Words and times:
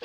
Hi, 0.00 0.04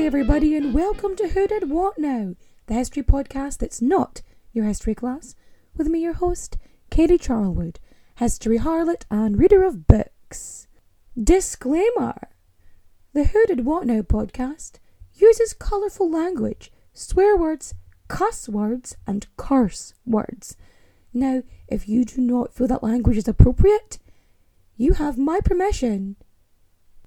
everybody, 0.00 0.56
and 0.56 0.74
welcome 0.74 1.14
to 1.14 1.28
Who 1.28 1.46
Did 1.46 1.70
What 1.70 1.96
Now, 1.96 2.34
the 2.66 2.74
history 2.74 3.04
podcast 3.04 3.58
that's 3.58 3.80
not 3.80 4.22
your 4.52 4.64
history 4.64 4.96
class, 4.96 5.36
with 5.76 5.86
me, 5.86 6.00
your 6.00 6.14
host, 6.14 6.58
Katie 6.90 7.18
Charlwood, 7.18 7.76
history 8.16 8.58
harlot 8.58 9.04
and 9.12 9.38
reader 9.38 9.62
of 9.62 9.86
books. 9.86 10.66
Disclaimer 11.22 12.30
The 13.12 13.26
Who 13.26 13.46
Did 13.46 13.64
What 13.64 13.86
Now 13.86 14.00
podcast 14.00 14.80
uses 15.14 15.54
colourful 15.54 16.10
language, 16.10 16.72
swear 16.92 17.36
words, 17.36 17.74
cuss 18.08 18.48
words, 18.48 18.96
and 19.06 19.26
curse 19.36 19.94
words. 20.06 20.56
Now, 21.12 21.42
if 21.68 21.88
you 21.88 22.04
do 22.04 22.20
not 22.20 22.52
feel 22.52 22.66
that 22.66 22.82
language 22.82 23.16
is 23.16 23.28
appropriate, 23.28 23.98
you 24.76 24.94
have 24.94 25.16
my 25.16 25.40
permission 25.40 26.16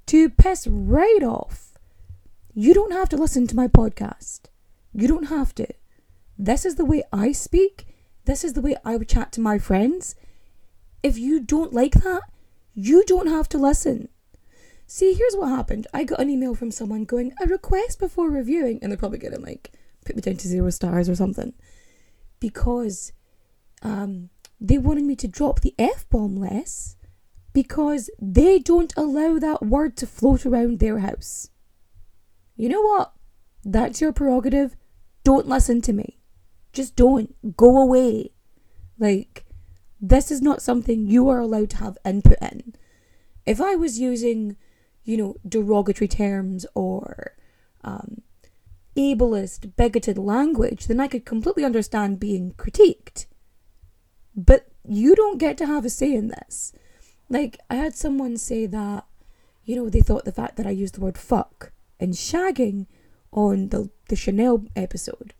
to 0.08 0.30
piss 0.30 0.68
right 0.68 1.22
off. 1.22 1.78
You 2.54 2.74
don't 2.74 2.94
have 2.94 3.10
to 3.10 3.18
listen 3.18 3.46
to 3.48 3.56
my 3.56 3.68
podcast. 3.68 4.42
You 4.94 5.08
don't 5.08 5.26
have 5.26 5.54
to. 5.56 5.68
This 6.38 6.66
is 6.66 6.76
the 6.76 6.86
way 6.86 7.04
I 7.12 7.32
speak. 7.32 7.88
This 8.26 8.44
is 8.44 8.54
the 8.54 8.62
way 8.62 8.76
I 8.86 8.96
would 8.96 9.10
chat 9.10 9.32
to 9.34 9.42
my 9.42 9.60
friends. 9.60 10.16
If 11.04 11.18
you 11.18 11.40
don't 11.40 11.74
like 11.74 11.94
that, 11.96 12.22
you 12.74 13.04
don't 13.06 13.28
have 13.28 13.50
to 13.50 13.58
listen. 13.58 14.10
See, 14.86 15.14
here's 15.14 15.36
what 15.36 15.50
happened. 15.50 15.88
I 15.94 16.04
got 16.06 16.22
an 16.22 16.30
email 16.30 16.56
from 16.56 16.72
someone 16.72 17.04
going, 17.04 17.34
a 17.42 17.46
request 17.46 18.00
before 18.00 18.30
reviewing, 18.30 18.80
and 18.82 18.92
they're 18.92 18.98
probably 18.98 19.20
gonna 19.20 19.40
like 19.40 19.72
put 20.08 20.16
me 20.16 20.22
down 20.22 20.38
to 20.38 20.48
zero 20.48 20.70
stars 20.70 21.10
or 21.10 21.16
something. 21.16 21.54
Because 22.40 23.12
um 23.84 24.30
they 24.60 24.78
wanted 24.78 25.04
me 25.04 25.16
to 25.16 25.28
drop 25.28 25.60
the 25.60 25.76
F 25.78 26.10
bomb 26.10 26.36
less 26.36 26.96
because 27.54 28.10
they 28.22 28.60
don't 28.60 28.94
allow 28.96 29.40
that 29.40 29.66
word 29.66 29.98
to 29.98 30.08
float 30.08 30.46
around 30.46 30.80
their 30.80 31.00
house. 31.00 31.50
You 32.56 32.70
know 32.70 32.82
what? 32.82 33.14
That's 33.64 34.02
your 34.02 34.14
prerogative. 34.14 34.76
Don't 35.24 35.48
listen 35.48 35.82
to 35.82 35.94
me. 35.94 36.20
Just 36.72 36.96
don't. 36.96 37.36
Go 37.58 37.82
away. 37.82 38.32
Like, 39.00 39.46
this 40.00 40.32
is 40.32 40.42
not 40.42 40.62
something 40.62 41.08
you 41.08 41.30
are 41.30 41.40
allowed 41.40 41.72
to 41.72 41.78
have 41.78 41.98
input 42.06 42.38
in. 42.42 42.76
If 43.46 43.60
I 43.60 43.76
was 43.76 44.00
using, 44.00 44.56
you 45.04 45.18
know, 45.18 45.36
derogatory 45.48 46.08
terms 46.08 46.66
or 46.76 47.34
um, 47.84 48.22
ableist, 48.98 49.76
bigoted 49.76 50.18
language, 50.18 50.88
then 50.88 51.00
I 51.00 51.08
could 51.08 51.26
completely 51.26 51.64
understand 51.64 52.20
being 52.20 52.54
critiqued. 52.54 53.28
But 54.36 54.68
you 54.84 55.16
don't 55.16 55.38
get 55.38 55.58
to 55.60 55.66
have 55.66 55.86
a 55.86 55.90
say 55.90 56.14
in 56.14 56.30
this. 56.30 56.74
Like, 57.30 57.60
I 57.70 57.76
had 57.76 57.96
someone 57.96 58.38
say 58.38 58.66
that, 58.66 59.06
you 59.64 59.76
know, 59.76 59.90
they 59.90 60.02
thought 60.02 60.26
the 60.26 60.32
fact 60.32 60.56
that 60.58 60.68
I 60.68 60.72
used 60.72 60.96
the 60.96 61.02
word 61.02 61.18
fuck 61.18 61.72
and 62.00 62.14
shagging 62.14 62.88
on 63.32 63.70
the, 63.70 63.90
the 64.10 64.16
Chanel 64.16 64.66
episode, 64.76 65.34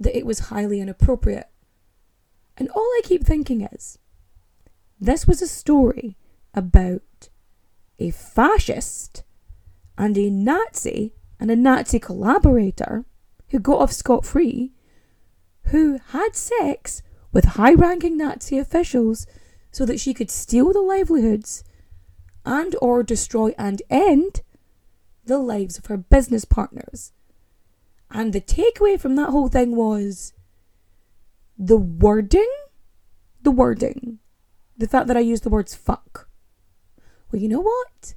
that 0.00 0.16
it 0.16 0.26
was 0.26 0.38
highly 0.50 0.80
inappropriate. 0.80 1.48
And 2.56 2.68
all 2.70 2.82
I 2.82 3.00
keep 3.04 3.24
thinking 3.24 3.62
is, 3.72 3.98
this 5.00 5.26
was 5.26 5.40
a 5.40 5.46
story 5.46 6.16
about 6.54 7.28
a 7.98 8.10
fascist 8.10 9.22
and 9.96 10.16
a 10.18 10.30
Nazi 10.30 11.12
and 11.40 11.50
a 11.50 11.56
Nazi 11.56 11.98
collaborator 11.98 13.04
who 13.50 13.58
got 13.58 13.80
off 13.80 13.92
scot 13.92 14.24
free, 14.24 14.72
who 15.66 15.98
had 16.08 16.34
sex 16.34 17.02
with 17.32 17.44
high 17.44 17.74
ranking 17.74 18.16
Nazi 18.16 18.58
officials 18.58 19.26
so 19.70 19.84
that 19.86 20.00
she 20.00 20.14
could 20.14 20.30
steal 20.30 20.72
the 20.72 20.80
livelihoods 20.80 21.64
and 22.44 22.74
or 22.80 23.02
destroy 23.02 23.54
and 23.58 23.82
end 23.90 24.40
the 25.24 25.38
lives 25.38 25.78
of 25.78 25.86
her 25.86 25.96
business 25.96 26.44
partners. 26.44 27.12
And 28.10 28.32
the 28.32 28.40
takeaway 28.40 28.98
from 28.98 29.16
that 29.16 29.30
whole 29.30 29.48
thing 29.48 29.76
was 29.76 30.32
the 31.58 31.76
wording, 31.76 32.50
the 33.42 33.50
wording, 33.50 34.18
the 34.76 34.88
fact 34.88 35.08
that 35.08 35.16
I 35.16 35.20
used 35.20 35.42
the 35.42 35.50
words 35.50 35.74
fuck. 35.74 36.28
Well, 37.30 37.42
you 37.42 37.48
know 37.48 37.60
what? 37.60 38.14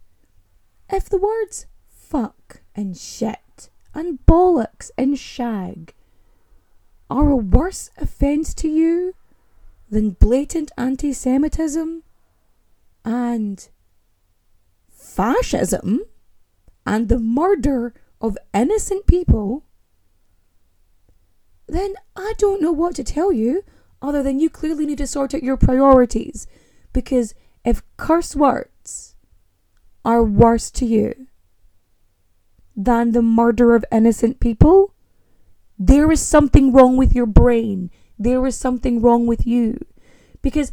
If 0.89 1.09
the 1.09 1.17
words 1.17 1.65
fuck 2.11 2.59
and 2.75 2.97
shit 2.97 3.69
and 3.95 4.19
bollocks 4.25 4.91
and 4.97 5.17
shag 5.17 5.93
are 7.09 7.29
a 7.29 7.37
worse 7.37 7.89
offence 7.97 8.53
to 8.53 8.67
you 8.67 9.15
than 9.89 10.09
blatant 10.11 10.71
anti 10.77 11.13
Semitism 11.13 12.03
and 13.05 13.69
fascism 14.91 16.01
and 16.85 17.07
the 17.07 17.19
murder 17.19 17.93
of 18.19 18.37
innocent 18.53 19.07
people, 19.07 19.63
then 21.67 21.95
I 22.15 22.33
don't 22.37 22.61
know 22.61 22.73
what 22.73 22.95
to 22.95 23.05
tell 23.05 23.31
you 23.31 23.63
other 24.01 24.21
than 24.21 24.39
you 24.39 24.49
clearly 24.49 24.85
need 24.85 24.97
to 24.97 25.07
sort 25.07 25.33
out 25.33 25.43
your 25.43 25.57
priorities. 25.57 26.45
Because 26.91 27.33
if 27.63 27.81
curse 27.95 28.35
words 28.35 29.15
are 30.03 30.23
worse 30.23 30.69
to 30.71 30.85
you 30.85 31.27
than 32.75 33.11
the 33.11 33.21
murder 33.21 33.75
of 33.75 33.85
innocent 33.91 34.39
people, 34.39 34.93
there 35.77 36.11
is 36.11 36.21
something 36.21 36.71
wrong 36.71 36.97
with 36.97 37.15
your 37.15 37.25
brain. 37.25 37.89
There 38.17 38.45
is 38.45 38.55
something 38.55 39.01
wrong 39.01 39.25
with 39.27 39.45
you. 39.47 39.79
Because 40.41 40.71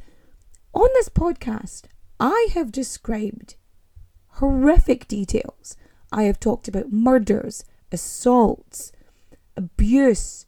on 0.72 0.88
this 0.94 1.08
podcast, 1.08 1.84
I 2.20 2.48
have 2.54 2.72
described 2.72 3.56
horrific 4.28 5.08
details 5.08 5.76
I 6.10 6.22
have 6.24 6.40
talked 6.40 6.68
about 6.68 6.92
murders, 6.92 7.64
assaults, 7.92 8.92
abuse. 9.56 10.46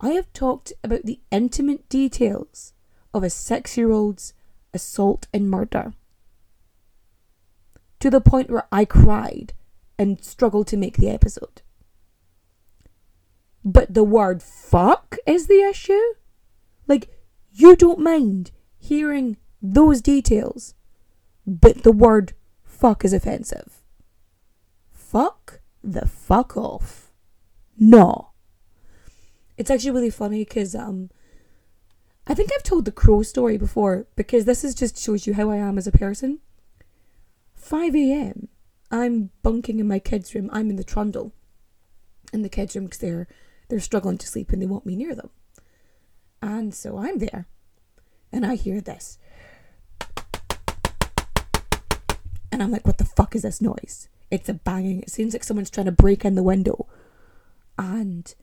I 0.00 0.10
have 0.10 0.32
talked 0.32 0.72
about 0.82 1.02
the 1.04 1.20
intimate 1.30 1.88
details 1.88 2.72
of 3.12 3.22
a 3.22 3.30
six 3.30 3.76
year 3.76 3.90
old's 3.90 4.32
assault 4.72 5.26
and 5.32 5.50
murder. 5.50 5.92
To 8.00 8.10
the 8.10 8.20
point 8.20 8.50
where 8.50 8.66
I 8.72 8.84
cried 8.84 9.52
and 10.02 10.22
struggled 10.22 10.66
to 10.68 10.76
make 10.76 10.96
the 10.96 11.08
episode. 11.08 11.62
But 13.64 13.94
the 13.94 14.04
word 14.04 14.42
fuck 14.42 15.16
is 15.26 15.46
the 15.46 15.62
issue? 15.62 16.14
Like, 16.86 17.08
you 17.52 17.76
don't 17.76 18.00
mind 18.00 18.50
hearing 18.76 19.36
those 19.62 20.00
details, 20.00 20.74
but 21.46 21.84
the 21.84 21.92
word 21.92 22.32
fuck 22.64 23.04
is 23.04 23.12
offensive 23.12 23.82
fuck 25.12 25.60
the 25.84 26.06
fuck 26.06 26.56
off. 26.56 27.12
No. 27.78 28.30
It's 29.58 29.70
actually 29.70 29.90
really 29.90 30.10
funny 30.10 30.42
because 30.42 30.74
um, 30.74 31.10
I 32.26 32.32
think 32.32 32.50
I've 32.52 32.62
told 32.62 32.86
the 32.86 32.92
crow 32.92 33.22
story 33.22 33.58
before 33.58 34.06
because 34.16 34.46
this 34.46 34.64
is 34.64 34.74
just 34.74 34.96
shows 34.96 35.26
you 35.26 35.34
how 35.34 35.50
I 35.50 35.56
am 35.56 35.76
as 35.76 35.86
a 35.86 35.92
person. 35.92 36.38
5 37.54 37.94
a.m. 37.94 38.48
I'm 38.92 39.30
bunking 39.42 39.80
in 39.80 39.88
my 39.88 39.98
kids' 39.98 40.34
room. 40.34 40.50
I'm 40.52 40.68
in 40.68 40.76
the 40.76 40.84
trundle 40.84 41.32
in 42.32 42.42
the 42.42 42.48
kids' 42.48 42.76
room 42.76 42.84
because 42.84 42.98
they're 42.98 43.26
they're 43.68 43.80
struggling 43.80 44.18
to 44.18 44.26
sleep 44.26 44.50
and 44.50 44.60
they 44.60 44.66
want 44.66 44.84
me 44.84 44.94
near 44.94 45.14
them. 45.14 45.30
And 46.42 46.74
so 46.74 46.98
I'm 46.98 47.18
there 47.18 47.46
and 48.30 48.44
I 48.44 48.56
hear 48.56 48.82
this. 48.82 49.18
And 52.50 52.62
I'm 52.62 52.70
like, 52.70 52.86
what 52.86 52.98
the 52.98 53.06
fuck 53.06 53.34
is 53.34 53.42
this 53.42 53.62
noise? 53.62 54.08
It's 54.30 54.48
a 54.48 54.54
banging. 54.54 55.00
It 55.00 55.10
seems 55.10 55.32
like 55.32 55.42
someone's 55.44 55.70
trying 55.70 55.86
to 55.86 55.92
break 55.92 56.24
in 56.24 56.34
the 56.34 56.42
window. 56.42 56.86
And 57.78 58.34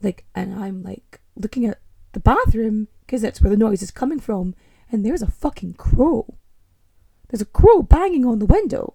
like, 0.00 0.24
and 0.34 0.54
I'm 0.54 0.82
like 0.82 1.20
looking 1.36 1.66
at 1.66 1.80
the 2.12 2.20
bathroom 2.20 2.88
because 3.00 3.20
that's 3.20 3.42
where 3.42 3.50
the 3.50 3.56
noise 3.56 3.82
is 3.82 3.90
coming 3.90 4.20
from. 4.20 4.54
And 4.90 5.04
there's 5.04 5.22
a 5.22 5.30
fucking 5.30 5.74
crow. 5.74 6.38
There's 7.28 7.42
a 7.42 7.46
crow 7.46 7.82
banging 7.82 8.24
on 8.24 8.38
the 8.38 8.46
window. 8.46 8.94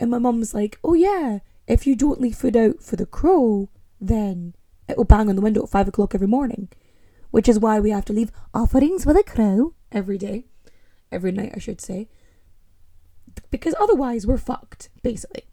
And 0.00 0.10
my 0.10 0.18
mum's 0.18 0.54
like, 0.54 0.78
oh 0.82 0.94
yeah, 0.94 1.38
if 1.66 1.86
you 1.86 1.96
don't 1.96 2.20
leave 2.20 2.36
food 2.36 2.56
out 2.56 2.82
for 2.82 2.96
the 2.96 3.06
crow, 3.06 3.68
then 4.00 4.54
it 4.88 4.96
will 4.96 5.04
bang 5.04 5.28
on 5.28 5.36
the 5.36 5.42
window 5.42 5.62
at 5.62 5.70
five 5.70 5.88
o'clock 5.88 6.14
every 6.14 6.26
morning. 6.26 6.68
Which 7.30 7.48
is 7.48 7.58
why 7.58 7.80
we 7.80 7.90
have 7.90 8.04
to 8.06 8.12
leave 8.12 8.30
offerings 8.52 9.06
with 9.06 9.16
a 9.16 9.22
crow 9.22 9.74
every 9.90 10.18
day. 10.18 10.44
Every 11.10 11.32
night, 11.32 11.52
I 11.54 11.58
should 11.58 11.80
say. 11.80 12.08
Because 13.50 13.74
otherwise, 13.78 14.26
we're 14.26 14.38
fucked, 14.38 14.88
basically. 15.02 15.44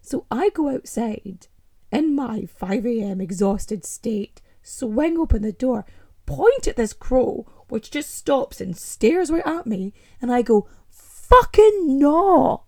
So 0.00 0.26
I 0.30 0.50
go 0.50 0.70
outside 0.70 1.46
in 1.92 2.14
my 2.14 2.46
5 2.46 2.86
a.m. 2.86 3.20
exhausted 3.20 3.84
state, 3.84 4.40
swing 4.62 5.18
open 5.18 5.42
the 5.42 5.52
door, 5.52 5.84
point 6.26 6.66
at 6.66 6.76
this 6.76 6.92
crow, 6.92 7.46
which 7.68 7.90
just 7.90 8.14
stops 8.14 8.60
and 8.60 8.76
stares 8.76 9.30
right 9.30 9.46
at 9.46 9.66
me, 9.66 9.92
and 10.20 10.32
I 10.32 10.42
go, 10.42 10.68
fucking 10.88 11.98
no! 11.98 12.64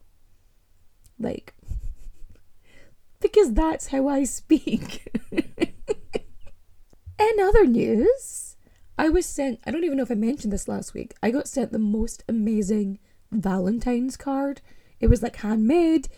Like, 1.20 1.54
because 3.20 3.52
that's 3.52 3.88
how 3.88 4.08
I 4.08 4.24
speak. 4.24 5.06
In 7.20 7.38
other 7.38 7.66
news, 7.66 8.56
I 8.98 9.10
was 9.10 9.26
sent, 9.26 9.60
I 9.66 9.70
don't 9.70 9.84
even 9.84 9.98
know 9.98 10.02
if 10.02 10.10
I 10.10 10.14
mentioned 10.14 10.52
this 10.52 10.68
last 10.68 10.94
week, 10.94 11.14
I 11.22 11.30
got 11.30 11.46
sent 11.48 11.70
the 11.70 11.78
most 11.78 12.24
amazing 12.28 12.98
Valentine's 13.30 14.16
card. 14.16 14.62
It 15.00 15.08
was 15.08 15.22
like 15.22 15.36
handmade, 15.36 16.08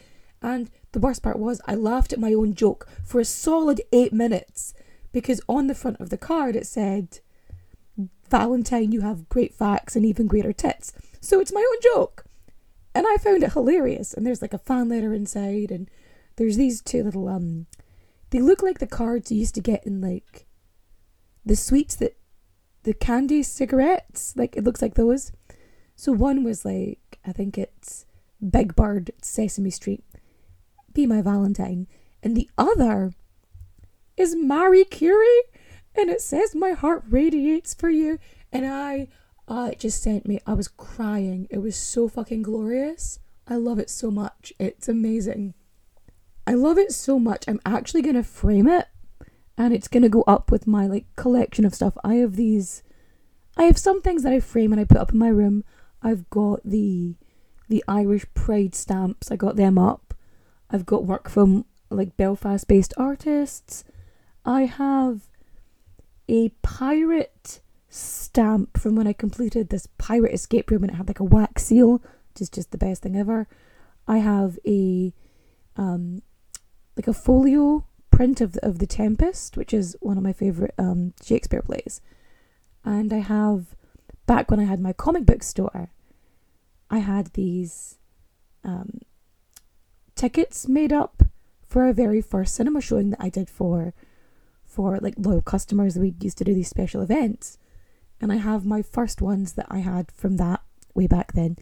and 0.40 0.70
the 0.92 1.00
worst 1.00 1.22
part 1.22 1.38
was 1.38 1.60
I 1.66 1.74
laughed 1.74 2.12
at 2.12 2.20
my 2.20 2.32
own 2.32 2.54
joke 2.54 2.88
for 3.04 3.20
a 3.20 3.24
solid 3.24 3.80
eight 3.92 4.12
minutes 4.12 4.74
because 5.12 5.40
on 5.48 5.66
the 5.66 5.74
front 5.74 6.00
of 6.00 6.10
the 6.10 6.18
card 6.18 6.56
it 6.56 6.66
said, 6.66 7.18
Valentine, 8.30 8.92
you 8.92 9.02
have 9.02 9.28
great 9.28 9.54
facts 9.54 9.94
and 9.94 10.06
even 10.06 10.26
greater 10.26 10.52
tits. 10.52 10.92
So 11.20 11.38
it's 11.38 11.52
my 11.52 11.60
own 11.60 11.78
joke. 11.94 12.24
And 12.94 13.06
I 13.08 13.16
found 13.16 13.42
it 13.42 13.52
hilarious. 13.52 14.12
And 14.12 14.26
there's 14.26 14.42
like 14.42 14.54
a 14.54 14.58
fan 14.58 14.88
letter 14.88 15.14
inside, 15.14 15.70
and 15.70 15.88
there's 16.36 16.56
these 16.56 16.80
two 16.80 17.02
little 17.02 17.28
um 17.28 17.66
they 18.30 18.40
look 18.40 18.62
like 18.62 18.78
the 18.78 18.86
cards 18.86 19.30
you 19.30 19.38
used 19.38 19.54
to 19.54 19.60
get 19.60 19.86
in 19.86 20.00
like 20.00 20.46
the 21.44 21.56
sweets 21.56 21.94
that 21.96 22.16
the 22.84 22.94
candy 22.94 23.42
cigarettes, 23.42 24.34
like 24.36 24.56
it 24.56 24.64
looks 24.64 24.82
like 24.82 24.94
those. 24.94 25.32
So 25.96 26.12
one 26.12 26.42
was 26.42 26.64
like 26.64 27.18
I 27.24 27.32
think 27.32 27.58
it's 27.58 28.06
Big 28.50 28.74
Bird 28.74 29.12
Sesame 29.22 29.70
Street. 29.70 30.04
Be 30.92 31.06
my 31.06 31.22
Valentine. 31.22 31.86
And 32.22 32.36
the 32.36 32.50
other 32.56 33.12
is 34.16 34.36
Marie 34.36 34.84
Curie 34.84 35.42
and 35.94 36.08
it 36.08 36.20
says 36.20 36.54
my 36.54 36.72
heart 36.72 37.04
radiates 37.08 37.74
for 37.74 37.90
you 37.90 38.18
and 38.52 38.66
I 38.66 39.08
uh, 39.48 39.70
it 39.72 39.80
just 39.80 40.02
sent 40.02 40.26
me 40.26 40.40
I 40.46 40.54
was 40.54 40.68
crying. 40.68 41.46
It 41.50 41.58
was 41.58 41.76
so 41.76 42.08
fucking 42.08 42.42
glorious. 42.42 43.18
I 43.46 43.56
love 43.56 43.78
it 43.78 43.90
so 43.90 44.10
much. 44.10 44.52
It's 44.58 44.88
amazing. 44.88 45.54
I 46.46 46.54
love 46.54 46.78
it 46.78 46.92
so 46.92 47.18
much. 47.18 47.44
I'm 47.46 47.60
actually 47.64 48.02
going 48.02 48.16
to 48.16 48.22
frame 48.22 48.68
it 48.68 48.88
and 49.56 49.74
it's 49.74 49.88
going 49.88 50.02
to 50.02 50.08
go 50.08 50.22
up 50.22 50.50
with 50.50 50.66
my 50.66 50.86
like 50.86 51.06
collection 51.16 51.64
of 51.64 51.74
stuff. 51.74 51.96
I 52.04 52.14
have 52.16 52.36
these 52.36 52.82
I 53.56 53.64
have 53.64 53.78
some 53.78 54.00
things 54.00 54.22
that 54.22 54.32
I 54.32 54.40
frame 54.40 54.72
and 54.72 54.80
I 54.80 54.84
put 54.84 54.96
up 54.96 55.12
in 55.12 55.18
my 55.18 55.28
room. 55.28 55.64
I've 56.02 56.28
got 56.30 56.60
the 56.64 57.16
the 57.68 57.84
Irish 57.88 58.26
Pride 58.34 58.74
stamps. 58.74 59.30
I 59.30 59.36
got 59.36 59.56
them 59.56 59.78
up. 59.78 60.14
I've 60.70 60.86
got 60.86 61.04
work 61.04 61.28
from 61.28 61.64
like 61.90 62.16
Belfast 62.16 62.66
based 62.66 62.94
artists. 62.96 63.84
I 64.44 64.62
have 64.62 65.28
a 66.28 66.50
pirate 66.62 67.60
stamp 67.92 68.78
from 68.78 68.96
when 68.96 69.06
I 69.06 69.12
completed 69.12 69.68
this 69.68 69.86
pirate 69.98 70.32
escape 70.32 70.70
room 70.70 70.82
and 70.82 70.92
it 70.92 70.96
had 70.96 71.08
like 71.08 71.20
a 71.20 71.24
wax 71.24 71.64
seal, 71.64 72.02
which 72.30 72.40
is 72.40 72.48
just 72.48 72.70
the 72.70 72.78
best 72.78 73.02
thing 73.02 73.16
ever. 73.16 73.46
I 74.08 74.18
have 74.18 74.58
a 74.66 75.12
um 75.76 76.22
like 76.96 77.06
a 77.08 77.12
folio 77.12 77.84
print 78.10 78.40
of 78.40 78.52
the, 78.52 78.66
of 78.66 78.78
the 78.78 78.86
Tempest, 78.86 79.56
which 79.56 79.72
is 79.74 79.96
one 80.00 80.16
of 80.16 80.22
my 80.22 80.32
favorite 80.32 80.74
um 80.78 81.12
Shakespeare 81.22 81.62
plays. 81.62 82.00
And 82.84 83.12
I 83.12 83.18
have 83.18 83.76
back 84.26 84.50
when 84.50 84.60
I 84.60 84.64
had 84.64 84.80
my 84.80 84.92
comic 84.92 85.26
book 85.26 85.42
store, 85.42 85.90
I 86.90 86.98
had 86.98 87.34
these 87.34 87.98
um 88.64 89.00
tickets 90.14 90.66
made 90.66 90.92
up 90.92 91.22
for 91.66 91.84
our 91.84 91.92
very 91.92 92.22
first 92.22 92.54
cinema 92.54 92.80
showing 92.80 93.10
that 93.10 93.22
I 93.22 93.28
did 93.28 93.50
for 93.50 93.92
for 94.64 94.98
like 95.00 95.14
loyal 95.18 95.42
customers. 95.42 95.98
We 95.98 96.14
used 96.20 96.38
to 96.38 96.44
do 96.44 96.54
these 96.54 96.68
special 96.68 97.02
events, 97.02 97.58
and 98.22 98.32
I 98.32 98.36
have 98.36 98.64
my 98.64 98.82
first 98.82 99.20
ones 99.20 99.54
that 99.54 99.66
I 99.68 99.78
had 99.78 100.12
from 100.12 100.36
that 100.36 100.62
way 100.94 101.08
back 101.08 101.32
then. 101.32 101.56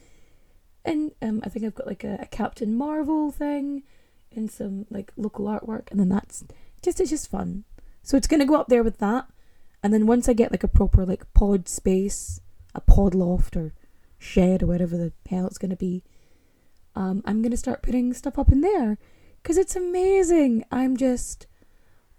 And 0.84 1.12
um, 1.22 1.40
I 1.42 1.48
think 1.48 1.64
I've 1.64 1.74
got 1.74 1.86
like 1.86 2.04
a, 2.04 2.18
a 2.20 2.26
Captain 2.26 2.76
Marvel 2.76 3.30
thing 3.30 3.82
and 4.30 4.50
some 4.50 4.84
like 4.90 5.10
local 5.16 5.46
artwork, 5.46 5.90
and 5.90 5.98
then 5.98 6.10
that's 6.10 6.44
just 6.82 7.00
it's 7.00 7.10
just 7.10 7.30
fun. 7.30 7.64
So 8.02 8.16
it's 8.16 8.26
gonna 8.26 8.44
go 8.44 8.56
up 8.56 8.68
there 8.68 8.82
with 8.82 8.98
that, 8.98 9.26
and 9.82 9.92
then 9.92 10.06
once 10.06 10.28
I 10.28 10.34
get 10.34 10.50
like 10.50 10.62
a 10.62 10.68
proper 10.68 11.06
like 11.06 11.32
pod 11.32 11.66
space, 11.66 12.40
a 12.74 12.80
pod 12.80 13.14
loft 13.14 13.56
or 13.56 13.72
shed 14.18 14.62
or 14.62 14.66
whatever 14.66 14.98
the 14.98 15.12
hell 15.28 15.46
it's 15.46 15.58
gonna 15.58 15.76
be, 15.76 16.02
um, 16.94 17.22
I'm 17.24 17.40
gonna 17.40 17.56
start 17.56 17.82
putting 17.82 18.12
stuff 18.12 18.38
up 18.38 18.52
in 18.52 18.60
there 18.60 18.98
because 19.42 19.56
it's 19.56 19.76
amazing. 19.76 20.64
I'm 20.70 20.96
just, 20.96 21.46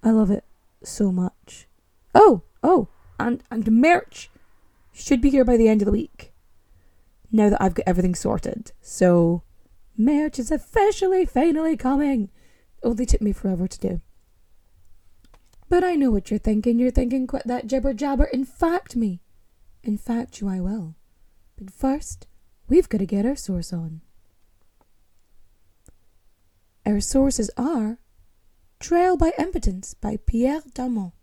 I 0.04 0.10
love 0.10 0.32
it 0.32 0.46
so 0.84 1.12
much. 1.12 1.68
Oh, 2.16 2.42
oh, 2.64 2.88
and 3.20 3.44
and 3.52 3.72
merch 3.72 4.31
should 4.94 5.22
be 5.22 5.30
here 5.30 5.46
by 5.46 5.58
the 5.58 5.68
end 5.68 5.82
of 5.82 5.86
the 5.86 5.92
week. 5.92 6.34
Now 7.32 7.50
that 7.50 7.62
I've 7.62 7.74
got 7.74 7.88
everything 7.88 8.16
sorted, 8.16 8.72
so 8.82 9.44
merch 9.98 10.38
is 10.40 10.52
officially 10.52 11.26
finally 11.26 11.78
coming. 11.78 12.30
Only 12.84 13.06
took 13.06 13.22
me 13.22 13.32
forever 13.32 13.68
to 13.68 13.80
do. 13.80 14.02
But 15.70 15.84
I 15.84 15.96
know 15.96 16.12
what 16.12 16.30
you're 16.30 16.40
thinking. 16.40 16.80
You're 16.80 16.92
thinking, 16.92 17.28
quit 17.28 17.44
that 17.46 17.68
jibber 17.68 17.94
jabber. 17.94 18.26
In 18.26 18.44
fact, 18.44 18.96
me. 18.96 19.22
In 19.84 19.98
fact, 19.98 20.42
you 20.42 20.50
I 20.50 20.60
will. 20.60 20.96
But 21.56 21.72
first, 21.72 22.28
we've 22.68 22.90
got 22.90 22.98
to 22.98 23.06
get 23.06 23.26
our 23.26 23.36
source 23.36 23.72
on. 23.72 24.02
Our 26.86 27.00
sources 27.00 27.50
are 27.56 28.00
Trail 28.82 29.16
by 29.16 29.32
Impotence 29.38 29.94
by 29.94 30.18
Pierre 30.26 30.62
Darmon. 30.74 31.14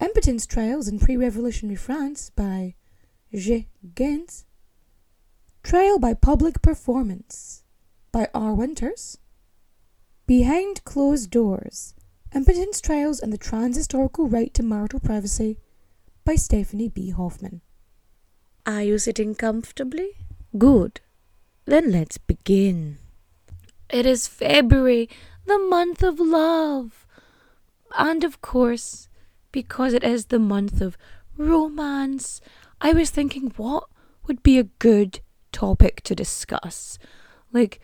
Impotence 0.00 0.46
Trials 0.46 0.86
in 0.86 1.00
Pre-Revolutionary 1.00 1.74
France 1.74 2.30
by 2.30 2.74
G. 3.34 3.66
Gens. 3.94 4.44
Trail 5.64 5.98
by 5.98 6.14
Public 6.14 6.62
Performance 6.62 7.64
by 8.12 8.28
R. 8.32 8.54
Winters. 8.54 9.18
Behind 10.26 10.84
Closed 10.84 11.30
Doors 11.30 11.94
Impotence 12.32 12.80
Trials 12.80 13.18
and 13.18 13.32
the 13.32 13.38
Transhistorical 13.38 14.32
Right 14.32 14.54
to 14.54 14.62
Marital 14.62 15.00
Privacy 15.00 15.58
by 16.24 16.36
Stephanie 16.36 16.88
B. 16.88 17.10
Hoffman. 17.10 17.60
Are 18.64 18.82
you 18.82 18.98
sitting 18.98 19.34
comfortably? 19.34 20.10
Good. 20.56 21.00
Then 21.64 21.90
let's 21.90 22.18
begin. 22.18 22.98
It 23.90 24.06
is 24.06 24.28
February, 24.28 25.08
the 25.46 25.58
month 25.58 26.04
of 26.04 26.20
love. 26.20 27.06
And 27.98 28.22
of 28.22 28.40
course, 28.42 29.07
because 29.58 29.92
it 29.92 30.04
is 30.04 30.26
the 30.26 30.38
month 30.38 30.80
of 30.80 30.96
romance, 31.36 32.40
I 32.80 32.92
was 32.92 33.10
thinking 33.10 33.52
what 33.56 33.88
would 34.28 34.40
be 34.44 34.56
a 34.56 34.70
good 34.78 35.18
topic 35.50 36.00
to 36.02 36.14
discuss. 36.14 36.96
Like, 37.52 37.80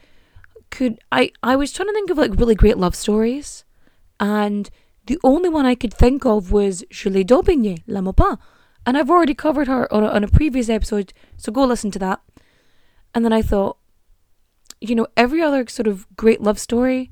could 0.70 1.00
I? 1.10 1.32
I 1.42 1.56
was 1.56 1.72
trying 1.72 1.88
to 1.88 1.92
think 1.92 2.10
of 2.10 2.18
like 2.18 2.38
really 2.38 2.54
great 2.54 2.78
love 2.78 2.94
stories, 2.94 3.64
and 4.20 4.70
the 5.06 5.18
only 5.24 5.48
one 5.48 5.66
I 5.66 5.74
could 5.74 5.92
think 5.92 6.24
of 6.24 6.52
was 6.52 6.84
Julie 6.90 7.24
Daubigny, 7.24 7.82
La 7.88 8.00
Maupin. 8.00 8.38
And 8.86 8.96
I've 8.96 9.10
already 9.10 9.34
covered 9.34 9.66
her 9.66 9.92
on 9.92 10.04
a, 10.04 10.08
on 10.08 10.22
a 10.22 10.28
previous 10.28 10.68
episode, 10.68 11.12
so 11.36 11.50
go 11.50 11.64
listen 11.64 11.90
to 11.90 11.98
that. 11.98 12.20
And 13.16 13.24
then 13.24 13.32
I 13.32 13.42
thought, 13.42 13.78
you 14.80 14.94
know, 14.94 15.08
every 15.16 15.42
other 15.42 15.66
sort 15.66 15.88
of 15.88 16.06
great 16.16 16.40
love 16.40 16.60
story 16.60 17.10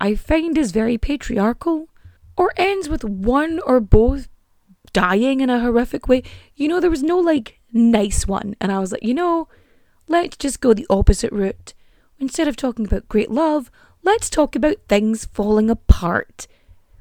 I 0.00 0.16
find 0.16 0.58
is 0.58 0.72
very 0.72 0.98
patriarchal 0.98 1.91
or 2.36 2.52
ends 2.56 2.88
with 2.88 3.04
one 3.04 3.60
or 3.60 3.80
both 3.80 4.28
dying 4.92 5.40
in 5.40 5.50
a 5.50 5.60
horrific 5.60 6.08
way. 6.08 6.22
You 6.54 6.68
know, 6.68 6.80
there 6.80 6.90
was 6.90 7.02
no 7.02 7.18
like 7.18 7.60
nice 7.72 8.26
one. 8.26 8.56
And 8.60 8.72
I 8.72 8.78
was 8.78 8.92
like, 8.92 9.02
you 9.02 9.14
know, 9.14 9.48
let's 10.08 10.36
just 10.36 10.60
go 10.60 10.74
the 10.74 10.86
opposite 10.90 11.32
route. 11.32 11.74
Instead 12.18 12.48
of 12.48 12.56
talking 12.56 12.86
about 12.86 13.08
great 13.08 13.30
love, 13.30 13.70
let's 14.02 14.30
talk 14.30 14.54
about 14.54 14.76
things 14.88 15.26
falling 15.26 15.70
apart. 15.70 16.46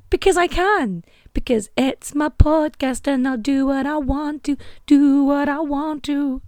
Because 0.10 0.38
I 0.38 0.48
can. 0.48 1.04
Because 1.34 1.70
it's 1.78 2.14
my 2.14 2.30
podcast 2.30 3.08
and 3.08 3.28
I'll 3.28 3.38
do 3.38 3.68
what 3.68 3.86
I 3.86 3.98
want 3.98 4.44
to, 4.46 4.58
do 4.86 5.24
what 5.24 5.48
I 5.48 5.60
want 5.60 6.04
to. 6.04 6.42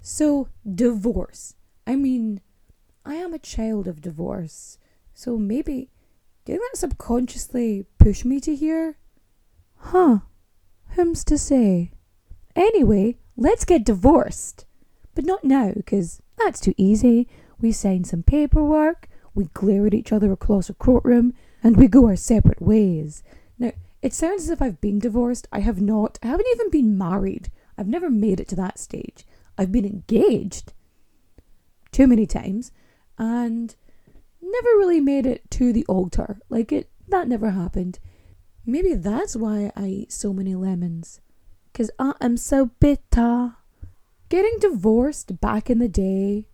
So, 0.00 0.48
divorce. 0.64 1.54
I 1.86 1.96
mean, 1.96 2.40
I 3.04 3.14
am 3.14 3.34
a 3.34 3.38
child 3.38 3.86
of 3.86 4.00
divorce. 4.00 4.78
So 5.14 5.36
maybe 5.36 5.90
didn't 6.50 6.62
that 6.72 6.78
subconsciously 6.78 7.86
push 7.98 8.24
me 8.24 8.40
to 8.40 8.54
here? 8.54 8.96
Huh. 9.76 10.18
Whom's 10.90 11.24
to 11.24 11.38
say? 11.38 11.92
Anyway, 12.56 13.18
let's 13.36 13.64
get 13.64 13.84
divorced. 13.84 14.64
But 15.14 15.24
not 15.24 15.44
now, 15.44 15.72
because 15.74 16.20
that's 16.38 16.60
too 16.60 16.74
easy. 16.76 17.28
We 17.60 17.72
sign 17.72 18.04
some 18.04 18.22
paperwork, 18.22 19.08
we 19.34 19.44
glare 19.54 19.86
at 19.86 19.94
each 19.94 20.12
other 20.12 20.32
across 20.32 20.68
a 20.68 20.74
courtroom, 20.74 21.34
and 21.62 21.76
we 21.76 21.88
go 21.88 22.06
our 22.06 22.16
separate 22.16 22.60
ways. 22.60 23.22
Now, 23.58 23.72
it 24.02 24.14
sounds 24.14 24.44
as 24.44 24.50
if 24.50 24.62
I've 24.62 24.80
been 24.80 24.98
divorced. 24.98 25.46
I 25.52 25.60
have 25.60 25.80
not. 25.80 26.18
I 26.22 26.28
haven't 26.28 26.48
even 26.54 26.70
been 26.70 26.96
married. 26.96 27.50
I've 27.76 27.86
never 27.86 28.10
made 28.10 28.40
it 28.40 28.48
to 28.48 28.56
that 28.56 28.78
stage. 28.78 29.26
I've 29.56 29.72
been 29.72 29.84
engaged 29.84 30.72
too 31.92 32.06
many 32.06 32.26
times 32.26 32.72
and 33.18 33.76
never 34.50 34.78
really 34.78 35.00
made 35.00 35.26
it 35.26 35.50
to 35.52 35.72
the 35.72 35.84
altar. 35.86 36.40
Like 36.48 36.72
it 36.72 36.90
that 37.08 37.28
never 37.28 37.50
happened. 37.50 37.98
Maybe 38.66 38.94
that's 38.94 39.36
why 39.36 39.72
I 39.76 39.86
eat 39.86 40.12
so 40.12 40.32
many 40.32 40.54
lemons. 40.54 41.20
Cause 41.74 41.90
I 41.98 42.14
am 42.20 42.36
so 42.36 42.70
bitter. 42.80 43.56
Getting 44.28 44.58
divorced 44.60 45.40
back 45.40 45.70
in 45.70 45.78
the 45.78 45.88
day, 45.88 46.46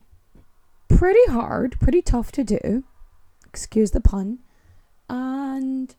pretty 0.88 1.30
hard, 1.30 1.78
pretty 1.80 2.00
tough 2.00 2.32
to 2.32 2.44
do. 2.44 2.84
Excuse 3.46 3.90
the 3.90 4.00
pun. 4.00 4.38
And 5.08 5.94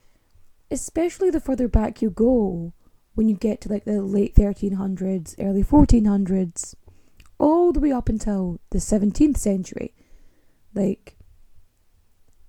especially 0.72 1.30
the 1.30 1.40
further 1.40 1.68
back 1.68 2.02
you 2.02 2.10
go, 2.10 2.74
when 3.14 3.28
you 3.28 3.36
get 3.36 3.62
to 3.62 3.70
like 3.70 3.86
the 3.86 4.02
late 4.02 4.36
1300s, 4.36 5.36
early 5.40 5.64
1400s, 5.64 6.76
all 7.40 7.72
the 7.72 7.80
way 7.80 7.92
up 7.92 8.10
until 8.10 8.60
the 8.70 8.78
17th 8.78 9.38
century. 9.38 9.94
Like, 10.74 11.17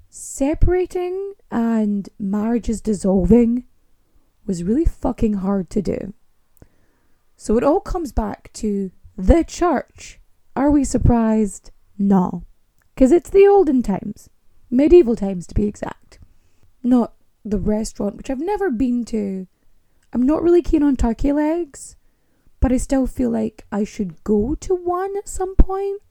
separating 0.09 1.35
and 1.51 2.09
marriages 2.19 2.81
dissolving 2.81 3.65
was 4.47 4.65
really 4.65 4.85
fucking 4.85 5.35
hard 5.35 5.71
to 5.71 5.83
do. 5.83 6.15
So 7.37 7.57
it 7.57 7.65
all 7.65 7.81
comes 7.81 8.13
back 8.13 8.51
to 8.55 8.91
the 9.17 9.45
church. 9.45 10.21
Are 10.57 10.71
we 10.71 10.85
surprised? 10.85 11.71
No. 11.99 12.45
Because 12.95 13.13
it's 13.13 13.31
the 13.31 13.47
olden 13.47 13.83
times, 13.83 14.29
medieval 14.71 15.15
times 15.15 15.47
to 15.47 15.55
be 15.55 15.67
exact. 15.67 16.19
Not 16.83 17.15
the 17.45 17.59
restaurant, 17.59 18.17
which 18.17 18.31
I've 18.31 18.41
never 18.41 18.71
been 18.71 19.05
to. 19.07 19.47
I'm 20.13 20.27
not 20.27 20.43
really 20.43 20.63
keen 20.63 20.83
on 20.83 20.97
turkey 20.97 21.33
legs, 21.33 21.97
but 22.61 22.73
I 22.73 22.79
still 22.79 23.07
feel 23.07 23.31
like 23.31 23.67
I 23.71 23.85
should 23.85 24.25
go 24.25 24.55
to 24.57 24.75
one 24.75 25.17
at 25.17 25.29
some 25.29 25.55
point 25.55 26.03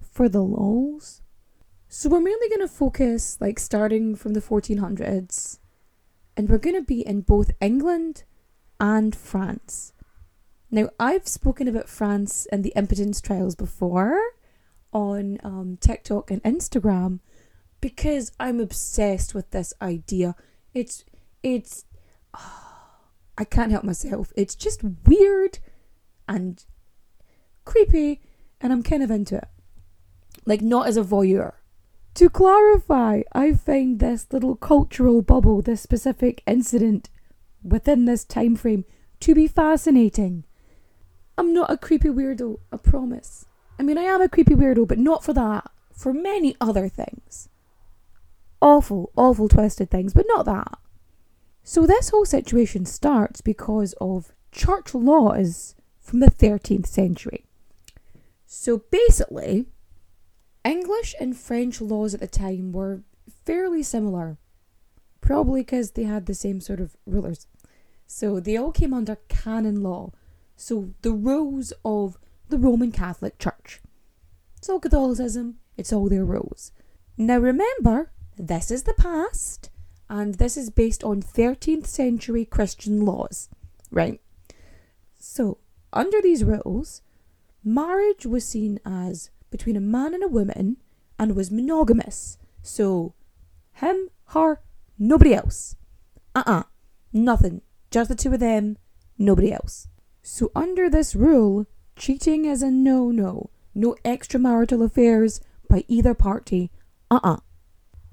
for 0.00 0.28
the 0.28 0.42
lols. 0.42 1.22
So 1.88 2.08
we're 2.08 2.20
mainly 2.20 2.48
going 2.48 2.66
to 2.66 2.68
focus, 2.68 3.38
like, 3.40 3.60
starting 3.60 4.16
from 4.16 4.34
the 4.34 4.40
1400s, 4.40 5.60
and 6.36 6.48
we're 6.48 6.58
going 6.58 6.74
to 6.74 6.82
be 6.82 7.06
in 7.06 7.20
both 7.20 7.52
England 7.60 8.24
and 8.80 9.14
France. 9.14 9.92
Now, 10.70 10.90
I've 10.98 11.28
spoken 11.28 11.68
about 11.68 11.88
France 11.88 12.46
and 12.50 12.64
the 12.64 12.72
impotence 12.74 13.20
trials 13.20 13.54
before 13.54 14.20
on 14.92 15.38
um, 15.44 15.78
TikTok 15.80 16.30
and 16.30 16.42
Instagram 16.42 17.20
because 17.80 18.32
I'm 18.40 18.58
obsessed 18.58 19.32
with 19.32 19.52
this 19.52 19.72
idea. 19.80 20.34
It's, 20.74 21.04
it's, 21.44 21.84
oh, 22.34 22.62
I 23.38 23.44
can't 23.44 23.70
help 23.70 23.84
myself. 23.84 24.32
It's 24.34 24.56
just 24.56 24.82
weird 24.82 25.60
and 26.26 26.64
creepy, 27.64 28.22
and 28.60 28.72
I'm 28.72 28.82
kind 28.82 29.04
of 29.04 29.10
into 29.10 29.36
it. 29.36 29.48
Like, 30.44 30.62
not 30.62 30.88
as 30.88 30.96
a 30.96 31.04
voyeur. 31.04 31.52
To 32.16 32.30
clarify, 32.30 33.24
I 33.32 33.52
find 33.52 33.98
this 33.98 34.26
little 34.32 34.56
cultural 34.56 35.20
bubble, 35.20 35.60
this 35.60 35.82
specific 35.82 36.42
incident 36.46 37.10
within 37.62 38.06
this 38.06 38.24
time 38.24 38.56
frame, 38.56 38.86
to 39.20 39.34
be 39.34 39.46
fascinating. 39.46 40.44
I'm 41.36 41.52
not 41.52 41.70
a 41.70 41.76
creepy 41.76 42.08
weirdo, 42.08 42.60
I 42.72 42.78
promise. 42.78 43.44
I 43.78 43.82
mean, 43.82 43.98
I 43.98 44.04
am 44.04 44.22
a 44.22 44.30
creepy 44.30 44.54
weirdo, 44.54 44.88
but 44.88 44.96
not 44.96 45.24
for 45.24 45.34
that. 45.34 45.70
For 45.92 46.14
many 46.14 46.56
other 46.58 46.88
things. 46.88 47.50
Awful, 48.62 49.12
awful 49.14 49.50
twisted 49.50 49.90
things, 49.90 50.14
but 50.14 50.24
not 50.26 50.46
that. 50.46 50.78
So, 51.64 51.86
this 51.86 52.08
whole 52.08 52.24
situation 52.24 52.86
starts 52.86 53.42
because 53.42 53.92
of 54.00 54.32
church 54.52 54.94
laws 54.94 55.74
from 56.00 56.20
the 56.20 56.30
13th 56.30 56.86
century. 56.86 57.44
So, 58.46 58.84
basically, 58.90 59.66
English 60.66 61.14
and 61.20 61.36
French 61.36 61.80
laws 61.80 62.12
at 62.12 62.20
the 62.20 62.26
time 62.26 62.72
were 62.72 63.02
fairly 63.44 63.84
similar, 63.84 64.36
probably 65.20 65.60
because 65.60 65.92
they 65.92 66.02
had 66.02 66.26
the 66.26 66.34
same 66.34 66.60
sort 66.60 66.80
of 66.80 66.96
rulers. 67.06 67.46
So, 68.08 68.40
they 68.40 68.56
all 68.56 68.72
came 68.72 68.92
under 68.92 69.16
canon 69.28 69.82
law, 69.82 70.12
so 70.56 70.90
the 71.02 71.12
rules 71.12 71.72
of 71.84 72.18
the 72.48 72.58
Roman 72.58 72.90
Catholic 72.90 73.38
Church. 73.38 73.80
It's 74.56 74.68
all 74.68 74.80
Catholicism, 74.80 75.58
it's 75.76 75.92
all 75.92 76.08
their 76.08 76.24
rules. 76.24 76.72
Now 77.16 77.38
remember, 77.38 78.10
this 78.36 78.70
is 78.70 78.82
the 78.82 78.94
past, 78.94 79.70
and 80.10 80.34
this 80.34 80.56
is 80.56 80.70
based 80.70 81.04
on 81.04 81.22
13th 81.22 81.86
century 81.86 82.44
Christian 82.44 83.04
laws, 83.04 83.48
right? 83.90 84.20
So, 85.18 85.58
under 85.92 86.20
these 86.20 86.44
rules, 86.44 87.02
marriage 87.64 88.26
was 88.26 88.44
seen 88.44 88.80
as 88.84 89.30
between 89.50 89.76
a 89.76 89.80
man 89.80 90.14
and 90.14 90.22
a 90.22 90.28
woman 90.28 90.76
and 91.18 91.34
was 91.34 91.50
monogamous. 91.50 92.38
So, 92.62 93.14
him, 93.74 94.10
her, 94.28 94.60
nobody 94.98 95.34
else. 95.34 95.76
Uh 96.34 96.42
uh-uh, 96.46 96.58
uh, 96.58 96.62
nothing. 97.12 97.62
Just 97.90 98.08
the 98.08 98.14
two 98.14 98.34
of 98.34 98.40
them, 98.40 98.78
nobody 99.18 99.52
else. 99.52 99.88
So, 100.22 100.50
under 100.54 100.90
this 100.90 101.14
rule, 101.14 101.66
cheating 101.94 102.44
is 102.44 102.62
a 102.62 102.70
no 102.70 103.10
no. 103.10 103.50
No 103.74 103.96
extramarital 104.04 104.84
affairs 104.84 105.40
by 105.68 105.84
either 105.88 106.14
party. 106.14 106.70
Uh 107.10 107.20
uh-uh. 107.22 107.32
uh 107.34 107.36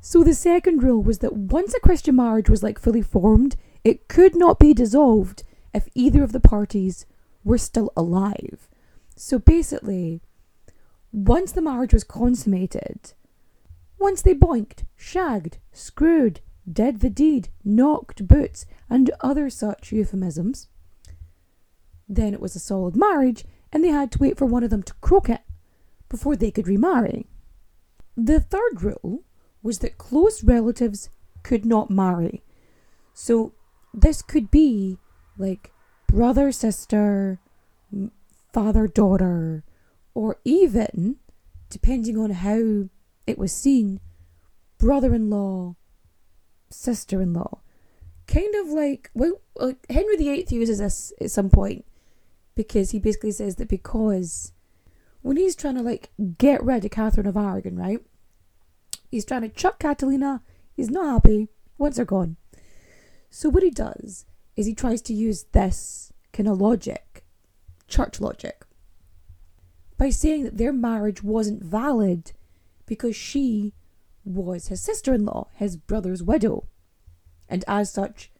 so 0.05 0.21
the 0.21 0.33
second 0.33 0.83
rule 0.83 1.01
was 1.01 1.19
that 1.19 1.33
once 1.33 1.73
a 1.73 1.79
Christian 1.79 2.17
marriage 2.17 2.49
was 2.49 2.61
like 2.61 2.77
fully 2.77 3.01
formed, 3.01 3.55
it 3.85 4.09
could 4.09 4.35
not 4.35 4.59
be 4.59 4.73
dissolved 4.73 5.43
if 5.73 5.87
either 5.95 6.23
of 6.23 6.33
the 6.33 6.41
parties 6.41 7.05
were 7.45 7.57
still 7.57 7.89
alive. 7.95 8.67
So 9.15 9.39
basically, 9.39 10.21
once 11.13 11.51
the 11.51 11.62
marriage 11.62 11.93
was 11.93 12.03
consummated, 12.03 13.13
once 14.00 14.22
they 14.22 14.34
boinked, 14.34 14.84
shagged, 14.98 15.60
screwed, 15.72 16.41
did 16.70 17.00
the 17.00 17.10
deed, 17.10 17.50
knocked 17.63 18.27
boots, 18.27 18.65
and 18.89 19.12
other 19.22 19.50
such 19.50 19.91
euphemisms, 19.91 20.67
then 22.10 22.34
it 22.34 22.41
was 22.41 22.55
a 22.55 22.60
solid 22.60 22.96
marriage 22.96 23.46
and 23.72 23.84
they 23.84 23.89
had 23.89 24.12
to 24.12 24.20
wait 24.20 24.38
for 24.38 24.46
one 24.46 24.63
of 24.63 24.70
them 24.70 24.84
to 24.84 24.93
croak 24.96 25.29
it 25.29 25.41
before 26.10 26.36
they 26.36 26.51
could 26.51 26.67
remarry. 26.67 27.27
The 28.17 28.39
third 28.39 28.82
rule 28.82 29.24
was 29.62 29.79
that 29.79 29.98
close 29.98 30.43
relatives 30.43 31.10
could 31.43 31.65
not 31.65 31.89
marry. 31.89 32.43
So 33.13 33.53
this 33.93 34.22
could 34.22 34.51
be 34.51 34.98
like 35.38 35.72
brother, 36.08 36.51
sister, 36.51 37.39
father, 38.51 38.88
daughter, 38.88 39.63
or 40.13 40.38
even, 40.43 41.17
depending 41.70 42.17
on 42.17 42.32
how 42.32 42.89
it 43.25 43.38
was 43.38 43.51
seen, 43.51 44.00
brother 44.77 45.13
in 45.13 45.29
law, 45.29 45.75
sister 46.70 47.22
in 47.22 47.34
law. 47.34 47.60
Kind 48.27 48.55
of 48.55 48.67
like, 48.67 49.10
well, 49.13 49.41
like 49.55 49.86
Henry 49.89 50.15
VIII 50.17 50.48
uses 50.50 50.79
this 50.79 51.13
at 51.20 51.32
some 51.32 51.50
point 51.50 51.86
because 52.55 52.91
he 52.91 53.00
basically 53.00 53.32
says 53.32 53.55
that 53.55 53.67
because 53.67 54.53
when 55.22 55.38
he's 55.38 55.55
trying 55.55 55.75
to 55.75 55.82
like 55.82 56.12
get 56.38 56.63
rid 56.63 56.86
of 56.86 56.91
Catherine 56.91 57.27
of 57.27 57.38
Aragon, 57.38 57.75
right? 57.75 58.00
He's 59.10 59.25
trying 59.25 59.41
to 59.41 59.50
chuck 59.50 59.79
Catalina. 59.79 60.41
He's 60.75 60.89
not 60.89 61.05
happy. 61.05 61.50
Once 61.77 61.98
they're 61.98 62.05
gone. 62.05 62.38
So 63.29 63.50
what 63.50 63.63
he 63.63 63.72
does 63.72 64.25
is 64.55 64.65
he 64.65 64.74
tries 64.74 65.01
to 65.03 65.13
use 65.13 65.46
this 65.51 66.13
kind 66.32 66.48
of 66.48 66.60
logic, 66.62 67.24
church 67.88 68.20
logic, 68.22 68.63
by 69.97 70.09
saying 70.09 70.43
that 70.43 70.57
their 70.57 70.73
marriage 70.73 71.23
wasn't 71.23 71.63
valid 71.63 72.31
because 72.85 73.15
she 73.15 73.73
was 74.25 74.67
his 74.67 74.81
sister 74.81 75.13
in 75.13 75.25
law, 75.25 75.47
his 75.55 75.75
brother's 75.77 76.23
widow. 76.23 76.65
And 77.50 77.63
as 77.67 77.91
such, 77.91 78.31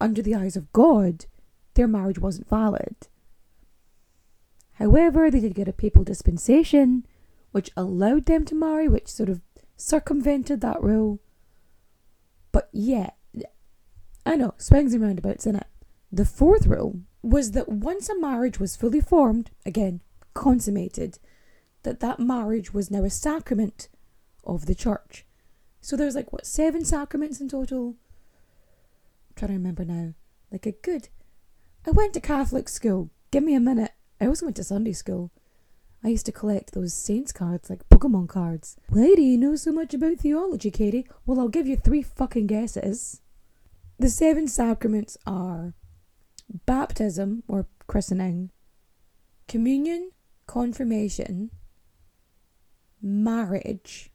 under 0.00 0.22
the 0.22 0.34
eyes 0.34 0.56
of 0.56 0.72
God, 0.72 1.26
their 1.74 1.86
marriage 1.86 2.18
wasn't 2.18 2.48
valid. 2.48 2.96
However, 4.74 5.30
they 5.30 5.40
did 5.40 5.54
get 5.54 5.68
a 5.68 5.72
papal 5.72 6.04
dispensation 6.04 7.06
which 7.52 7.70
allowed 7.76 8.26
them 8.26 8.44
to 8.44 8.54
marry, 8.54 8.88
which 8.88 9.08
sort 9.08 9.30
of 9.30 9.40
circumvented 9.76 10.60
that 10.60 10.82
rule. 10.82 11.20
But 12.52 12.68
yeah, 12.72 13.10
I 14.26 14.36
know, 14.36 14.54
swings 14.58 14.92
and 14.92 15.02
roundabouts 15.02 15.46
in 15.46 15.56
it. 15.56 15.66
The 16.12 16.24
fourth 16.24 16.66
rule 16.66 17.00
was 17.22 17.52
that 17.52 17.68
once 17.68 18.08
a 18.08 18.18
marriage 18.18 18.60
was 18.60 18.76
fully 18.76 19.00
formed, 19.00 19.50
again, 19.64 20.00
consummated, 20.36 21.18
that 21.82 22.00
that 22.00 22.20
marriage 22.20 22.72
was 22.72 22.90
now 22.90 23.04
a 23.04 23.10
sacrament 23.10 23.88
of 24.44 24.66
the 24.66 24.74
church. 24.74 25.24
So 25.80 25.96
there's 25.96 26.14
like, 26.14 26.32
what, 26.32 26.46
seven 26.46 26.84
sacraments 26.84 27.40
in 27.40 27.48
total? 27.48 27.96
I'm 29.28 29.34
trying 29.36 29.48
to 29.48 29.54
remember 29.54 29.84
now. 29.84 30.14
Like 30.50 30.66
a 30.66 30.72
good. 30.72 31.08
I 31.86 31.90
went 31.90 32.14
to 32.14 32.20
Catholic 32.20 32.68
school. 32.68 33.10
Give 33.30 33.42
me 33.42 33.54
a 33.54 33.60
minute. 33.60 33.92
I 34.20 34.26
also 34.26 34.46
went 34.46 34.56
to 34.56 34.64
Sunday 34.64 34.92
school. 34.92 35.30
I 36.04 36.08
used 36.08 36.26
to 36.26 36.32
collect 36.32 36.72
those 36.72 36.94
saints 36.94 37.32
cards, 37.32 37.68
like 37.68 37.88
Pokemon 37.88 38.28
cards. 38.28 38.76
Lady, 38.90 39.22
you 39.22 39.38
know 39.38 39.56
so 39.56 39.72
much 39.72 39.94
about 39.94 40.18
theology, 40.18 40.70
Katie. 40.70 41.06
Well, 41.24 41.40
I'll 41.40 41.48
give 41.48 41.66
you 41.66 41.76
three 41.76 42.02
fucking 42.02 42.46
guesses. 42.46 43.22
The 43.98 44.08
seven 44.08 44.46
sacraments 44.46 45.16
are 45.26 45.74
baptism 46.66 47.42
or 47.48 47.66
christening, 47.86 48.50
communion, 49.48 50.10
confirmation, 50.46 51.50
marriage, 53.02 54.10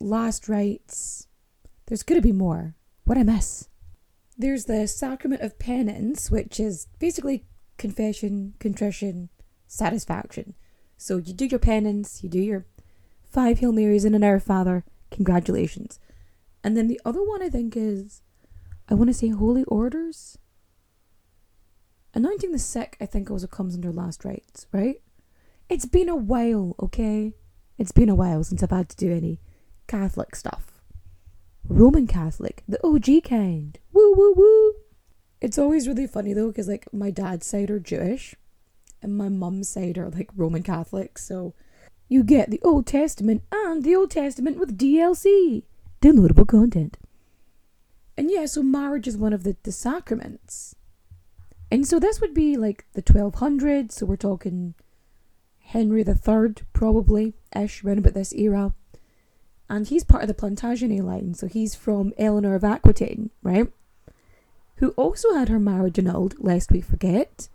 last 0.00 0.48
rites. 0.48 1.26
There's 1.86 2.02
going 2.02 2.20
to 2.20 2.26
be 2.26 2.32
more. 2.32 2.74
What 3.04 3.18
I 3.18 3.22
miss? 3.22 3.68
There's 4.36 4.64
the 4.64 4.86
sacrament 4.88 5.42
of 5.42 5.58
penance, 5.58 6.30
which 6.30 6.58
is 6.58 6.88
basically 6.98 7.44
confession, 7.78 8.54
contrition, 8.58 9.28
satisfaction. 9.66 10.54
So 10.96 11.18
you 11.18 11.32
do 11.32 11.46
your 11.46 11.58
penance, 11.58 12.22
you 12.22 12.28
do 12.28 12.40
your 12.40 12.66
five 13.22 13.58
Hail 13.58 13.72
Marys 13.72 14.04
and 14.04 14.14
an 14.14 14.24
Our 14.24 14.40
Father. 14.40 14.84
Congratulations. 15.10 16.00
And 16.62 16.76
then 16.76 16.88
the 16.88 17.00
other 17.04 17.22
one 17.22 17.42
I 17.42 17.48
think 17.48 17.76
is, 17.76 18.22
I 18.88 18.94
want 18.94 19.10
to 19.10 19.14
say 19.14 19.28
holy 19.28 19.64
orders. 19.64 20.38
Anointing 22.14 22.52
the 22.52 22.58
sick, 22.60 22.96
I 23.00 23.06
think 23.06 23.28
also 23.28 23.48
comes 23.48 23.74
under 23.74 23.90
last 23.90 24.24
rites, 24.24 24.66
right? 24.70 25.00
It's 25.68 25.84
been 25.84 26.08
a 26.08 26.14
while, 26.14 26.76
okay? 26.80 27.34
It's 27.76 27.90
been 27.90 28.08
a 28.08 28.14
while 28.14 28.44
since 28.44 28.62
I've 28.62 28.70
had 28.70 28.88
to 28.90 28.96
do 28.96 29.12
any 29.12 29.40
Catholic 29.88 30.36
stuff. 30.36 30.80
Roman 31.68 32.06
Catholic, 32.06 32.62
the 32.68 32.78
OG 32.86 33.24
kind. 33.24 33.78
Woo 33.92 34.14
woo 34.14 34.32
woo. 34.36 34.74
It's 35.40 35.58
always 35.58 35.88
really 35.88 36.06
funny 36.06 36.32
though, 36.32 36.48
because 36.48 36.68
like 36.68 36.86
my 36.92 37.10
dad's 37.10 37.46
side 37.46 37.70
are 37.70 37.80
Jewish 37.80 38.36
and 39.02 39.18
my 39.18 39.28
mum's 39.28 39.68
side 39.68 39.98
are 39.98 40.10
like 40.10 40.30
Roman 40.36 40.62
Catholic, 40.62 41.18
so 41.18 41.52
you 42.08 42.22
get 42.22 42.50
the 42.50 42.60
Old 42.62 42.86
Testament 42.86 43.42
and 43.50 43.82
the 43.82 43.96
Old 43.96 44.12
Testament 44.12 44.58
with 44.58 44.78
DLC. 44.78 45.64
Downloadable 46.00 46.46
content. 46.46 46.96
And 48.16 48.30
yeah, 48.30 48.46
so 48.46 48.62
marriage 48.62 49.08
is 49.08 49.16
one 49.16 49.32
of 49.32 49.42
the, 49.42 49.56
the 49.64 49.72
sacraments. 49.72 50.76
And 51.74 51.84
so 51.84 51.98
this 51.98 52.20
would 52.20 52.34
be 52.34 52.56
like 52.56 52.84
the 52.92 53.02
1200s, 53.02 53.90
so 53.90 54.06
we're 54.06 54.14
talking 54.14 54.74
Henry 55.58 56.04
III, 56.06 56.54
probably 56.72 57.34
ish, 57.52 57.82
around 57.82 57.98
about 57.98 58.14
this 58.14 58.32
era. 58.32 58.74
And 59.68 59.88
he's 59.88 60.04
part 60.04 60.22
of 60.22 60.28
the 60.28 60.34
Plantagenet 60.34 61.02
line, 61.02 61.34
so 61.34 61.48
he's 61.48 61.74
from 61.74 62.12
Eleanor 62.16 62.54
of 62.54 62.62
Aquitaine, 62.62 63.30
right? 63.42 63.66
Who 64.76 64.90
also 64.90 65.34
had 65.34 65.48
her 65.48 65.58
marriage 65.58 65.98
annulled, 65.98 66.36
lest 66.38 66.70
we 66.70 66.80
forget. 66.80 67.48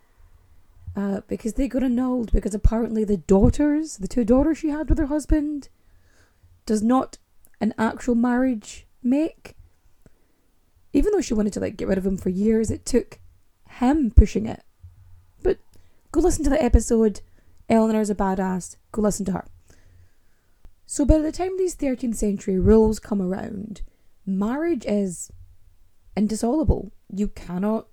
Uh, 0.97 1.21
because 1.29 1.53
they 1.53 1.69
got 1.69 1.81
annulled 1.81 2.33
because 2.33 2.53
apparently 2.53 3.05
the 3.05 3.15
daughters, 3.15 3.99
the 3.99 4.07
two 4.09 4.25
daughters 4.25 4.57
she 4.57 4.67
had 4.67 4.89
with 4.89 4.97
her 4.97 5.05
husband, 5.05 5.69
does 6.65 6.83
not 6.83 7.17
an 7.61 7.73
actual 7.77 8.15
marriage 8.15 8.85
make. 9.01 9.55
Even 10.91 11.13
though 11.13 11.21
she 11.21 11.33
wanted 11.33 11.53
to 11.53 11.61
like 11.61 11.77
get 11.77 11.87
rid 11.87 11.97
of 11.97 12.05
him 12.05 12.17
for 12.17 12.27
years, 12.27 12.69
it 12.69 12.85
took 12.85 13.17
him 13.79 14.11
pushing 14.11 14.45
it. 14.45 14.63
But 15.43 15.57
go 16.11 16.19
listen 16.19 16.43
to 16.43 16.49
the 16.49 16.63
episode. 16.63 17.21
Eleanor's 17.69 18.09
a 18.09 18.15
badass. 18.15 18.77
Go 18.91 19.01
listen 19.01 19.25
to 19.25 19.31
her. 19.33 19.45
So 20.85 21.05
by 21.05 21.19
the 21.19 21.31
time 21.31 21.57
these 21.57 21.75
13th 21.75 22.15
century 22.15 22.59
rules 22.59 22.99
come 22.99 23.21
around, 23.21 23.81
marriage 24.25 24.85
is 24.87 25.31
indissoluble. 26.15 26.91
You 27.13 27.27
cannot 27.27 27.87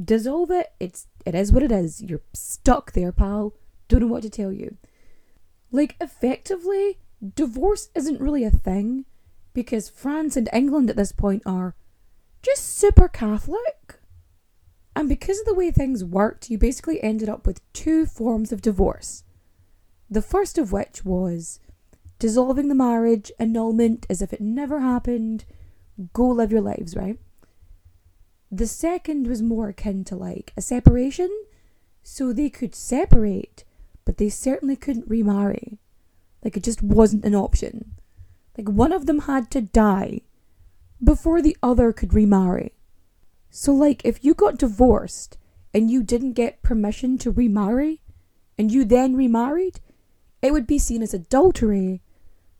dissolve 0.00 0.50
it. 0.50 0.72
It's 0.78 1.06
it 1.24 1.34
is 1.34 1.52
what 1.52 1.62
it 1.62 1.72
is. 1.72 2.02
You're 2.02 2.22
stuck 2.34 2.92
there, 2.92 3.12
pal. 3.12 3.54
Don't 3.88 4.00
know 4.00 4.06
what 4.06 4.22
to 4.22 4.30
tell 4.30 4.52
you. 4.52 4.76
Like 5.70 5.96
effectively, 6.00 6.98
divorce 7.34 7.88
isn't 7.94 8.20
really 8.20 8.44
a 8.44 8.50
thing 8.50 9.06
because 9.54 9.88
France 9.88 10.36
and 10.36 10.48
England 10.52 10.90
at 10.90 10.96
this 10.96 11.12
point 11.12 11.42
are 11.46 11.74
just 12.42 12.76
super 12.76 13.08
Catholic. 13.08 14.00
And 14.94 15.08
because 15.08 15.38
of 15.40 15.46
the 15.46 15.54
way 15.54 15.70
things 15.70 16.04
worked, 16.04 16.50
you 16.50 16.58
basically 16.58 17.02
ended 17.02 17.28
up 17.28 17.46
with 17.46 17.60
two 17.72 18.04
forms 18.06 18.52
of 18.52 18.60
divorce. 18.60 19.24
The 20.10 20.22
first 20.22 20.58
of 20.58 20.72
which 20.72 21.04
was 21.04 21.58
dissolving 22.18 22.68
the 22.68 22.74
marriage, 22.74 23.32
annulment 23.38 24.06
as 24.10 24.20
if 24.20 24.32
it 24.32 24.40
never 24.40 24.80
happened, 24.80 25.44
go 26.12 26.26
live 26.28 26.52
your 26.52 26.60
lives, 26.60 26.94
right? 26.94 27.18
The 28.50 28.66
second 28.66 29.26
was 29.26 29.40
more 29.40 29.70
akin 29.70 30.04
to 30.04 30.16
like 30.16 30.52
a 30.56 30.60
separation, 30.60 31.30
so 32.02 32.32
they 32.32 32.50
could 32.50 32.74
separate, 32.74 33.64
but 34.04 34.18
they 34.18 34.28
certainly 34.28 34.76
couldn't 34.76 35.08
remarry. 35.08 35.78
Like 36.44 36.56
it 36.56 36.62
just 36.62 36.82
wasn't 36.82 37.24
an 37.24 37.34
option. 37.34 37.92
Like 38.58 38.68
one 38.68 38.92
of 38.92 39.06
them 39.06 39.20
had 39.20 39.50
to 39.52 39.62
die 39.62 40.20
before 41.02 41.40
the 41.40 41.56
other 41.62 41.92
could 41.92 42.12
remarry. 42.12 42.74
So, 43.54 43.74
like, 43.74 44.00
if 44.02 44.24
you 44.24 44.32
got 44.32 44.56
divorced 44.56 45.36
and 45.74 45.90
you 45.90 46.02
didn't 46.02 46.32
get 46.32 46.62
permission 46.62 47.18
to 47.18 47.30
remarry, 47.30 48.00
and 48.56 48.72
you 48.72 48.82
then 48.82 49.14
remarried, 49.14 49.78
it 50.40 50.54
would 50.54 50.66
be 50.66 50.78
seen 50.78 51.02
as 51.02 51.12
adultery. 51.12 52.00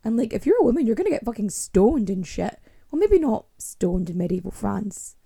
And, 0.05 0.19
like, 0.19 0.35
if 0.35 0.45
you're 0.45 0.61
a 0.61 0.65
woman, 0.65 0.87
you're 0.87 0.95
gonna 0.95 1.09
get 1.09 1.25
fucking 1.25 1.49
stoned 1.49 2.11
and 2.11 2.27
shit. 2.27 2.61
Well, 2.91 3.01
maybe 3.01 3.19
not 3.19 3.47
stoned 3.57 4.11
in 4.11 4.19
medieval 4.19 4.51
France, 4.51 5.17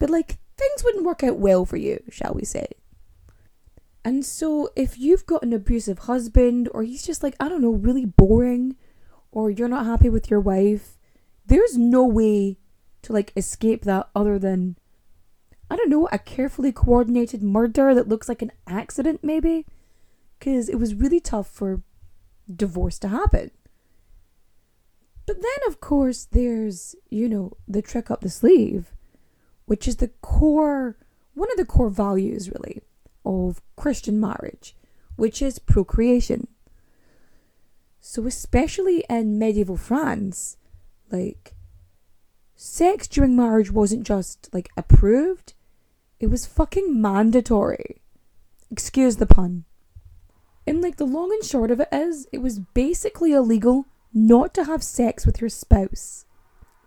but, 0.00 0.10
like, 0.10 0.40
things 0.56 0.82
wouldn't 0.82 1.06
work 1.06 1.22
out 1.22 1.38
well 1.38 1.64
for 1.64 1.76
you, 1.76 2.02
shall 2.10 2.34
we 2.34 2.44
say. 2.44 2.66
And 4.04 4.24
so, 4.24 4.70
if 4.74 4.98
you've 4.98 5.26
got 5.26 5.44
an 5.44 5.52
abusive 5.52 6.00
husband, 6.00 6.68
or 6.74 6.82
he's 6.82 7.06
just 7.06 7.22
like, 7.22 7.36
I 7.38 7.48
don't 7.48 7.62
know, 7.62 7.70
really 7.70 8.04
boring, 8.04 8.74
or 9.30 9.48
you're 9.48 9.68
not 9.68 9.86
happy 9.86 10.08
with 10.08 10.28
your 10.28 10.40
wife, 10.40 10.98
there's 11.46 11.78
no 11.78 12.04
way 12.04 12.58
to 13.02 13.12
like 13.12 13.32
escape 13.36 13.84
that 13.84 14.08
other 14.14 14.40
than 14.40 14.76
I 15.70 15.76
don't 15.76 15.90
know, 15.90 16.08
a 16.10 16.18
carefully 16.18 16.72
coordinated 16.72 17.42
murder 17.42 17.94
that 17.94 18.08
looks 18.08 18.28
like 18.28 18.42
an 18.42 18.52
accident 18.66 19.22
maybe 19.22 19.66
because 20.38 20.68
it 20.68 20.76
was 20.76 20.94
really 20.94 21.20
tough 21.20 21.48
for 21.48 21.82
divorce 22.54 22.98
to 23.00 23.08
happen. 23.08 23.50
But 25.26 25.42
then 25.42 25.58
of 25.66 25.80
course 25.80 26.24
there's, 26.24 26.94
you 27.10 27.28
know, 27.28 27.52
the 27.66 27.82
trick 27.82 28.10
up 28.10 28.22
the 28.22 28.30
sleeve, 28.30 28.94
which 29.66 29.86
is 29.86 29.96
the 29.96 30.08
core 30.22 30.96
one 31.34 31.50
of 31.52 31.56
the 31.56 31.64
core 31.64 31.90
values 31.90 32.50
really 32.50 32.82
of 33.24 33.60
Christian 33.76 34.18
marriage, 34.18 34.74
which 35.16 35.40
is 35.40 35.58
procreation. 35.58 36.48
So, 38.00 38.26
especially 38.26 39.04
in 39.08 39.38
medieval 39.38 39.76
France, 39.76 40.56
like, 41.10 41.54
sex 42.56 43.06
during 43.06 43.36
marriage 43.36 43.70
wasn't 43.70 44.06
just, 44.06 44.48
like, 44.52 44.70
approved, 44.76 45.54
it 46.20 46.28
was 46.28 46.46
fucking 46.46 47.00
mandatory. 47.00 48.02
Excuse 48.70 49.16
the 49.16 49.26
pun. 49.26 49.64
And, 50.66 50.82
like, 50.82 50.96
the 50.96 51.06
long 51.06 51.32
and 51.32 51.44
short 51.44 51.70
of 51.70 51.80
it 51.80 51.88
is, 51.92 52.26
it 52.32 52.38
was 52.38 52.58
basically 52.58 53.32
illegal 53.32 53.86
not 54.12 54.52
to 54.54 54.64
have 54.64 54.82
sex 54.82 55.24
with 55.24 55.40
your 55.40 55.50
spouse 55.50 56.26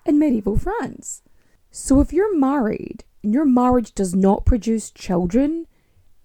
in 0.05 0.19
medieval 0.19 0.57
France. 0.57 1.23
So, 1.71 1.99
if 1.99 2.13
you're 2.13 2.37
married 2.37 3.03
and 3.23 3.33
your 3.33 3.45
marriage 3.45 3.93
does 3.93 4.13
not 4.13 4.45
produce 4.45 4.91
children, 4.91 5.67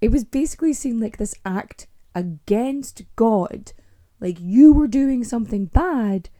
it 0.01 0.11
was 0.11 0.25
basically 0.25 0.73
seen 0.73 1.01
like 1.01 1.17
this 1.17 1.35
act 1.45 1.87
against 2.15 3.03
God 3.15 3.73
like 4.21 4.39
you 4.41 4.73
were 4.73 4.89
doing 4.89 5.25
something 5.25 5.67
bad, 5.67 6.31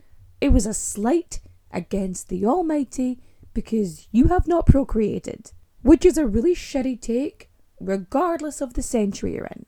it 0.41 0.51
was 0.51 0.67
a 0.67 0.75
slight 0.75 1.41
against 1.71 2.29
the 2.29 2.47
Almighty 2.47 3.19
because 3.53 4.09
you 4.13 4.29
have 4.29 4.47
not 4.47 4.67
procreated, 4.67 5.53
which 5.87 6.05
is 6.05 6.19
a 6.19 6.27
really 6.27 6.55
shitty 6.55 7.01
take, 7.01 7.49
regardless 7.81 8.61
of 8.61 8.75
the 8.75 8.83
century 8.83 9.35
you're 9.35 9.47
in. 9.47 9.67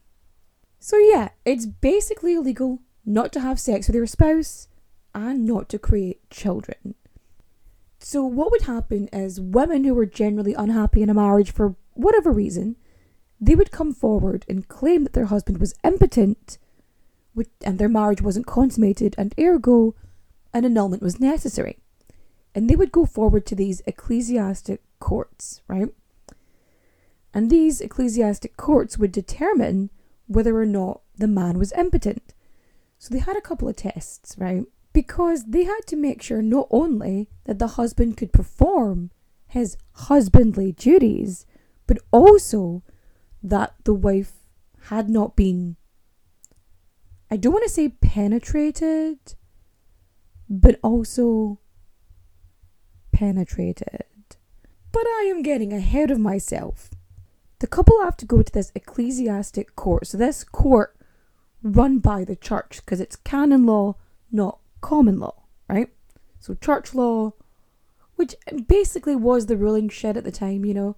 So, 0.81 0.97
yeah, 0.97 1.29
it's 1.45 1.67
basically 1.67 2.35
illegal 2.35 2.81
not 3.05 3.33
to 3.33 3.41
have 3.41 3.61
sex 3.61 3.87
with 3.87 3.95
your 3.95 4.07
spouse 4.07 4.67
and 5.15 5.47
not 5.47 5.69
to 5.69 5.79
create 5.79 6.29
children. 6.29 6.97
So, 8.01 8.25
what 8.25 8.51
would 8.51 8.63
happen 8.63 9.09
is 9.13 9.41
women 9.41 9.85
who 9.85 9.95
were 9.95 10.07
generally 10.07 10.55
unhappy 10.55 11.03
in 11.03 11.11
a 11.11 11.15
marriage 11.15 11.53
for 11.53 11.77
whatever 11.95 12.33
reason, 12.33 12.75
they 13.41 13.55
would 13.55 13.71
come 13.71 13.93
forward 13.95 14.45
and 14.49 14.67
claim 14.67 15.05
that 15.05 15.13
their 15.13 15.27
husband 15.27 15.59
was 15.59 15.75
impotent 15.85 16.59
which, 17.39 17.49
and 17.65 17.79
their 17.79 17.89
marriage 17.89 18.21
wasn't 18.21 18.47
consummated, 18.47 19.15
and 19.17 19.33
ergo, 19.39 19.95
an 20.53 20.65
annulment 20.65 21.01
was 21.01 21.21
necessary. 21.21 21.79
And 22.53 22.69
they 22.69 22.75
would 22.75 22.91
go 22.91 23.07
forward 23.07 23.47
to 23.47 23.55
these 23.55 23.81
ecclesiastic 23.87 24.83
courts, 24.99 25.63
right? 25.69 25.95
And 27.35 27.51
these 27.51 27.81
ecclesiastic 27.81 28.57
courts 28.57 28.99
would 28.99 29.12
determine 29.12 29.91
whether 30.27 30.57
or 30.57 30.67
not 30.67 31.03
the 31.17 31.29
man 31.29 31.59
was 31.59 31.73
impotent. 31.73 32.35
So 32.99 33.12
they 33.12 33.21
had 33.21 33.37
a 33.37 33.41
couple 33.41 33.69
of 33.69 33.77
tests, 33.77 34.37
right? 34.38 34.64
Because 34.93 35.45
they 35.45 35.64
had 35.64 35.81
to 35.87 35.97
make 35.97 36.23
sure 36.23 36.43
not 36.43 36.67
only 36.71 37.29
that 37.45 37.59
the 37.59 37.69
husband 37.69 38.17
could 38.17 38.33
perform 38.33 39.11
his 39.47 39.77
husbandly 39.93 40.73
duties, 40.73 41.47
but 41.87 41.99
also 42.11 42.83
that 43.43 43.75
the 43.85 43.95
wife 43.95 44.33
had 44.88 45.09
not 45.09 45.37
been, 45.37 45.77
I 47.31 47.37
don't 47.37 47.53
want 47.53 47.64
to 47.64 47.71
say 47.71 47.88
penetrated, 47.88 49.19
but 50.49 50.79
also 50.83 51.61
penetrated. 53.12 54.05
But 54.93 55.07
I 55.07 55.27
am 55.31 55.43
getting 55.43 55.73
ahead 55.73 56.11
of 56.11 56.19
myself. 56.19 56.91
The 57.61 57.66
couple 57.66 58.01
have 58.03 58.16
to 58.18 58.27
go 58.27 58.42
to 58.42 58.53
this 58.53 58.73
ecclesiastic 58.75 59.75
court. 59.75 60.07
So, 60.07 60.18
this 60.18 60.44
court 60.44 60.97
run 61.62 61.99
by 61.99 62.25
the 62.25 62.37
church 62.37 62.81
because 62.85 63.01
it's 63.01 63.16
canon 63.16 63.66
law, 63.66 63.97
not 64.31 64.61
common 64.81 65.18
law, 65.18 65.42
right? 65.68 65.88
So, 66.38 66.55
church 66.55 66.94
law, 66.94 67.33
which 68.14 68.35
basically 68.66 69.16
was 69.16 69.47
the 69.47 69.57
ruling 69.57 69.88
shit 69.88 70.16
at 70.16 70.25
the 70.25 70.33
time, 70.33 70.64
you 70.64 70.75
know. 70.75 70.97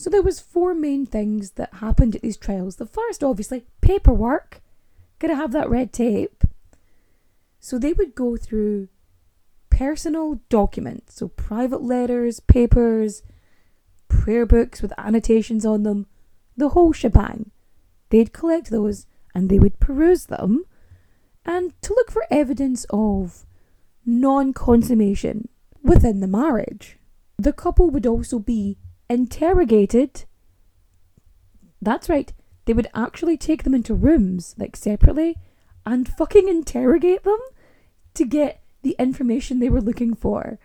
So 0.00 0.08
there 0.08 0.22
was 0.22 0.40
four 0.40 0.72
main 0.72 1.04
things 1.04 1.52
that 1.52 1.74
happened 1.74 2.16
at 2.16 2.22
these 2.22 2.38
trials. 2.38 2.76
The 2.76 2.86
first, 2.86 3.22
obviously, 3.22 3.66
paperwork. 3.82 4.62
Gotta 5.18 5.34
have 5.34 5.52
that 5.52 5.68
red 5.68 5.92
tape. 5.92 6.42
So 7.58 7.78
they 7.78 7.92
would 7.92 8.14
go 8.14 8.38
through 8.38 8.88
personal 9.68 10.40
documents, 10.48 11.16
so 11.16 11.28
private 11.28 11.82
letters, 11.82 12.40
papers, 12.40 13.22
prayer 14.10 14.44
books 14.44 14.82
with 14.82 14.92
annotations 14.98 15.64
on 15.64 15.84
them, 15.84 16.06
the 16.56 16.70
whole 16.70 16.92
shebang. 16.92 17.50
They'd 18.10 18.34
collect 18.34 18.70
those 18.70 19.06
and 19.34 19.48
they 19.48 19.58
would 19.58 19.80
peruse 19.80 20.26
them 20.26 20.64
and 21.46 21.80
to 21.82 21.94
look 21.94 22.10
for 22.10 22.24
evidence 22.30 22.84
of 22.90 23.46
non 24.04 24.52
consummation 24.52 25.48
within 25.82 26.20
the 26.20 26.26
marriage. 26.26 26.98
The 27.38 27.52
couple 27.52 27.88
would 27.90 28.06
also 28.06 28.38
be 28.38 28.76
interrogated. 29.08 30.24
That's 31.80 32.08
right, 32.08 32.32
they 32.66 32.74
would 32.74 32.88
actually 32.94 33.38
take 33.38 33.64
them 33.64 33.74
into 33.74 33.94
rooms, 33.94 34.54
like 34.58 34.76
separately, 34.76 35.38
and 35.86 36.06
fucking 36.08 36.48
interrogate 36.48 37.24
them 37.24 37.38
to 38.14 38.24
get 38.26 38.62
the 38.82 38.96
information 38.98 39.58
they 39.58 39.70
were 39.70 39.80
looking 39.80 40.14
for. 40.14 40.58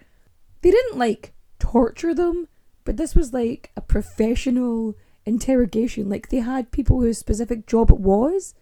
They 0.61 0.71
didn't 0.71 0.97
like 0.97 1.33
torture 1.59 2.13
them, 2.13 2.47
but 2.85 2.97
this 2.97 3.15
was 3.15 3.33
like 3.33 3.71
a 3.75 3.81
professional 3.81 4.95
interrogation. 5.25 6.09
Like 6.09 6.29
they 6.29 6.39
had 6.39 6.71
people 6.71 7.01
whose 7.01 7.17
specific 7.17 7.67
job 7.67 7.91
it 7.91 7.99
was 7.99 8.53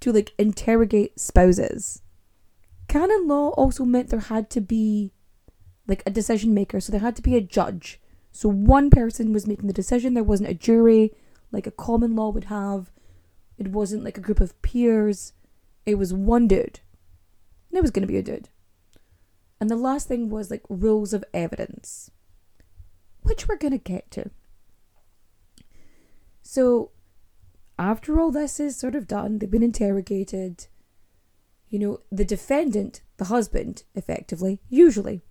to 0.00 0.12
like 0.12 0.32
interrogate 0.38 1.18
spouses. 1.18 2.02
Canon 2.86 3.26
law 3.26 3.48
also 3.50 3.84
meant 3.84 4.10
there 4.10 4.20
had 4.20 4.50
to 4.50 4.60
be 4.60 5.12
like 5.86 6.02
a 6.06 6.10
decision 6.10 6.54
maker, 6.54 6.80
so 6.80 6.92
there 6.92 7.00
had 7.00 7.16
to 7.16 7.22
be 7.22 7.36
a 7.36 7.40
judge. 7.40 8.00
So 8.30 8.48
one 8.48 8.90
person 8.90 9.32
was 9.32 9.46
making 9.46 9.66
the 9.66 9.72
decision, 9.72 10.14
there 10.14 10.22
wasn't 10.22 10.50
a 10.50 10.54
jury 10.54 11.12
like 11.52 11.66
a 11.66 11.72
common 11.72 12.14
law 12.14 12.30
would 12.30 12.44
have. 12.44 12.90
It 13.58 13.68
wasn't 13.68 14.04
like 14.04 14.16
a 14.16 14.22
group 14.22 14.40
of 14.40 14.60
peers. 14.62 15.32
It 15.84 15.96
was 15.96 16.14
one 16.14 16.46
dude. 16.46 16.80
And 17.70 17.78
it 17.78 17.82
was 17.82 17.90
going 17.90 18.02
to 18.02 18.12
be 18.12 18.18
a 18.18 18.22
dude. 18.22 18.48
And 19.60 19.68
the 19.68 19.76
last 19.76 20.08
thing 20.08 20.30
was 20.30 20.50
like 20.50 20.62
rules 20.68 21.12
of 21.12 21.24
evidence, 21.34 22.10
which 23.22 23.48
we're 23.48 23.56
going 23.56 23.72
to 23.72 23.78
get 23.78 24.10
to. 24.12 24.30
So, 26.42 26.90
after 27.78 28.18
all 28.18 28.30
this 28.30 28.58
is 28.58 28.76
sort 28.76 28.94
of 28.94 29.06
done, 29.06 29.38
they've 29.38 29.50
been 29.50 29.62
interrogated. 29.62 30.66
You 31.68 31.78
know, 31.78 32.00
the 32.10 32.24
defendant, 32.24 33.02
the 33.16 33.26
husband, 33.26 33.84
effectively, 33.94 34.60
usually, 34.68 35.22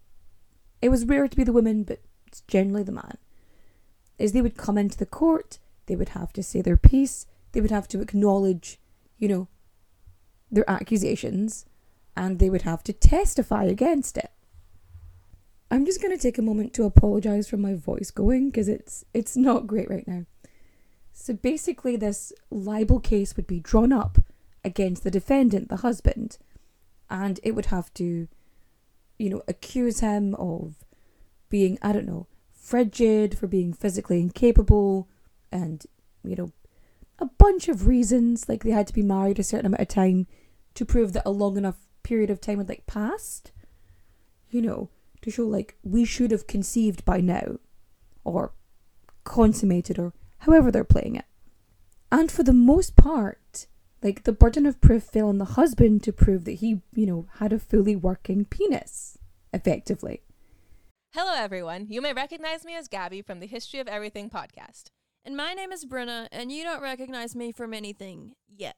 it 0.81 0.89
was 0.89 1.05
rare 1.05 1.27
to 1.27 1.37
be 1.37 1.43
the 1.43 1.53
woman, 1.53 1.83
but 1.83 2.01
it's 2.25 2.41
generally 2.41 2.83
the 2.83 2.91
man, 2.91 3.17
is 4.17 4.31
they 4.31 4.41
would 4.41 4.57
come 4.57 4.77
into 4.77 4.97
the 4.97 5.05
court, 5.05 5.59
they 5.87 5.95
would 5.95 6.09
have 6.09 6.31
to 6.33 6.43
say 6.43 6.61
their 6.61 6.77
piece, 6.77 7.25
they 7.51 7.61
would 7.61 7.71
have 7.71 7.87
to 7.89 8.01
acknowledge, 8.01 8.79
you 9.17 9.27
know, 9.27 9.47
their 10.49 10.69
accusations, 10.69 11.65
and 12.15 12.39
they 12.39 12.49
would 12.49 12.61
have 12.63 12.83
to 12.83 12.93
testify 12.93 13.65
against 13.65 14.17
it. 14.17 14.31
I'm 15.71 15.85
just 15.85 16.01
going 16.01 16.15
to 16.15 16.21
take 16.21 16.37
a 16.37 16.43
moment 16.43 16.73
to 16.75 16.83
apologize 16.83 17.47
for 17.47 17.57
my 17.57 17.75
voice 17.75 18.09
going 18.11 18.49
because 18.49 18.67
it's 18.67 19.05
it's 19.13 19.37
not 19.37 19.67
great 19.67 19.89
right 19.89 20.07
now. 20.07 20.25
So 21.13 21.33
basically 21.33 21.95
this 21.95 22.33
libel 22.49 22.99
case 22.99 23.35
would 23.35 23.47
be 23.47 23.59
drawn 23.59 23.93
up 23.93 24.19
against 24.63 25.03
the 25.03 25.11
defendant, 25.11 25.69
the 25.69 25.77
husband, 25.77 26.37
and 27.09 27.39
it 27.43 27.51
would 27.51 27.67
have 27.67 27.93
to 27.95 28.27
you 29.17 29.29
know 29.29 29.43
accuse 29.47 29.99
him 29.99 30.33
of 30.35 30.75
being 31.49 31.77
I 31.81 31.91
don't 31.91 32.07
know, 32.07 32.27
frigid, 32.51 33.37
for 33.37 33.47
being 33.47 33.73
physically 33.73 34.19
incapable 34.19 35.07
and 35.51 35.85
you 36.23 36.35
know 36.35 36.51
a 37.19 37.25
bunch 37.25 37.67
of 37.67 37.85
reasons 37.85 38.47
like 38.47 38.63
they 38.63 38.71
had 38.71 38.87
to 38.87 38.93
be 38.93 39.01
married 39.01 39.39
a 39.39 39.43
certain 39.43 39.65
amount 39.67 39.81
of 39.81 39.87
time 39.87 40.25
to 40.73 40.85
prove 40.85 41.13
that 41.13 41.23
a 41.25 41.31
long 41.31 41.57
enough 41.57 41.75
period 42.01 42.29
of 42.29 42.41
time 42.41 42.57
had 42.57 42.69
like 42.69 42.87
passed. 42.87 43.51
You 44.49 44.63
know, 44.63 44.89
to 45.21 45.31
show 45.31 45.45
like 45.45 45.77
we 45.83 46.05
should 46.05 46.31
have 46.31 46.47
conceived 46.47 47.05
by 47.05 47.19
now 47.21 47.57
or 48.23 48.53
consummated 49.23 49.99
or 49.99 50.13
however 50.39 50.71
they're 50.71 50.83
playing 50.83 51.15
it. 51.15 51.25
And 52.11 52.31
for 52.31 52.43
the 52.43 52.53
most 52.53 52.95
part, 52.95 53.67
like 54.01 54.23
the 54.23 54.31
burden 54.31 54.65
of 54.65 54.81
proof 54.81 55.03
fell 55.03 55.29
on 55.29 55.37
the 55.37 55.45
husband 55.45 56.03
to 56.03 56.13
prove 56.13 56.45
that 56.45 56.53
he, 56.53 56.81
you 56.93 57.05
know, 57.05 57.27
had 57.35 57.53
a 57.53 57.59
fully 57.59 57.95
working 57.95 58.45
penis, 58.45 59.17
effectively. 59.53 60.21
Hello, 61.13 61.33
everyone. 61.35 61.87
You 61.89 62.01
may 62.01 62.13
recognize 62.13 62.63
me 62.63 62.75
as 62.75 62.87
Gabby 62.87 63.21
from 63.21 63.39
the 63.39 63.47
History 63.47 63.79
of 63.79 63.87
Everything 63.87 64.29
podcast. 64.29 64.85
And 65.25 65.35
my 65.35 65.53
name 65.53 65.71
is 65.71 65.85
Brenna, 65.85 66.27
and 66.31 66.51
you 66.51 66.63
don't 66.63 66.81
recognize 66.81 67.35
me 67.35 67.51
from 67.51 67.73
anything 67.73 68.33
yet. 68.47 68.77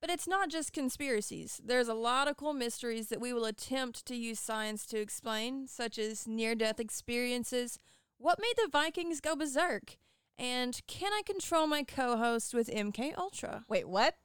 But 0.00 0.10
it's 0.10 0.26
not 0.26 0.48
just 0.48 0.72
conspiracies. 0.72 1.60
There's 1.62 1.88
a 1.88 1.94
lot 1.94 2.26
of 2.26 2.36
cool 2.36 2.54
mysteries 2.54 3.08
that 3.08 3.20
we 3.20 3.32
will 3.32 3.44
attempt 3.44 4.06
to 4.06 4.16
use 4.16 4.40
science 4.40 4.86
to 4.86 4.98
explain, 4.98 5.66
such 5.66 5.98
as 5.98 6.26
near 6.26 6.54
death 6.54 6.80
experiences, 6.80 7.78
what 8.18 8.38
made 8.40 8.54
the 8.56 8.68
Vikings 8.70 9.20
go 9.20 9.34
berserk, 9.34 9.96
and 10.38 10.80
can 10.86 11.12
I 11.12 11.22
control 11.24 11.66
my 11.66 11.82
co 11.82 12.16
host 12.16 12.54
with 12.54 12.68
MK 12.68 13.16
Ultra? 13.16 13.64
Wait, 13.68 13.88
what? 13.88 14.16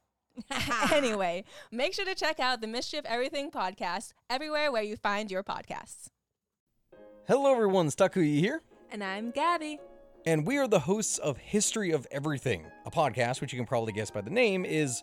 anyway, 0.92 1.44
make 1.70 1.94
sure 1.94 2.04
to 2.04 2.14
check 2.14 2.40
out 2.40 2.60
the 2.60 2.66
Mystery 2.66 2.98
of 2.98 3.04
Everything 3.04 3.50
podcast 3.50 4.12
everywhere 4.28 4.72
where 4.72 4.82
you 4.82 4.96
find 4.96 5.30
your 5.30 5.42
podcasts. 5.42 6.08
Hello, 7.26 7.52
everyone. 7.52 7.88
Stakuyi 7.88 8.38
here. 8.38 8.62
And 8.90 9.02
I'm 9.02 9.30
Gabby. 9.30 9.78
And 10.26 10.46
we 10.46 10.58
are 10.58 10.66
the 10.66 10.80
hosts 10.80 11.18
of 11.18 11.38
History 11.38 11.92
of 11.92 12.06
Everything, 12.10 12.66
a 12.84 12.90
podcast 12.90 13.40
which 13.40 13.52
you 13.52 13.58
can 13.58 13.66
probably 13.66 13.92
guess 13.92 14.10
by 14.10 14.20
the 14.20 14.30
name 14.30 14.64
is, 14.64 15.02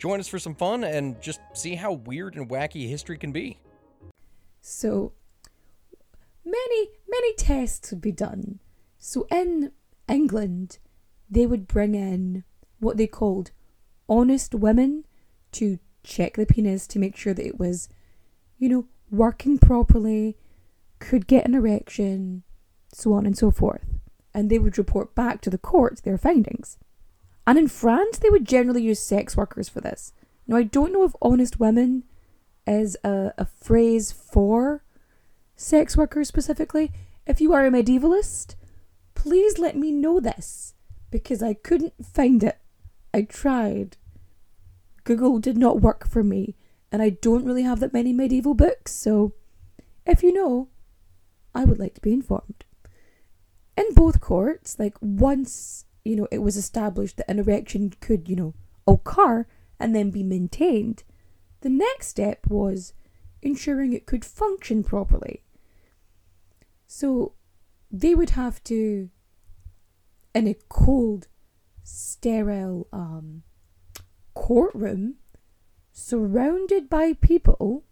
Join 0.00 0.18
us 0.18 0.28
for 0.28 0.38
some 0.38 0.54
fun 0.54 0.82
and 0.82 1.20
just 1.20 1.40
see 1.52 1.74
how 1.74 1.92
weird 1.92 2.34
and 2.34 2.48
wacky 2.48 2.88
history 2.88 3.18
can 3.18 3.32
be. 3.32 3.58
So 4.62 5.12
many, 6.42 6.88
many 7.06 7.34
tests 7.34 7.90
would 7.90 8.00
be 8.00 8.10
done. 8.10 8.60
So 8.98 9.26
in 9.30 9.72
England, 10.08 10.78
they 11.30 11.44
would 11.44 11.68
bring 11.68 11.94
in 11.94 12.44
what 12.78 12.96
they 12.96 13.06
called 13.06 13.50
honest 14.08 14.54
women 14.54 15.04
to 15.52 15.78
check 16.02 16.34
the 16.34 16.46
penis 16.46 16.86
to 16.86 16.98
make 16.98 17.14
sure 17.14 17.34
that 17.34 17.46
it 17.46 17.58
was, 17.58 17.90
you 18.56 18.70
know, 18.70 18.86
working 19.10 19.58
properly, 19.58 20.38
could 20.98 21.26
get 21.26 21.46
an 21.46 21.54
erection, 21.54 22.42
so 22.90 23.12
on 23.12 23.26
and 23.26 23.36
so 23.36 23.50
forth. 23.50 23.84
And 24.32 24.48
they 24.48 24.58
would 24.58 24.78
report 24.78 25.14
back 25.14 25.42
to 25.42 25.50
the 25.50 25.58
court 25.58 26.00
their 26.04 26.16
findings. 26.16 26.78
And 27.46 27.58
in 27.58 27.68
France, 27.68 28.18
they 28.18 28.30
would 28.30 28.46
generally 28.46 28.82
use 28.82 29.00
sex 29.00 29.36
workers 29.36 29.68
for 29.68 29.80
this. 29.80 30.12
Now, 30.46 30.56
I 30.56 30.62
don't 30.62 30.92
know 30.92 31.04
if 31.04 31.12
honest 31.22 31.58
women 31.58 32.04
is 32.66 32.96
a, 33.02 33.32
a 33.38 33.44
phrase 33.44 34.12
for 34.12 34.84
sex 35.56 35.96
workers 35.96 36.28
specifically. 36.28 36.92
If 37.26 37.40
you 37.40 37.52
are 37.52 37.66
a 37.66 37.70
medievalist, 37.70 38.54
please 39.14 39.58
let 39.58 39.76
me 39.76 39.90
know 39.92 40.20
this 40.20 40.74
because 41.10 41.42
I 41.42 41.54
couldn't 41.54 42.04
find 42.04 42.42
it. 42.42 42.58
I 43.12 43.22
tried. 43.22 43.96
Google 45.04 45.38
did 45.38 45.56
not 45.56 45.80
work 45.80 46.06
for 46.06 46.22
me, 46.22 46.56
and 46.92 47.02
I 47.02 47.10
don't 47.10 47.44
really 47.44 47.62
have 47.62 47.80
that 47.80 47.92
many 47.92 48.12
medieval 48.12 48.54
books, 48.54 48.92
so 48.92 49.34
if 50.06 50.22
you 50.22 50.32
know, 50.32 50.68
I 51.54 51.64
would 51.64 51.78
like 51.78 51.94
to 51.94 52.00
be 52.00 52.12
informed. 52.12 52.64
In 53.76 53.94
both 53.94 54.20
courts, 54.20 54.78
like 54.78 54.94
once, 55.00 55.84
you 56.04 56.16
know, 56.16 56.28
it 56.30 56.38
was 56.38 56.56
established 56.56 57.16
that 57.18 57.30
an 57.30 57.38
erection 57.38 57.92
could, 58.00 58.28
you 58.28 58.36
know, 58.36 58.54
occur 58.86 59.46
and 59.78 59.94
then 59.94 60.10
be 60.10 60.22
maintained, 60.22 61.04
the 61.60 61.70
next 61.70 62.08
step 62.08 62.46
was 62.46 62.92
ensuring 63.42 63.92
it 63.92 64.06
could 64.06 64.24
function 64.24 64.82
properly. 64.82 65.42
So 66.86 67.34
they 67.90 68.14
would 68.14 68.30
have 68.30 68.62
to, 68.64 69.10
in 70.34 70.46
a 70.46 70.56
cold, 70.68 71.28
sterile 71.82 72.86
um, 72.92 73.42
courtroom, 74.34 75.16
surrounded 75.92 76.88
by 76.88 77.14
people, 77.14 77.84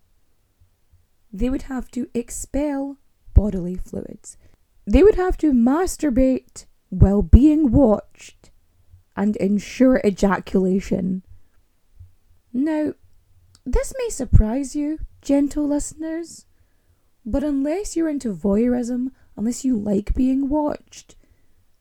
they 1.32 1.50
would 1.50 1.62
have 1.62 1.90
to 1.92 2.08
expel 2.14 2.96
bodily 3.34 3.76
fluids. 3.76 4.36
They 4.86 5.02
would 5.02 5.16
have 5.16 5.36
to 5.38 5.52
masturbate 5.52 6.64
while 6.90 7.22
being 7.22 7.70
watched 7.70 8.50
and 9.16 9.36
ensure 9.36 10.00
ejaculation. 10.04 11.22
Now, 12.52 12.94
this 13.64 13.92
may 13.98 14.08
surprise 14.08 14.74
you, 14.74 15.00
gentle 15.20 15.66
listeners, 15.66 16.46
but 17.26 17.44
unless 17.44 17.96
you're 17.96 18.08
into 18.08 18.34
voyeurism, 18.34 19.08
unless 19.36 19.64
you 19.64 19.76
like 19.76 20.14
being 20.14 20.48
watched, 20.48 21.16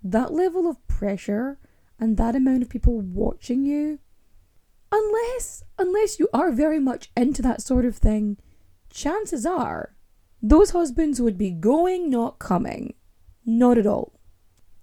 that 0.04 0.34
level 0.34 0.68
of 0.68 0.86
pressure 0.88 1.58
and 2.00 2.18
that 2.18 2.36
amount 2.36 2.64
of 2.64 2.70
people 2.70 3.00
watching 3.00 3.66
you, 3.66 4.00
unless 4.92 5.64
unless 5.78 6.20
you 6.20 6.28
are 6.34 6.52
very 6.52 6.80
much 6.80 7.12
into 7.16 7.42
that 7.42 7.62
sort 7.62 7.86
of 7.86 7.96
thing, 7.96 8.38
chances 8.90 9.46
are 9.46 9.96
those 10.42 10.72
husbands 10.72 11.22
would 11.22 11.38
be 11.38 11.52
going 11.52 12.10
not 12.10 12.40
coming. 12.40 12.94
Not 13.46 13.78
at 13.78 13.88
all. 13.88 14.17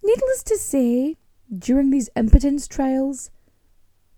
Needless 0.05 0.43
to 0.45 0.59
say, 0.59 1.17
during 1.51 1.91
these 1.91 2.11
impotence 2.15 2.69
trials, 2.69 3.31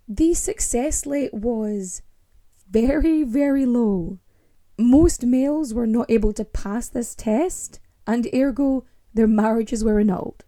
the 0.09 0.35
success 0.35 1.07
rate 1.07 1.33
was 1.33 2.03
very, 2.68 3.22
very 3.22 3.64
low. 3.64 4.18
Most 4.77 5.25
males 5.25 5.72
were 5.72 5.87
not 5.87 6.11
able 6.11 6.33
to 6.33 6.44
pass 6.44 6.88
this 6.88 7.14
test, 7.14 7.79
and 8.05 8.29
ergo, 8.35 8.85
their 9.14 9.29
marriages 9.29 9.85
were 9.85 10.01
annulled. 10.01 10.44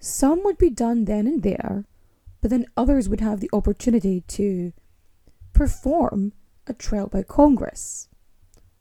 Some 0.00 0.42
would 0.42 0.58
be 0.58 0.68
done 0.68 1.04
then 1.04 1.28
and 1.28 1.44
there, 1.44 1.84
but 2.40 2.50
then 2.50 2.66
others 2.76 3.08
would 3.08 3.20
have 3.20 3.38
the 3.38 3.50
opportunity 3.52 4.22
to 4.22 4.72
perform 5.52 6.32
a 6.66 6.72
trial 6.72 7.06
by 7.06 7.22
Congress, 7.22 8.08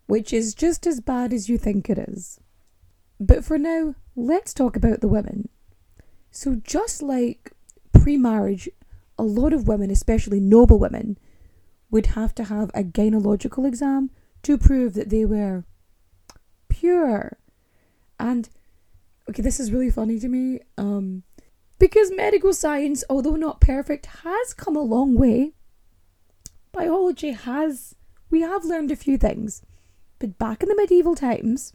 which 0.07 0.33
is 0.33 0.55
just 0.55 0.87
as 0.87 0.99
bad 0.99 1.31
as 1.31 1.47
you 1.47 1.59
think 1.59 1.91
it 1.91 1.99
is. 1.99 2.39
But 3.19 3.45
for 3.45 3.59
now, 3.59 3.93
let's 4.15 4.51
talk 4.51 4.75
about 4.75 5.01
the 5.01 5.07
women. 5.07 5.49
So, 6.31 6.55
just 6.55 7.01
like 7.01 7.51
pre 7.91 8.17
marriage, 8.17 8.69
a 9.19 9.23
lot 9.23 9.53
of 9.53 9.67
women, 9.67 9.91
especially 9.91 10.39
noble 10.39 10.79
women, 10.79 11.17
would 11.91 12.07
have 12.07 12.33
to 12.35 12.45
have 12.45 12.71
a 12.73 12.83
gynecological 12.83 13.67
exam 13.67 14.09
to 14.43 14.57
prove 14.57 14.93
that 14.93 15.09
they 15.09 15.25
were 15.25 15.65
pure. 16.69 17.37
And 18.19 18.49
okay, 19.29 19.41
this 19.41 19.59
is 19.59 19.71
really 19.71 19.91
funny 19.91 20.19
to 20.19 20.29
me. 20.29 20.61
Um, 20.77 21.23
because 21.77 22.11
medical 22.11 22.53
science, 22.53 23.03
although 23.09 23.35
not 23.35 23.59
perfect, 23.59 24.05
has 24.23 24.53
come 24.53 24.75
a 24.75 24.81
long 24.81 25.15
way. 25.15 25.51
Biology 26.71 27.31
has, 27.31 27.95
we 28.29 28.41
have 28.41 28.63
learned 28.63 28.91
a 28.91 28.95
few 28.95 29.17
things. 29.17 29.63
But 30.19 30.37
back 30.37 30.63
in 30.63 30.69
the 30.69 30.75
medieval 30.75 31.15
times, 31.15 31.73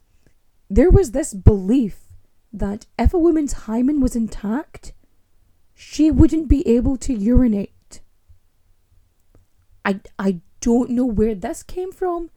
there 0.71 0.91
was 0.91 1.11
this 1.11 1.35
belief 1.35 2.06
that 2.53 2.87
if 2.99 3.13
a 3.13 3.19
woman's 3.19 3.53
hymen 3.53 4.01
was 4.01 4.17
intact, 4.17 4.93
she 5.75 6.11
wouldn't 6.11 6.49
be 6.49 6.67
able 6.67 6.97
to 6.97 7.13
urinate. 7.13 8.01
I, 9.85 10.01
I 10.19 10.41
don't 10.61 10.91
know 10.91 11.07
where 11.07 11.35
this 11.35 11.63
came 11.63 11.93
from, 11.93 12.31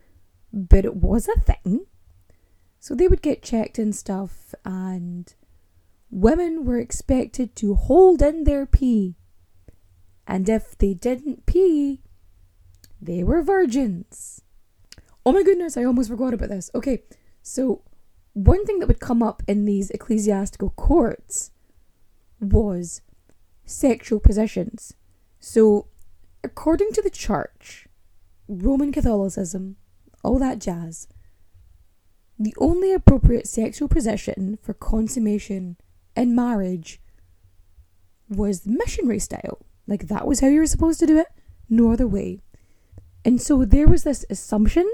but 0.54 0.86
it 0.86 0.96
was 0.96 1.28
a 1.28 1.40
thing. 1.40 1.86
So 2.80 2.96
they 2.96 3.08
would 3.08 3.22
get 3.22 3.42
checked 3.42 3.78
and 3.78 3.96
stuff, 3.96 4.54
and 4.64 5.34
women 6.12 6.66
were 6.66 6.80
expected 6.80 7.56
to 7.58 7.76
hold 7.76 8.22
in 8.22 8.44
their 8.44 8.66
pee. 8.66 9.16
And 10.28 10.48
if 10.48 10.78
they 10.78 10.94
didn't 10.94 11.46
pee, 11.46 12.02
they 13.02 13.24
were 13.24 13.42
virgins. 13.42 14.42
Oh 15.26 15.32
my 15.32 15.44
goodness, 15.44 15.76
I 15.76 15.84
almost 15.84 16.10
forgot 16.10 16.34
about 16.34 16.50
this. 16.50 16.70
Okay, 16.76 17.04
so 17.42 17.82
one 18.34 18.66
thing 18.66 18.80
that 18.80 18.88
would 18.88 19.00
come 19.00 19.24
up 19.24 19.44
in 19.48 19.66
these 19.66 19.90
ecclesiastical 19.92 20.72
courts 20.72 21.52
was 22.40 23.02
sexual 23.66 24.20
positions. 24.20 24.94
So 25.40 25.88
according 26.44 26.92
to 26.94 27.02
the 27.02 27.10
church, 27.10 27.88
Roman 28.48 28.92
Catholicism, 28.92 29.76
all 30.24 30.40
that 30.40 30.60
jazz, 30.60 31.08
the 32.38 32.56
only 32.58 32.94
appropriate 32.94 33.48
sexual 33.48 33.88
position 33.88 34.58
for 34.62 34.74
consummation 34.74 35.78
in 36.16 36.34
marriage 36.36 37.02
was 38.30 38.62
the 38.62 38.72
missionary 38.72 39.20
style. 39.20 39.66
Like 39.88 40.08
that 40.08 40.28
was 40.28 40.40
how 40.40 40.48
you 40.48 40.60
were 40.60 40.68
supposed 40.68 41.00
to 41.02 41.08
do 41.08 41.18
it, 41.18 41.28
no 41.70 41.92
other 41.92 42.08
way. 42.08 42.42
And 43.26 43.42
so 43.42 43.66
there 43.66 43.88
was 43.88 44.04
this 44.04 44.26
assumption 44.30 44.90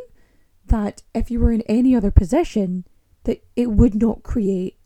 that 0.65 1.03
if 1.13 1.29
you 1.29 1.39
were 1.39 1.51
in 1.51 1.61
any 1.63 1.95
other 1.95 2.11
position, 2.11 2.85
that 3.25 3.43
it 3.55 3.71
would 3.71 3.93
not 3.93 4.23
create 4.23 4.77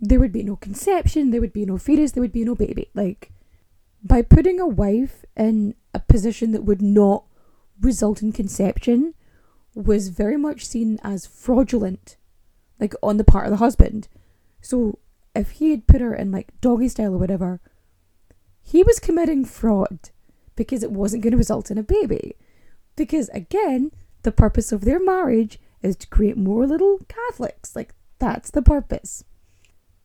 there 0.00 0.20
would 0.20 0.32
be 0.32 0.42
no 0.42 0.56
conception, 0.56 1.30
there 1.30 1.40
would 1.40 1.52
be 1.52 1.66
no 1.66 1.76
fetus, 1.76 2.12
there 2.12 2.20
would 2.20 2.32
be 2.32 2.44
no 2.44 2.54
baby. 2.54 2.88
Like 2.94 3.30
by 4.02 4.22
putting 4.22 4.60
a 4.60 4.66
wife 4.66 5.24
in 5.36 5.74
a 5.92 6.00
position 6.00 6.52
that 6.52 6.64
would 6.64 6.82
not 6.82 7.24
result 7.80 8.22
in 8.22 8.32
conception 8.32 9.14
was 9.74 10.08
very 10.08 10.36
much 10.36 10.66
seen 10.66 10.98
as 11.02 11.26
fraudulent, 11.26 12.16
like 12.80 12.94
on 13.02 13.16
the 13.16 13.24
part 13.24 13.46
of 13.46 13.50
the 13.50 13.58
husband. 13.58 14.08
So 14.60 14.98
if 15.34 15.52
he 15.52 15.70
had 15.70 15.86
put 15.86 16.00
her 16.00 16.14
in 16.14 16.30
like 16.30 16.52
doggy 16.60 16.88
style 16.88 17.14
or 17.14 17.18
whatever, 17.18 17.60
he 18.62 18.82
was 18.82 19.00
committing 19.00 19.44
fraud 19.44 20.10
because 20.56 20.82
it 20.82 20.92
wasn't 20.92 21.22
going 21.22 21.30
to 21.32 21.36
result 21.36 21.70
in 21.70 21.78
a 21.78 21.82
baby. 21.82 22.36
Because 22.96 23.28
again, 23.30 23.92
the 24.22 24.32
purpose 24.32 24.72
of 24.72 24.82
their 24.82 25.00
marriage 25.00 25.60
is 25.82 25.96
to 25.96 26.08
create 26.08 26.36
more 26.36 26.66
little 26.66 26.98
Catholics. 27.08 27.74
Like, 27.76 27.94
that's 28.18 28.50
the 28.50 28.62
purpose. 28.62 29.24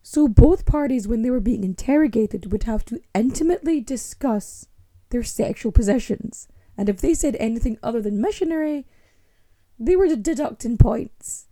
So 0.01 0.27
both 0.27 0.65
parties, 0.65 1.07
when 1.07 1.21
they 1.21 1.29
were 1.29 1.39
being 1.39 1.63
interrogated, 1.63 2.51
would 2.51 2.63
have 2.63 2.83
to 2.85 3.01
intimately 3.15 3.79
discuss 3.79 4.67
their 5.09 5.23
sexual 5.23 5.71
possessions. 5.71 6.47
And 6.77 6.89
if 6.89 6.99
they 6.99 7.13
said 7.13 7.37
anything 7.39 7.77
other 7.81 8.01
than 8.01 8.21
missionary, 8.21 8.85
they 9.79 9.95
were 9.95 10.13
deducting 10.15 10.77
points. 10.77 11.47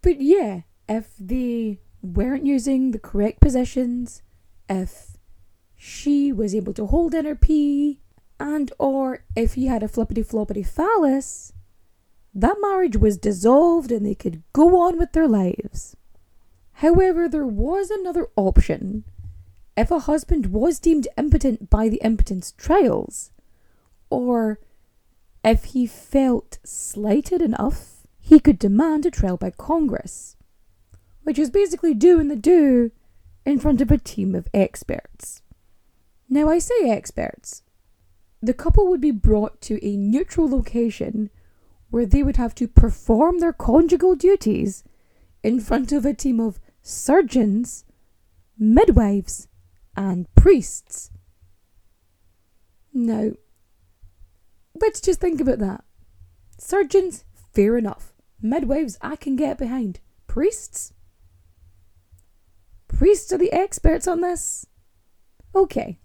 But 0.00 0.20
yeah, 0.20 0.60
if 0.88 1.12
they 1.18 1.80
weren't 2.02 2.46
using 2.46 2.90
the 2.90 2.98
correct 2.98 3.40
positions, 3.40 4.22
if 4.68 5.16
she 5.74 6.32
was 6.32 6.54
able 6.54 6.72
to 6.74 6.86
hold 6.86 7.14
in 7.14 7.24
her 7.24 7.34
pee, 7.34 8.00
and 8.38 8.72
or 8.78 9.24
if 9.36 9.54
he 9.54 9.66
had 9.66 9.82
a 9.82 9.88
flippity 9.88 10.22
floppity 10.22 10.66
phallus, 10.66 11.52
that 12.34 12.56
marriage 12.60 12.96
was 12.96 13.18
dissolved 13.18 13.92
and 13.92 14.06
they 14.06 14.14
could 14.14 14.42
go 14.52 14.80
on 14.80 14.98
with 14.98 15.12
their 15.12 15.28
lives. 15.28 15.96
However, 16.74 17.28
there 17.28 17.46
was 17.46 17.90
another 17.90 18.28
option. 18.36 19.04
If 19.76 19.90
a 19.90 20.00
husband 20.00 20.46
was 20.46 20.78
deemed 20.78 21.08
impotent 21.16 21.70
by 21.70 21.88
the 21.88 22.00
impotence 22.02 22.52
trials, 22.52 23.30
or 24.10 24.58
if 25.44 25.64
he 25.64 25.86
felt 25.86 26.58
slighted 26.64 27.42
enough, 27.42 28.06
he 28.20 28.38
could 28.38 28.58
demand 28.58 29.04
a 29.04 29.10
trial 29.10 29.36
by 29.36 29.50
Congress, 29.50 30.36
which 31.22 31.38
is 31.38 31.50
basically 31.50 31.94
doing 31.94 32.28
the 32.28 32.36
do 32.36 32.92
in 33.44 33.58
front 33.58 33.80
of 33.80 33.90
a 33.90 33.98
team 33.98 34.34
of 34.34 34.48
experts. 34.54 35.42
Now, 36.28 36.48
I 36.48 36.58
say 36.58 36.88
experts. 36.88 37.62
The 38.40 38.54
couple 38.54 38.88
would 38.88 39.00
be 39.00 39.10
brought 39.10 39.60
to 39.62 39.84
a 39.84 39.96
neutral 39.96 40.48
location 40.48 41.30
where 41.92 42.06
they 42.06 42.22
would 42.22 42.38
have 42.38 42.54
to 42.54 42.66
perform 42.66 43.38
their 43.38 43.52
conjugal 43.52 44.14
duties 44.14 44.82
in 45.42 45.60
front 45.60 45.92
of 45.92 46.06
a 46.06 46.14
team 46.14 46.40
of 46.40 46.58
surgeons, 46.80 47.84
midwives, 48.58 49.46
and 49.94 50.26
priests. 50.34 51.10
Now, 52.94 53.32
let's 54.80 55.02
just 55.02 55.20
think 55.20 55.38
about 55.38 55.58
that. 55.58 55.84
Surgeons, 56.56 57.26
fair 57.52 57.76
enough. 57.76 58.14
Midwives, 58.40 58.96
I 59.02 59.14
can 59.14 59.36
get 59.36 59.58
behind. 59.58 60.00
Priests? 60.26 60.94
Priests 62.88 63.30
are 63.34 63.38
the 63.38 63.52
experts 63.52 64.08
on 64.08 64.22
this. 64.22 64.66
Okay. 65.54 65.98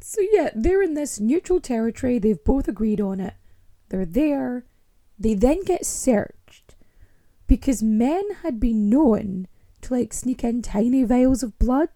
So, 0.00 0.20
yeah, 0.30 0.50
they're 0.54 0.82
in 0.82 0.94
this 0.94 1.18
neutral 1.18 1.60
territory. 1.60 2.20
They've 2.20 2.44
both 2.44 2.68
agreed 2.68 3.00
on 3.00 3.18
it. 3.18 3.34
They're 3.88 4.06
there. 4.06 4.66
They 5.20 5.34
then 5.34 5.62
get 5.64 5.84
searched 5.84 6.74
because 7.46 7.82
men 7.82 8.24
had 8.42 8.58
been 8.58 8.88
known 8.88 9.48
to 9.82 9.94
like 9.94 10.14
sneak 10.14 10.42
in 10.42 10.62
tiny 10.62 11.04
vials 11.04 11.42
of 11.42 11.58
blood 11.58 11.90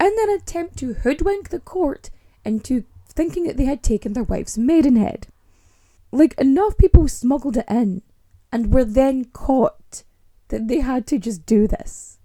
and 0.00 0.18
then 0.18 0.30
attempt 0.30 0.76
to 0.78 0.94
hoodwink 0.94 1.50
the 1.50 1.60
court 1.60 2.10
into 2.44 2.84
thinking 3.08 3.44
that 3.44 3.56
they 3.56 3.66
had 3.66 3.84
taken 3.84 4.12
their 4.12 4.24
wife's 4.24 4.58
maidenhead. 4.58 5.28
Like 6.10 6.34
enough 6.40 6.76
people 6.76 7.06
smuggled 7.06 7.56
it 7.56 7.66
in 7.68 8.02
and 8.50 8.72
were 8.72 8.84
then 8.84 9.26
caught 9.26 10.02
that 10.48 10.66
they 10.66 10.80
had 10.80 11.06
to 11.08 11.18
just 11.18 11.46
do 11.46 11.68
this. 11.68 12.18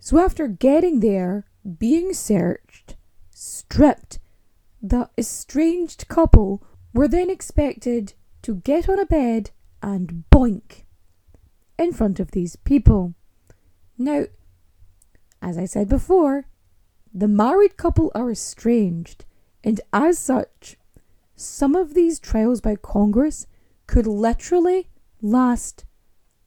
So 0.00 0.18
after 0.18 0.48
getting 0.48 1.00
there, 1.00 1.44
being 1.78 2.14
searched, 2.14 2.96
stripped, 3.30 4.18
the 4.82 5.10
estranged 5.18 6.08
couple 6.08 6.62
were 6.94 7.08
then 7.08 7.28
expected 7.28 8.14
to 8.42 8.56
get 8.56 8.88
on 8.88 8.98
a 8.98 9.06
bed 9.06 9.50
and 9.84 10.24
boink 10.32 10.84
in 11.78 11.92
front 11.92 12.18
of 12.18 12.30
these 12.30 12.56
people. 12.56 13.12
Now, 13.98 14.24
as 15.42 15.58
I 15.58 15.66
said 15.66 15.90
before, 15.90 16.46
the 17.12 17.28
married 17.28 17.76
couple 17.76 18.10
are 18.14 18.30
estranged, 18.30 19.26
and 19.62 19.82
as 19.92 20.18
such, 20.18 20.78
some 21.36 21.76
of 21.76 21.92
these 21.92 22.18
trials 22.18 22.62
by 22.62 22.76
Congress 22.76 23.46
could 23.86 24.06
literally 24.06 24.88
last 25.20 25.84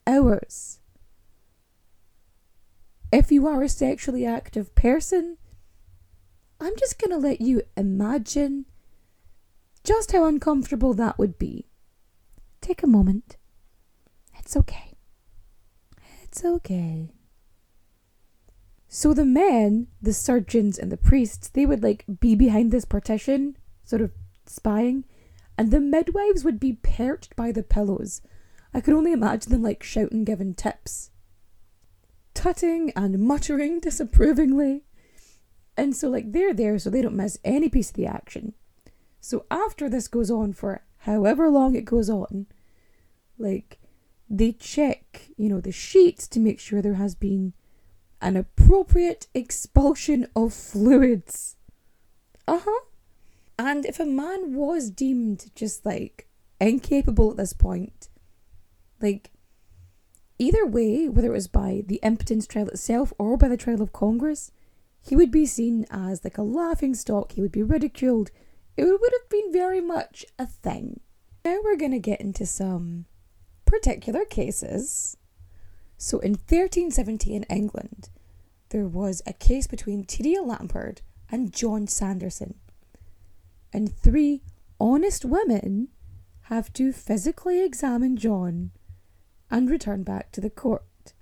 hours. 0.08 0.80
If 3.12 3.32
you 3.32 3.46
are 3.46 3.62
a 3.62 3.70
sexually 3.70 4.26
active 4.26 4.74
person, 4.74 5.38
I'm 6.60 6.76
just 6.76 7.00
going 7.00 7.12
to 7.12 7.28
let 7.28 7.40
you 7.40 7.62
imagine 7.78 8.66
just 9.84 10.12
how 10.12 10.26
uncomfortable 10.26 10.96
that 10.96 11.20
would 11.20 11.38
be. 11.38 11.68
Take 12.68 12.84
a 12.84 12.88
moment. 12.88 13.38
It's 14.38 14.58
okay. 14.58 14.98
It's 16.24 16.44
okay. 16.44 17.14
So 18.90 19.14
the 19.14 19.24
men, 19.24 19.88
the 20.02 20.12
surgeons 20.12 20.78
and 20.78 20.92
the 20.92 20.98
priests, 20.98 21.48
they 21.48 21.66
would 21.66 21.82
like 21.82 22.04
be 22.20 22.36
behind 22.36 22.74
this 22.74 22.84
partition, 22.84 23.56
sort 23.86 24.02
of 24.02 24.12
spying, 24.46 25.06
and 25.58 25.72
the 25.72 25.80
midwives 25.80 26.44
would 26.44 26.60
be 26.60 26.74
perched 26.74 27.38
by 27.38 27.54
the 27.54 27.64
pillows. 27.64 28.22
I 28.74 28.82
could 28.82 28.94
only 28.96 29.14
imagine 29.14 29.50
them 29.50 29.64
like 29.64 29.82
shouting, 29.82 30.26
giving 30.26 30.54
tips, 30.54 31.12
tutting 32.34 32.92
and 32.98 33.18
muttering 33.20 33.80
disapprovingly. 33.88 34.84
And 35.78 35.96
so, 35.96 36.10
like, 36.10 36.34
they're 36.34 36.54
there 36.54 36.78
so 36.80 36.90
they 36.90 37.02
don't 37.02 37.16
miss 37.16 37.38
any 37.46 37.70
piece 37.70 37.92
of 37.92 37.96
the 37.96 38.08
action. 38.08 38.56
So, 39.22 39.46
after 39.50 39.88
this 39.88 40.10
goes 40.10 40.30
on 40.30 40.52
for 40.52 40.84
however 40.98 41.50
long 41.50 41.74
it 41.74 41.86
goes 41.86 42.10
on, 42.10 42.48
like, 43.38 43.80
they 44.30 44.52
check, 44.52 45.30
you 45.38 45.50
know, 45.50 45.62
the 45.62 45.72
sheets 45.72 46.28
to 46.30 46.40
make 46.40 46.60
sure 46.60 46.82
there 46.82 46.96
has 46.96 47.16
been 47.16 47.54
an 48.22 48.36
appropriate 48.36 49.28
expulsion 49.34 50.28
of 50.36 50.54
fluids. 50.54 51.56
Uh 52.48 52.60
huh. 52.64 52.82
And 53.60 53.86
if 53.86 54.00
a 54.00 54.06
man 54.06 54.54
was 54.54 54.90
deemed 54.90 55.52
just 55.56 55.86
like 55.86 56.28
incapable 56.60 57.32
at 57.32 57.38
this 57.38 57.54
point, 57.54 58.10
like 59.02 59.32
either 60.40 60.66
way, 60.66 61.08
whether 61.08 61.30
it 61.30 61.36
was 61.36 61.48
by 61.48 61.84
the 61.86 62.00
impotence 62.04 62.48
trial 62.48 62.68
itself 62.68 63.14
or 63.18 63.38
by 63.38 63.48
the 63.48 63.58
trial 63.58 63.82
of 63.82 63.94
Congress, 63.94 64.52
he 65.02 65.16
would 65.16 65.32
be 65.32 65.46
seen 65.46 65.86
as 65.90 66.24
like 66.24 66.38
a 66.38 66.44
laughing 66.44 66.94
stock, 66.94 67.32
he 67.32 67.42
would 67.42 67.52
be 67.52 67.64
ridiculed. 67.64 68.32
It 68.76 68.84
would 68.84 69.12
have 69.22 69.30
been 69.30 69.52
very 69.52 69.82
much 69.82 70.26
a 70.38 70.46
thing. 70.46 71.00
Now 71.46 71.60
we're 71.64 71.78
going 71.78 71.92
to 71.92 72.00
get 72.00 72.22
into 72.22 72.46
some 72.46 73.06
particular 73.68 74.26
cases. 74.26 75.18
So 75.98 76.20
in 76.20 76.32
1370 76.32 77.36
in 77.36 77.44
England, 77.44 78.10
there 78.70 78.88
was 78.88 79.22
a 79.26 79.34
case 79.34 79.68
between 79.68 80.04
T.D. 80.04 80.40
Lampard 80.40 81.02
and 81.30 81.54
John 81.54 81.88
Sanderson. 81.88 82.56
And 83.72 83.96
three 83.96 84.42
honest 84.80 85.24
women 85.26 85.90
have 86.44 86.72
to 86.74 86.92
physically 86.92 87.64
examine 87.64 88.18
John 88.18 88.72
and 89.52 89.70
return 89.70 90.04
back 90.04 90.32
to 90.32 90.42
the 90.42 90.50
court. 90.50 91.14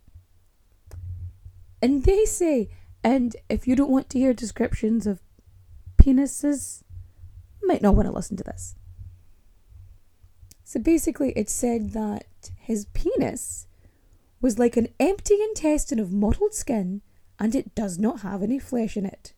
And 1.82 2.04
they 2.04 2.26
say, 2.26 2.70
and 3.04 3.36
if 3.50 3.68
you 3.68 3.76
don't 3.76 3.92
want 3.92 4.10
to 4.12 4.20
hear 4.20 4.34
descriptions 4.34 5.06
of 5.06 5.22
penises, 5.98 6.84
you 7.62 7.68
might 7.68 7.82
not 7.82 7.96
want 7.96 8.08
to 8.08 8.14
listen 8.14 8.38
to 8.38 8.44
this. 8.44 8.76
So 10.66 10.80
basically, 10.80 11.32
it 11.34 11.48
said 11.50 11.92
that 11.92 12.26
his 12.58 12.86
penis 12.86 13.68
was 14.42 14.58
like 14.60 14.76
an 14.76 14.90
empty 15.00 15.36
intestine 15.42 16.00
of 16.00 16.12
mottled 16.12 16.56
skin 16.56 17.02
and 17.40 17.54
it 17.54 17.76
does 17.76 18.00
not 18.00 18.22
have 18.22 18.42
any 18.42 18.58
flesh 18.58 18.98
in 18.98 19.06
it. 19.06 19.34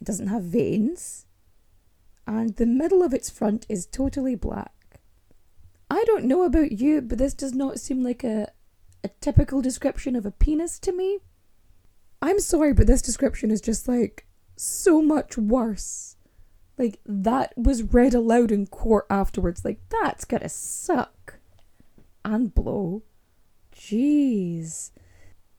It 0.00 0.04
doesn't 0.04 0.26
have 0.26 0.42
veins, 0.42 1.26
and 2.26 2.56
the 2.56 2.66
middle 2.66 3.02
of 3.02 3.14
its 3.14 3.30
front 3.30 3.66
is 3.68 3.86
totally 3.86 4.34
black. 4.34 5.00
I 5.88 6.02
don't 6.06 6.24
know 6.24 6.42
about 6.42 6.72
you, 6.72 7.00
but 7.02 7.18
this 7.18 7.34
does 7.34 7.52
not 7.52 7.78
seem 7.78 8.02
like 8.02 8.24
a, 8.24 8.50
a 9.04 9.10
typical 9.20 9.62
description 9.62 10.16
of 10.16 10.26
a 10.26 10.30
penis 10.30 10.78
to 10.80 10.92
me. 10.92 11.18
I'm 12.22 12.40
sorry, 12.40 12.72
but 12.72 12.86
this 12.86 13.02
description 13.02 13.50
is 13.50 13.60
just 13.60 13.86
like 13.86 14.26
so 14.56 15.00
much 15.00 15.36
worse. 15.38 16.16
Like, 16.80 16.98
that 17.04 17.52
was 17.56 17.82
read 17.84 18.14
aloud 18.14 18.50
in 18.50 18.66
court 18.66 19.06
afterwards. 19.08 19.64
Like, 19.64 19.80
that's 19.88 20.24
gonna 20.24 20.48
suck. 20.48 21.38
And 22.24 22.54
blow. 22.54 23.02
Jeez. 23.72 24.90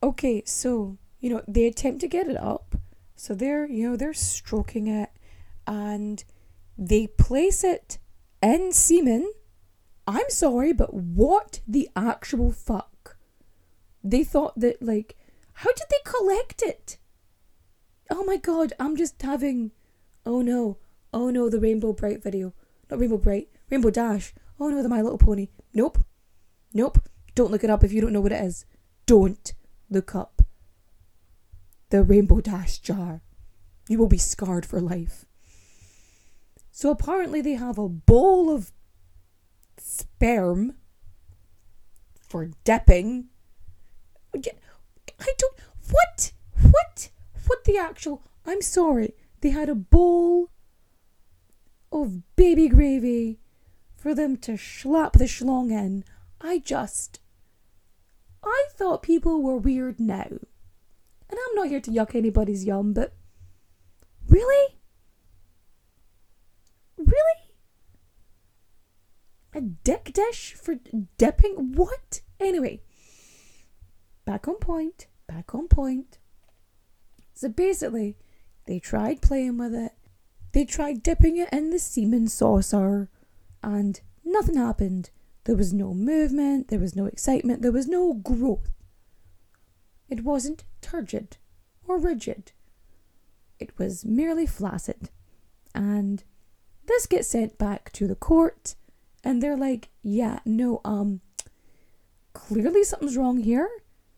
Okay, 0.03 0.43
so 0.45 0.97
you 1.21 1.29
know, 1.29 1.43
they 1.47 1.65
attempt 1.65 2.01
to 2.01 2.07
get 2.07 2.27
it 2.27 2.37
up. 2.37 2.75
So 3.15 3.35
they're, 3.35 3.67
you 3.67 3.87
know, 3.87 3.95
they're 3.95 4.13
stroking 4.13 4.87
it 4.87 5.11
and 5.67 6.23
they 6.77 7.05
place 7.05 7.63
it 7.63 7.99
in 8.41 8.71
semen. 8.71 9.31
I'm 10.07 10.29
sorry, 10.29 10.73
but 10.73 10.93
what 10.93 11.61
the 11.67 11.87
actual 11.95 12.51
fuck? 12.51 13.17
They 14.03 14.23
thought 14.23 14.59
that, 14.59 14.81
like, 14.81 15.15
how 15.53 15.71
did 15.71 15.85
they 15.91 16.01
collect 16.03 16.63
it? 16.63 16.97
Oh 18.09 18.23
my 18.23 18.37
god, 18.37 18.73
I'm 18.79 18.97
just 18.97 19.21
having. 19.21 19.71
Oh 20.25 20.41
no, 20.41 20.77
oh 21.13 21.29
no, 21.29 21.49
the 21.49 21.59
Rainbow 21.59 21.93
Brite 21.93 22.23
video. 22.23 22.53
Not 22.89 22.99
Rainbow 22.99 23.17
Brite, 23.17 23.49
Rainbow 23.69 23.89
Dash. 23.89 24.33
Oh 24.59 24.69
no, 24.69 24.81
the 24.81 24.89
My 24.89 25.01
Little 25.01 25.17
Pony. 25.17 25.47
Nope. 25.73 25.99
Nope. 26.73 26.99
Don't 27.35 27.51
look 27.51 27.63
it 27.63 27.69
up 27.69 27.83
if 27.83 27.93
you 27.93 28.01
don't 28.01 28.13
know 28.13 28.21
what 28.21 28.31
it 28.31 28.43
is. 28.43 28.65
Don't 29.05 29.53
look 29.89 30.15
up 30.15 30.41
the 31.89 32.03
Rainbow 32.03 32.41
Dash 32.41 32.79
jar. 32.79 33.21
You 33.87 33.97
will 33.97 34.07
be 34.07 34.17
scarred 34.17 34.65
for 34.65 34.79
life. 34.79 35.25
So 36.71 36.89
apparently, 36.89 37.41
they 37.41 37.53
have 37.53 37.77
a 37.77 37.89
bowl 37.89 38.49
of 38.49 38.71
sperm 39.77 40.75
for 42.19 42.49
dipping. 42.63 43.25
I 44.33 44.39
don't. 45.37 45.55
What? 45.89 46.31
What? 46.61 47.09
What 47.45 47.63
the 47.65 47.77
actual. 47.77 48.23
I'm 48.45 48.61
sorry. 48.61 49.13
They 49.41 49.49
had 49.49 49.69
a 49.69 49.75
bowl 49.75 50.49
of 51.91 52.35
baby 52.35 52.67
gravy 52.69 53.39
for 53.97 54.15
them 54.15 54.37
to 54.37 54.57
slap 54.57 55.13
the 55.13 55.25
schlong 55.25 55.71
in. 55.71 56.03
I 56.39 56.59
just. 56.59 57.19
I 58.43 58.65
thought 58.73 59.03
people 59.03 59.41
were 59.41 59.57
weird 59.57 59.99
now. 59.99 60.27
And 60.27 61.39
I'm 61.39 61.55
not 61.55 61.67
here 61.67 61.79
to 61.81 61.91
yuck 61.91 62.15
anybody's 62.15 62.65
yum, 62.65 62.93
but 62.93 63.13
really? 64.27 64.75
Really? 66.97 67.41
A 69.53 69.61
dick 69.61 70.11
dish 70.13 70.53
for 70.53 70.75
dipping? 71.17 71.73
What? 71.73 72.21
Anyway, 72.39 72.81
back 74.25 74.47
on 74.47 74.55
point, 74.55 75.07
back 75.27 75.53
on 75.53 75.67
point. 75.67 76.17
So 77.33 77.49
basically, 77.49 78.17
they 78.65 78.79
tried 78.79 79.21
playing 79.21 79.57
with 79.57 79.73
it, 79.73 79.93
they 80.51 80.65
tried 80.65 81.03
dipping 81.03 81.37
it 81.37 81.49
in 81.51 81.69
the 81.69 81.79
semen 81.79 82.27
saucer, 82.27 83.09
and 83.63 84.01
nothing 84.23 84.55
happened. 84.55 85.09
There 85.45 85.55
was 85.55 85.73
no 85.73 85.93
movement, 85.93 86.67
there 86.67 86.79
was 86.79 86.95
no 86.95 87.05
excitement, 87.05 87.61
there 87.61 87.71
was 87.71 87.87
no 87.87 88.13
growth. 88.13 88.71
It 90.09 90.23
wasn't 90.23 90.65
turgid 90.81 91.37
or 91.87 91.97
rigid. 91.97 92.51
It 93.59 93.77
was 93.77 94.05
merely 94.05 94.45
flaccid. 94.45 95.09
And 95.73 96.23
this 96.85 97.05
gets 97.05 97.29
sent 97.29 97.57
back 97.57 97.91
to 97.93 98.07
the 98.07 98.15
court, 98.15 98.75
and 99.23 99.41
they're 99.41 99.57
like, 99.57 99.89
yeah, 100.03 100.39
no, 100.45 100.81
um, 100.83 101.21
clearly 102.33 102.83
something's 102.83 103.17
wrong 103.17 103.37
here. 103.37 103.69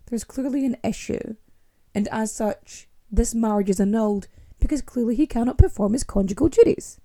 There's 0.08 0.24
clearly 0.24 0.66
an 0.66 0.78
issue. 0.84 1.36
And 1.94 2.08
as 2.12 2.34
such, 2.34 2.88
this 3.12 3.36
marriage 3.36 3.70
is 3.70 3.80
annulled 3.80 4.28
because 4.64 4.82
clearly 4.82 5.16
he 5.16 5.28
cannot 5.28 5.57
perform 5.57 5.91
his 5.91 6.05
conjugal 6.05 6.47
duties. 6.47 6.99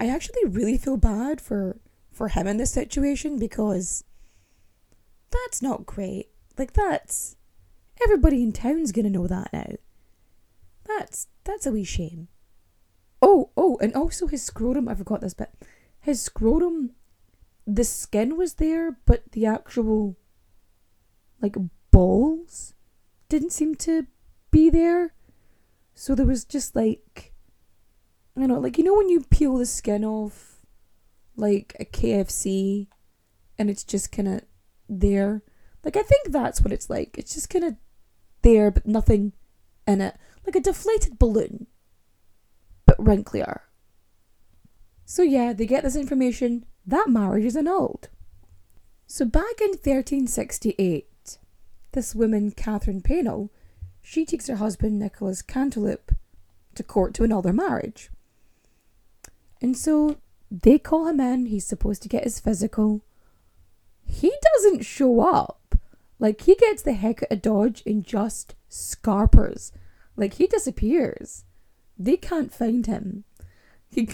I 0.00 0.08
actually 0.08 0.44
really 0.44 0.76
feel 0.76 0.96
bad 0.96 1.40
for 1.40 1.78
for 2.10 2.28
him 2.28 2.46
in 2.46 2.56
this 2.56 2.72
situation 2.72 3.38
because 3.38 4.04
that's 5.30 5.62
not 5.62 5.86
great. 5.86 6.28
Like 6.58 6.72
that's 6.72 7.36
everybody 8.02 8.42
in 8.42 8.52
town's 8.52 8.90
gonna 8.90 9.10
know 9.10 9.28
that 9.28 9.52
now. 9.52 9.76
That's 10.84 11.28
that's 11.44 11.66
a 11.66 11.72
wee 11.72 11.84
shame. 11.84 12.26
Oh, 13.22 13.50
oh, 13.56 13.78
and 13.80 13.94
also 13.94 14.26
his 14.26 14.42
scrotum, 14.42 14.88
I 14.88 14.94
forgot 14.94 15.20
this 15.20 15.34
bit. 15.34 15.50
His 16.00 16.20
scrotum 16.20 16.90
the 17.66 17.84
skin 17.84 18.36
was 18.36 18.54
there, 18.54 18.98
but 19.06 19.30
the 19.32 19.46
actual 19.46 20.16
like 21.40 21.56
balls 21.90 22.74
didn't 23.28 23.52
seem 23.52 23.74
to 23.76 24.06
be 24.50 24.68
there. 24.70 25.14
So 25.98 26.14
there 26.14 26.26
was 26.26 26.44
just 26.44 26.76
like 26.76 27.32
don't 28.36 28.48
know, 28.48 28.60
like 28.60 28.78
you 28.78 28.84
know 28.84 28.94
when 28.94 29.08
you 29.08 29.22
peel 29.30 29.56
the 29.56 29.66
skin 29.66 30.04
off 30.04 30.60
like 31.36 31.74
a 31.80 31.84
KFC 31.84 32.86
and 33.58 33.70
it's 33.70 33.82
just 33.82 34.12
kind 34.12 34.28
of 34.28 34.42
there. 34.88 35.42
Like 35.84 35.96
I 35.96 36.02
think 36.02 36.28
that's 36.30 36.60
what 36.60 36.72
it's 36.72 36.90
like. 36.90 37.16
It's 37.18 37.34
just 37.34 37.48
kind 37.48 37.64
of 37.64 37.76
there 38.42 38.70
but 38.70 38.86
nothing 38.86 39.32
in 39.86 40.00
it, 40.00 40.16
like 40.44 40.54
a 40.54 40.60
deflated 40.60 41.18
balloon 41.18 41.66
but 42.84 42.98
wrinklier. 42.98 43.60
So 45.06 45.22
yeah, 45.22 45.52
they 45.52 45.66
get 45.66 45.82
this 45.82 45.96
information 45.96 46.66
that 46.86 47.08
marriage 47.08 47.44
is 47.44 47.56
annulled. 47.56 48.10
So 49.06 49.24
back 49.24 49.60
in 49.60 49.70
1368, 49.70 51.38
this 51.92 52.14
woman, 52.14 52.50
Catherine 52.50 53.00
Paynell, 53.00 53.48
she 54.08 54.24
takes 54.24 54.46
her 54.46 54.54
husband, 54.54 55.00
Nicholas 55.00 55.42
Cantilupe, 55.42 56.14
to 56.76 56.84
court 56.84 57.12
to 57.14 57.24
annul 57.24 57.42
their 57.42 57.52
marriage. 57.52 58.08
And 59.60 59.76
so 59.76 60.18
they 60.48 60.78
call 60.78 61.08
him 61.08 61.18
in, 61.18 61.46
he's 61.46 61.66
supposed 61.66 62.02
to 62.02 62.08
get 62.08 62.22
his 62.22 62.38
physical. 62.38 63.02
He 64.04 64.32
doesn't 64.54 64.86
show 64.86 65.22
up. 65.22 65.74
Like, 66.20 66.42
he 66.42 66.54
gets 66.54 66.82
the 66.82 66.92
heck 66.92 67.24
out 67.24 67.32
of 67.32 67.42
Dodge 67.42 67.82
in 67.82 68.04
just 68.04 68.54
scarpers. 68.68 69.72
Like, 70.14 70.34
he 70.34 70.46
disappears. 70.46 71.44
They 71.98 72.16
can't 72.16 72.54
find 72.54 72.86
him. 72.86 73.24
He, 73.88 74.08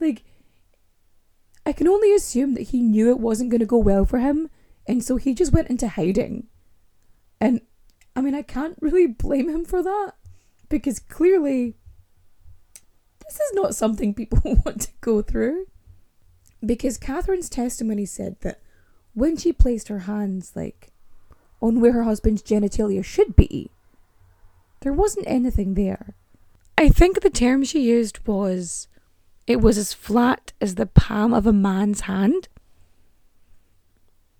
like, 0.00 0.22
I 1.66 1.72
can 1.72 1.88
only 1.88 2.14
assume 2.14 2.54
that 2.54 2.68
he 2.68 2.80
knew 2.80 3.10
it 3.10 3.18
wasn't 3.18 3.50
going 3.50 3.60
to 3.60 3.66
go 3.66 3.78
well 3.78 4.04
for 4.04 4.20
him, 4.20 4.48
and 4.86 5.02
so 5.02 5.16
he 5.16 5.34
just 5.34 5.52
went 5.52 5.68
into 5.68 5.88
hiding. 5.88 6.46
And 7.40 7.62
I 8.16 8.20
mean, 8.20 8.34
I 8.34 8.42
can't 8.42 8.78
really 8.80 9.06
blame 9.06 9.48
him 9.48 9.64
for 9.64 9.82
that 9.82 10.12
because 10.68 10.98
clearly 10.98 11.74
this 13.24 13.36
is 13.36 13.52
not 13.54 13.74
something 13.74 14.14
people 14.14 14.40
want 14.64 14.82
to 14.82 14.92
go 15.00 15.22
through. 15.22 15.66
Because 16.64 16.96
Catherine's 16.96 17.50
testimony 17.50 18.06
said 18.06 18.36
that 18.40 18.60
when 19.12 19.36
she 19.36 19.52
placed 19.52 19.88
her 19.88 20.00
hands, 20.00 20.52
like, 20.54 20.92
on 21.60 21.80
where 21.80 21.92
her 21.92 22.04
husband's 22.04 22.42
genitalia 22.42 23.04
should 23.04 23.36
be, 23.36 23.70
there 24.80 24.92
wasn't 24.92 25.26
anything 25.28 25.74
there. 25.74 26.14
I 26.76 26.88
think 26.88 27.20
the 27.20 27.30
term 27.30 27.64
she 27.64 27.80
used 27.80 28.26
was 28.26 28.88
it 29.46 29.60
was 29.60 29.78
as 29.78 29.92
flat 29.92 30.52
as 30.60 30.74
the 30.74 30.86
palm 30.86 31.32
of 31.32 31.46
a 31.46 31.52
man's 31.52 32.02
hand. 32.02 32.48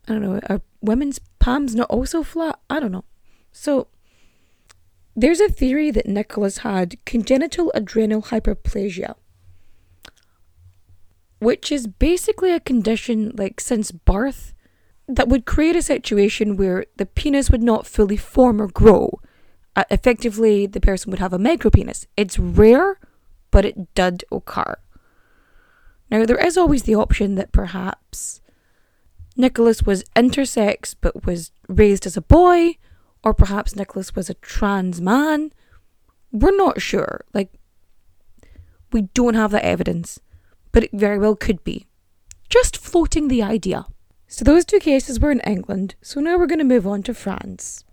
I 0.09 0.13
don't 0.13 0.23
know, 0.23 0.41
are 0.49 0.61
women's 0.83 1.21
palms 1.39 1.75
not 1.75 1.91
also 1.91 2.23
flat? 2.23 2.59
I 2.69 2.81
don't 2.81 2.93
know. 2.93 3.05
So, 3.57 3.87
there's 5.15 5.39
a 5.39 5.49
theory 5.49 5.93
that 5.93 6.07
Nicholas 6.07 6.59
had 6.59 6.97
congenital 7.07 7.71
adrenal 7.73 8.21
hyperplasia, 8.21 9.15
which 11.39 11.71
is 11.71 11.87
basically 11.87 12.51
a 12.51 12.59
condition 12.59 13.31
like 13.37 13.61
since 13.61 13.93
birth 13.93 14.55
that 15.07 15.29
would 15.29 15.47
create 15.47 15.77
a 15.77 15.83
situation 15.83 16.57
where 16.57 16.85
the 16.97 17.07
penis 17.07 17.49
would 17.49 17.63
not 17.63 17.87
fully 17.87 18.17
form 18.17 18.61
or 18.61 18.67
grow. 18.67 19.21
Uh, 19.77 19.85
effectively, 19.89 20.67
the 20.67 20.81
person 20.81 21.13
would 21.13 21.21
have 21.21 21.33
a 21.33 21.39
micropenis. 21.39 22.07
It's 22.17 22.41
rare, 22.41 22.99
but 23.53 23.65
it 23.65 23.95
did 23.95 24.25
occur. 24.33 24.77
Now, 26.11 26.27
there 26.27 26.45
is 26.45 26.59
always 26.59 26.83
the 26.83 26.97
option 26.97 27.37
that 27.37 27.53
perhaps 27.53 28.41
Nicholas 29.37 29.85
was 29.85 30.03
intersex 30.17 30.97
but 31.01 31.25
was 31.25 31.53
raised 31.69 32.05
as 32.05 32.17
a 32.17 32.23
boy, 32.23 32.79
or 33.25 33.35
perhaps 33.35 33.75
Nicholas 33.75 34.15
was 34.15 34.29
a 34.29 34.35
trans 34.35 35.01
man. 35.01 35.53
We're 36.31 36.57
not 36.57 36.81
sure. 36.81 37.25
Like, 37.33 37.53
we 38.93 39.03
don't 39.15 39.35
have 39.35 39.51
that 39.53 39.65
evidence, 39.65 40.21
but 40.71 40.85
it 40.85 40.91
very 40.93 41.19
well 41.19 41.35
could 41.35 41.65
be. 41.65 41.87
Just 42.49 42.77
floating 42.77 43.29
the 43.29 43.43
idea. 43.43 43.87
So, 44.29 44.45
those 44.45 44.65
two 44.65 44.79
cases 44.79 45.19
were 45.19 45.31
in 45.31 45.41
England, 45.41 45.95
so 46.03 46.21
now 46.21 46.37
we're 46.37 46.47
going 46.47 46.59
to 46.59 46.65
move 46.65 46.87
on 46.87 47.03
to 47.05 47.15
France. 47.15 47.85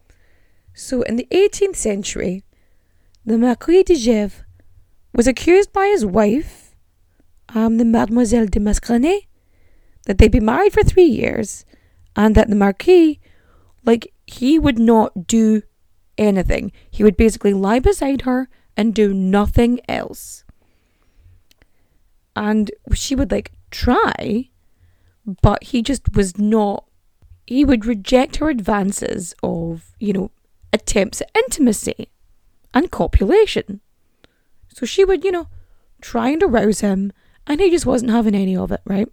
So, 0.74 1.02
in 1.04 1.16
the 1.16 1.28
18th 1.32 1.76
century, 1.76 2.44
the 3.26 3.38
Marquis 3.38 3.84
de 3.84 3.96
Gesvres 3.96 4.44
was 5.14 5.28
accused 5.28 5.72
by 5.72 5.88
his 5.88 6.06
wife 6.06 6.76
um, 7.54 7.78
the 7.78 7.86
Mademoiselle 7.86 8.48
de 8.48 8.60
Mascarenhas 8.60 9.28
that 10.06 10.18
they'd 10.18 10.32
be 10.32 10.40
married 10.40 10.74
for 10.74 10.84
three 10.84 11.06
years 11.06 11.66
and 12.16 12.36
that 12.36 12.50
the 12.50 12.56
Marquis, 12.56 13.20
like, 13.86 14.12
he 14.32 14.60
would 14.60 14.80
not 14.80 15.28
do 15.28 15.62
anything. 16.18 16.72
He 16.90 17.04
would 17.04 17.18
basically 17.18 17.54
lie 17.54 17.80
beside 17.80 18.22
her 18.22 18.50
and 18.78 18.94
do 18.94 19.14
nothing 19.14 19.80
else. 19.88 20.44
And 22.36 22.72
she 22.94 23.16
would, 23.16 23.32
like, 23.32 23.52
try, 23.72 24.50
but 25.42 25.66
he 25.66 25.82
just 25.82 26.16
was 26.16 26.38
not. 26.38 26.86
He 27.46 27.66
would 27.66 27.86
reject 27.86 28.38
her 28.38 28.50
advances 28.50 29.34
of, 29.44 29.92
you 30.00 30.14
know, 30.14 30.32
attempts 30.72 31.22
at 31.22 31.32
intimacy 31.36 32.10
and 32.74 32.92
copulation. 32.92 33.82
So 34.70 34.86
she 34.86 35.04
would, 35.04 35.24
you 35.24 35.32
know, 35.32 35.48
try 36.02 36.30
and 36.30 36.42
arouse 36.42 36.80
him 36.80 37.12
and 37.46 37.60
he 37.60 37.70
just 37.70 37.86
wasn't 37.86 38.12
having 38.12 38.36
any 38.36 38.56
of 38.56 38.72
it, 38.72 38.82
right? 38.86 39.08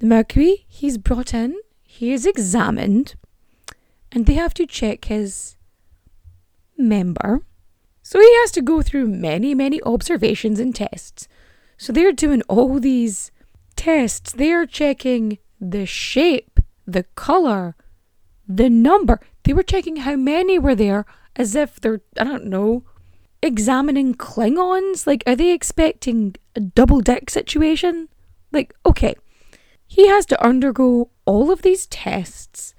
The 0.00 0.06
Marquis, 0.06 0.66
he's 0.68 0.98
brought 0.98 1.32
in, 1.32 1.58
he 1.82 2.12
is 2.12 2.26
examined, 2.26 3.14
and 4.12 4.26
they 4.26 4.34
have 4.34 4.54
to 4.54 4.66
check 4.66 5.06
his 5.06 5.56
member. 6.76 7.42
So 8.02 8.18
he 8.20 8.34
has 8.40 8.50
to 8.52 8.62
go 8.62 8.82
through 8.82 9.06
many, 9.08 9.54
many 9.54 9.80
observations 9.82 10.58
and 10.58 10.74
tests. 10.74 11.28
So 11.76 11.92
they're 11.92 12.12
doing 12.12 12.42
all 12.48 12.78
these 12.78 13.30
tests. 13.76 14.32
They're 14.32 14.66
checking 14.66 15.38
the 15.60 15.86
shape, 15.86 16.60
the 16.86 17.04
colour, 17.14 17.76
the 18.48 18.68
number. 18.68 19.20
They 19.44 19.52
were 19.52 19.62
checking 19.62 19.96
how 19.96 20.16
many 20.16 20.58
were 20.58 20.74
there 20.74 21.06
as 21.36 21.54
if 21.54 21.80
they're, 21.80 22.00
I 22.18 22.24
don't 22.24 22.46
know, 22.46 22.84
examining 23.42 24.14
Klingons? 24.14 25.06
Like, 25.06 25.22
are 25.26 25.36
they 25.36 25.52
expecting 25.52 26.36
a 26.54 26.60
double 26.60 27.00
deck 27.00 27.30
situation? 27.30 28.08
Like, 28.52 28.74
okay, 28.84 29.14
he 29.86 30.08
has 30.08 30.26
to 30.26 30.44
undergo 30.44 31.10
all 31.24 31.50
of 31.50 31.62
these 31.62 31.86
tests, 31.86 32.74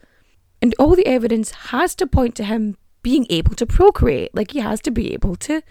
and 0.61 0.75
all 0.77 0.95
the 0.95 1.07
evidence 1.07 1.51
has 1.71 1.95
to 1.95 2.07
point 2.07 2.35
to 2.35 2.43
him 2.43 2.77
being 3.01 3.25
able 3.29 3.55
to 3.55 3.65
procreate. 3.65 4.35
Like, 4.35 4.51
he 4.51 4.59
has 4.59 4.79
to 4.81 4.91
be 4.91 5.13
able 5.13 5.35
to 5.37 5.61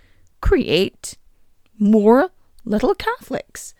create 0.41 1.17
more 1.79 2.31
little 2.65 2.95
Catholics. 2.95 3.75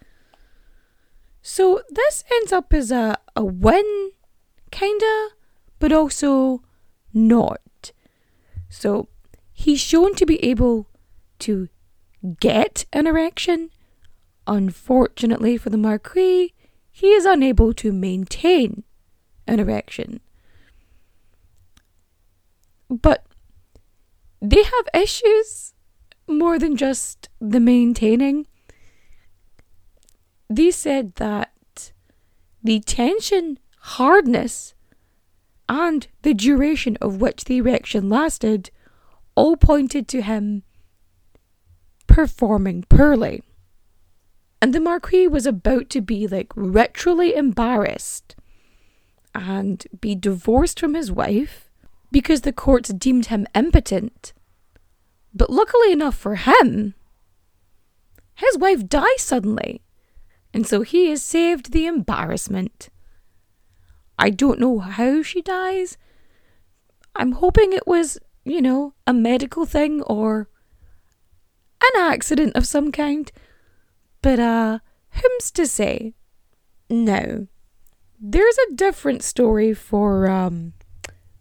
So, 1.43 1.83
this 1.91 2.25
ends 2.33 2.53
up 2.53 2.73
as 2.73 2.91
a, 2.93 3.17
a 3.35 3.45
win, 3.45 4.13
kinda, 4.71 5.29
but 5.79 5.93
also 5.93 6.63
not. 7.13 7.93
So, 8.69 9.09
he's 9.53 9.81
shown 9.81 10.15
to 10.15 10.27
be 10.27 10.43
able 10.45 10.87
to 11.41 11.69
get 12.39 12.85
an 12.93 13.07
erection. 13.07 13.71
Unfortunately 14.47 15.57
for 15.57 15.71
the 15.71 15.79
Marquis, 15.79 16.55
he 16.91 17.09
is 17.13 17.25
unable 17.25 17.73
to 17.75 17.93
maintain 17.93 18.85
an 19.47 19.59
erection. 19.59 20.21
But 22.91 23.25
they 24.43 24.63
have 24.65 25.03
issues. 25.03 25.75
more 26.27 26.61
than 26.61 26.77
just 26.77 27.29
the 27.41 27.59
maintaining. 27.59 28.47
They 30.49 30.71
said 30.71 31.17
that 31.17 31.93
the 32.63 32.79
tension, 32.81 33.59
hardness, 33.79 34.75
and 35.69 36.07
the 36.23 36.35
duration 36.35 36.97
of 37.01 37.21
which 37.21 37.45
the 37.45 37.59
erection 37.59 38.09
lasted 38.09 38.71
all 39.35 39.57
pointed 39.57 40.07
to 40.09 40.23
him 40.23 40.63
performing 42.07 42.85
poorly. 42.89 43.43
And 44.63 44.73
the 44.73 44.81
Marquis 44.81 45.27
was 45.27 45.47
about 45.47 45.89
to 45.91 46.01
be 46.01 46.27
like 46.27 46.53
ritually 46.55 47.35
embarrassed 47.35 48.37
and 49.35 49.85
be 50.01 50.15
divorced 50.15 50.79
from 50.79 50.95
his 50.95 51.11
wife 51.11 51.70
because 52.11 52.43
the 52.43 52.53
courts 52.53 52.91
deemed 52.91 53.27
him 53.27 53.47
impotent. 53.55 54.33
But 55.33 55.51
luckily 55.51 55.93
enough 55.93 56.17
for 56.17 56.37
him, 56.37 56.95
his 58.35 58.59
wife 58.59 58.89
dies 58.89 59.21
suddenly, 59.21 59.83
and 60.53 60.67
so 60.67 60.83
he 60.83 61.11
is 61.11 61.23
saved 61.23 61.73
the 61.73 61.87
embarrassment. 61.87 62.89
I 64.19 64.31
don't 64.31 64.61
know 64.61 64.79
how 64.81 65.23
she 65.23 65.41
dies. 65.41 65.97
I'm 67.15 67.33
hoping 67.33 67.73
it 67.73 67.87
was, 67.87 68.19
you 68.45 68.61
know, 68.61 68.95
a 69.07 69.13
medical 69.13 69.67
thing 69.67 70.03
or 70.03 70.49
an 71.83 72.01
accident 72.03 72.57
of 72.57 72.67
some 72.67 72.93
kind. 72.93 73.31
But, 74.23 74.39
uh, 74.39 74.79
whom's 75.11 75.51
to 75.53 75.67
say? 75.67 76.15
No. 76.89 77.47
There's 78.21 78.57
a 78.59 78.75
different 78.75 79.23
story 79.23 79.73
for, 79.73 80.29
um, 80.29 80.75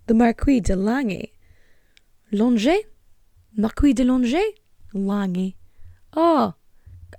the 0.09 0.15
Marquis 0.15 0.59
de 0.59 0.75
Lange. 0.75 1.27
Lange? 2.31 2.81
Marquis 3.55 3.93
de 3.93 4.03
Lange? 4.03 4.55
Lange. 4.91 5.53
Oh, 6.13 6.55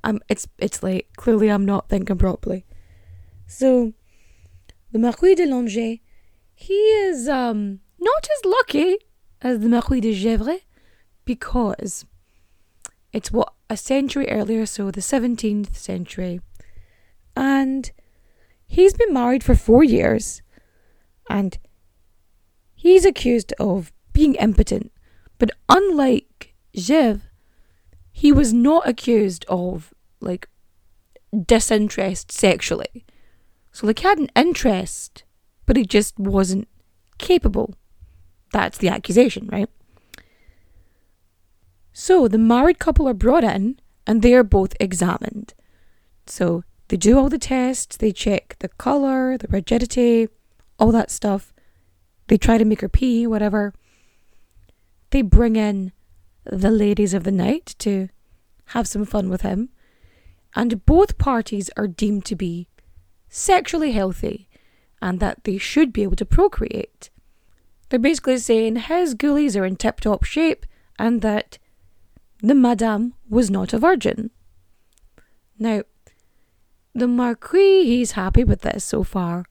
I'm, 0.03 0.19
it's, 0.29 0.49
it's 0.59 0.83
late. 0.83 1.07
Clearly, 1.17 1.53
I'm 1.53 1.65
not 1.65 1.89
thinking 1.89 2.19
properly. 2.19 2.67
So, 3.47 3.93
the 4.91 4.99
Marquis 4.99 5.37
de 5.37 5.47
Lange, 5.47 6.01
he 6.53 6.75
is, 6.75 7.29
um, 7.29 7.79
not 8.01 8.29
as 8.37 8.45
lucky 8.45 8.97
as 9.41 9.61
the 9.61 9.69
Marquis 9.69 10.01
de 10.01 10.13
Gesvres 10.13 10.63
because 11.25 12.05
it's 13.13 13.31
what 13.31 13.53
a 13.69 13.77
century 13.77 14.29
earlier, 14.29 14.67
so 14.67 14.91
the 14.91 15.01
17th 15.01 15.77
century. 15.77 16.41
And 17.37 17.89
he's 18.67 18.95
been 18.95 19.15
married 19.15 19.45
for 19.45 19.55
four 19.55 19.85
years 19.85 20.43
and 21.29 21.57
he's 22.81 23.05
accused 23.05 23.53
of 23.61 23.93
being 24.15 24.35
impotent. 24.37 24.91
But 25.39 25.51
unlike 25.69 26.55
Gesvres, 26.75 27.21
he 28.11 28.33
was 28.33 28.55
not 28.55 28.89
accused 28.89 29.45
of 29.49 29.93
like 30.21 30.49
disinterest 31.47 32.33
sexually. 32.33 33.05
So 33.71 33.87
like 33.87 33.99
he 33.99 34.09
had 34.09 34.19
an 34.19 34.31
interest, 34.35 35.25
but 35.67 35.77
he 35.77 35.85
just 35.85 36.19
wasn't 36.19 36.69
capable. 37.19 37.75
That's 38.53 38.79
the 38.79 38.89
accusation, 38.89 39.47
right? 39.53 39.69
So 41.93 42.29
the 42.29 42.39
married 42.39 42.79
couple 42.79 43.07
are 43.07 43.15
brought 43.15 43.45
in 43.45 43.79
and 44.07 44.23
they 44.23 44.33
are 44.33 44.43
both 44.43 44.75
examined. 44.81 45.53
So 46.27 46.65
they 46.89 46.97
do 46.97 47.19
all 47.19 47.29
the 47.29 47.39
tests, 47.39 47.99
they 47.99 48.11
check 48.11 48.57
the 48.61 48.69
colour, 48.69 49.37
the 49.37 49.49
rigidity, 49.49 50.29
all 50.79 50.93
that 50.93 51.11
stuff. 51.11 51.53
They 52.31 52.39
try 52.39 52.59
to 52.59 52.65
make 52.65 52.81
her 52.81 52.89
pee, 52.89 53.27
whatever. 53.27 53.75
They 55.11 55.21
bring 55.21 55.57
in 55.57 55.91
the 56.45 56.71
ladies 56.71 57.13
of 57.13 57.25
the 57.25 57.33
night 57.33 57.75
to 57.81 58.09
have 58.67 58.87
some 58.87 59.05
fun 59.05 59.29
with 59.29 59.41
him. 59.41 59.71
And 60.55 60.87
both 60.87 61.19
parties 61.19 61.71
are 61.77 61.89
deemed 61.89 62.25
to 62.27 62.37
be 62.37 62.69
sexually 63.29 63.91
healthy 63.91 64.49
and 65.03 65.19
that 65.19 65.43
they 65.43 65.59
should 65.59 65.93
be 65.93 66.05
able 66.05 66.15
to 66.15 66.25
procreate. 66.25 67.11
They're 67.89 67.99
basically 67.99 68.39
saying 68.39 68.77
his 68.77 69.17
ghoulies 69.17 69.61
are 69.61 69.65
in 69.65 69.75
tip 69.75 69.99
top 69.99 70.23
shape 70.23 70.67
and 71.01 71.23
that 71.23 71.59
the 72.41 72.55
Madame 72.55 73.15
was 73.29 73.51
not 73.51 73.73
a 73.73 73.79
virgin. 73.79 74.31
Now, 75.59 75.83
the 76.95 77.09
Marquis, 77.09 77.87
he's 77.87 78.13
happy 78.13 78.45
with 78.45 78.61
this 78.61 78.85
so 78.85 79.03
far, 79.03 79.47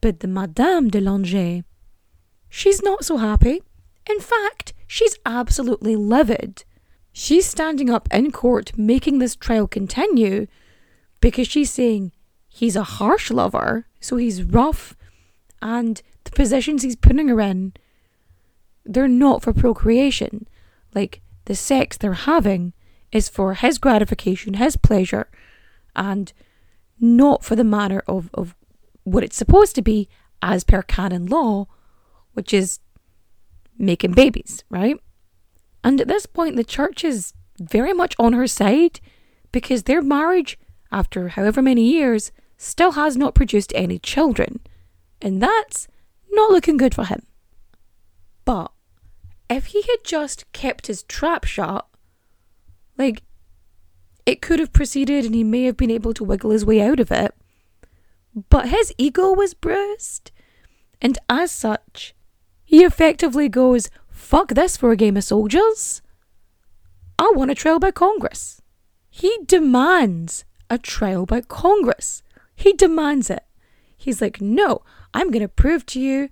but 0.00 0.20
the 0.20 0.28
Madame 0.28 0.90
de 0.90 1.00
Lange, 1.00 1.64
she's 2.50 2.82
not 2.82 3.04
so 3.04 3.16
happy. 3.16 3.62
In 4.08 4.20
fact, 4.20 4.74
she's 4.86 5.16
absolutely 5.24 5.96
livid. 5.96 6.64
She's 7.12 7.46
standing 7.46 7.88
up 7.88 8.08
in 8.12 8.30
court 8.32 8.76
making 8.76 9.18
this 9.18 9.36
trial 9.36 9.66
continue 9.66 10.46
because 11.20 11.48
she's 11.48 11.70
saying 11.70 12.12
he's 12.48 12.76
a 12.76 12.82
harsh 12.82 13.30
lover, 13.30 13.86
so 14.00 14.16
he's 14.16 14.42
rough, 14.42 14.96
and 15.62 16.02
the 16.24 16.30
positions 16.30 16.82
he's 16.82 16.96
putting 16.96 17.28
her 17.28 17.40
in, 17.40 17.72
they're 18.84 19.08
not 19.08 19.42
for 19.42 19.52
procreation. 19.52 20.46
Like, 20.94 21.20
the 21.44 21.54
sex 21.54 21.96
they're 21.96 22.12
having 22.12 22.72
is 23.12 23.28
for 23.28 23.54
his 23.54 23.78
gratification, 23.78 24.54
his 24.54 24.76
pleasure, 24.76 25.28
and 25.94 26.32
not 26.98 27.44
for 27.44 27.56
the 27.56 27.64
manner 27.64 28.02
of, 28.06 28.30
of 28.34 28.54
what 29.04 29.24
it's 29.24 29.36
supposed 29.36 29.74
to 29.74 29.82
be 29.82 30.08
as 30.42 30.64
per 30.64 30.82
canon 30.82 31.26
law, 31.26 31.66
which 32.34 32.52
is 32.52 32.80
making 33.78 34.12
babies, 34.12 34.64
right? 34.70 34.96
And 35.82 36.00
at 36.00 36.08
this 36.08 36.26
point, 36.26 36.56
the 36.56 36.64
church 36.64 37.04
is 37.04 37.32
very 37.58 37.92
much 37.92 38.14
on 38.18 38.32
her 38.32 38.46
side 38.46 39.00
because 39.52 39.84
their 39.84 40.02
marriage, 40.02 40.58
after 40.92 41.28
however 41.28 41.62
many 41.62 41.90
years, 41.90 42.32
still 42.56 42.92
has 42.92 43.16
not 43.16 43.34
produced 43.34 43.72
any 43.74 43.98
children. 43.98 44.60
And 45.22 45.42
that's 45.42 45.88
not 46.30 46.50
looking 46.50 46.76
good 46.76 46.94
for 46.94 47.04
him. 47.04 47.22
But 48.44 48.70
if 49.48 49.66
he 49.66 49.82
had 49.82 50.04
just 50.04 50.50
kept 50.52 50.86
his 50.86 51.02
trap 51.02 51.44
shut, 51.44 51.86
like, 52.96 53.22
it 54.26 54.42
could 54.42 54.60
have 54.60 54.72
proceeded 54.72 55.24
and 55.24 55.34
he 55.34 55.42
may 55.42 55.64
have 55.64 55.76
been 55.76 55.90
able 55.90 56.14
to 56.14 56.24
wiggle 56.24 56.50
his 56.50 56.64
way 56.64 56.80
out 56.80 57.00
of 57.00 57.10
it. 57.10 57.34
But 58.48 58.68
his 58.68 58.92
ego 58.96 59.32
was 59.32 59.54
bruised, 59.54 60.30
and 61.00 61.18
as 61.28 61.50
such, 61.50 62.14
he 62.70 62.84
effectively 62.84 63.48
goes, 63.48 63.90
fuck 64.12 64.50
this 64.50 64.76
for 64.76 64.92
a 64.92 64.96
game 64.96 65.16
of 65.16 65.24
soldiers. 65.24 66.02
I 67.18 67.32
want 67.34 67.50
a 67.50 67.54
trial 67.56 67.80
by 67.80 67.90
Congress. 67.90 68.62
He 69.10 69.36
demands 69.44 70.44
a 70.70 70.78
trial 70.78 71.26
by 71.26 71.40
Congress. 71.40 72.22
He 72.54 72.72
demands 72.72 73.28
it. 73.28 73.42
He's 73.96 74.22
like, 74.22 74.40
no, 74.40 74.82
I'm 75.12 75.32
going 75.32 75.42
to 75.42 75.48
prove 75.48 75.84
to 75.86 76.00
you 76.00 76.28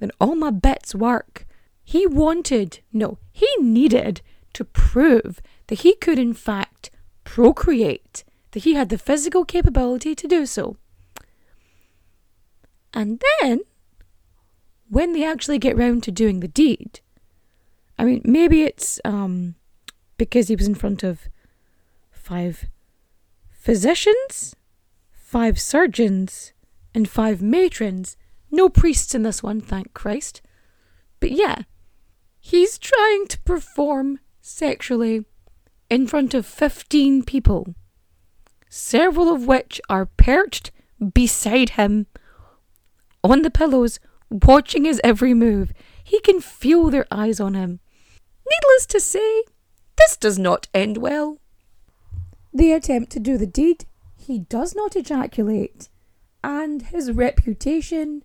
that 0.00 0.10
all 0.20 0.34
my 0.34 0.50
bets 0.50 0.92
work. 0.92 1.46
He 1.84 2.04
wanted, 2.04 2.80
no, 2.92 3.18
he 3.30 3.48
needed 3.60 4.22
to 4.54 4.64
prove 4.64 5.40
that 5.68 5.82
he 5.82 5.94
could, 5.94 6.18
in 6.18 6.34
fact, 6.34 6.90
procreate, 7.22 8.24
that 8.50 8.64
he 8.64 8.74
had 8.74 8.88
the 8.88 8.98
physical 8.98 9.44
capability 9.44 10.16
to 10.16 10.26
do 10.26 10.46
so. 10.46 10.78
And 12.92 13.22
then, 13.40 13.60
when 14.88 15.12
they 15.12 15.24
actually 15.24 15.58
get 15.58 15.76
round 15.76 16.02
to 16.04 16.10
doing 16.10 16.40
the 16.40 16.48
deed, 16.48 17.00
I 17.98 18.04
mean, 18.04 18.22
maybe 18.24 18.62
it's 18.62 19.00
um, 19.04 19.54
because 20.18 20.48
he 20.48 20.56
was 20.56 20.66
in 20.66 20.74
front 20.74 21.02
of 21.02 21.28
five 22.10 22.66
physicians, 23.50 24.54
five 25.12 25.60
surgeons, 25.60 26.52
and 26.94 27.08
five 27.08 27.42
matrons. 27.42 28.16
No 28.50 28.68
priests 28.68 29.14
in 29.14 29.22
this 29.22 29.42
one, 29.42 29.60
thank 29.60 29.92
Christ. 29.94 30.40
But 31.20 31.32
yeah, 31.32 31.62
He's 32.48 32.78
trying 32.78 33.26
to 33.26 33.40
perform 33.40 34.20
sexually 34.40 35.24
in 35.90 36.06
front 36.06 36.32
of 36.32 36.46
15 36.46 37.24
people, 37.24 37.74
several 38.68 39.34
of 39.34 39.48
which 39.48 39.80
are 39.88 40.06
perched 40.06 40.70
beside 41.12 41.70
him 41.70 42.06
on 43.24 43.42
the 43.42 43.50
pillows, 43.50 43.98
watching 44.30 44.84
his 44.84 45.00
every 45.04 45.34
move. 45.34 45.72
He 46.02 46.20
can 46.20 46.40
feel 46.40 46.90
their 46.90 47.06
eyes 47.10 47.40
on 47.40 47.54
him. 47.54 47.80
Needless 48.48 48.86
to 48.86 49.00
say, 49.00 49.44
this 49.96 50.16
does 50.16 50.38
not 50.38 50.68
end 50.72 50.98
well. 50.98 51.38
They 52.52 52.72
attempt 52.72 53.10
to 53.12 53.20
do 53.20 53.36
the 53.36 53.46
deed. 53.46 53.86
He 54.16 54.38
does 54.38 54.74
not 54.74 54.96
ejaculate, 54.96 55.88
and 56.42 56.82
his 56.82 57.12
reputation 57.12 58.22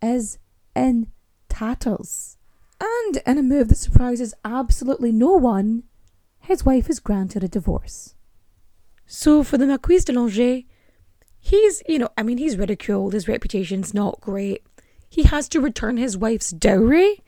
is 0.00 0.38
in 0.74 1.08
tatters. 1.48 2.36
And 2.80 3.18
in 3.26 3.38
a 3.38 3.42
move 3.42 3.68
that 3.68 3.76
surprises 3.76 4.34
absolutely 4.44 5.12
no 5.12 5.32
one, 5.32 5.84
his 6.40 6.64
wife 6.64 6.90
is 6.90 7.00
granted 7.00 7.44
a 7.44 7.48
divorce. 7.48 8.14
So 9.06 9.42
for 9.42 9.58
the 9.58 9.66
Marquis 9.66 10.00
de 10.00 10.12
Langeais, 10.12 10.66
he's, 11.38 11.82
you 11.86 11.98
know, 11.98 12.08
I 12.16 12.22
mean, 12.22 12.38
he's 12.38 12.56
ridiculed, 12.56 13.12
his 13.12 13.28
reputation's 13.28 13.94
not 13.94 14.20
great. 14.20 14.64
He 15.12 15.24
has 15.24 15.46
to 15.50 15.60
return 15.60 15.98
his 15.98 16.16
wife's 16.16 16.52
dowry, 16.52 17.22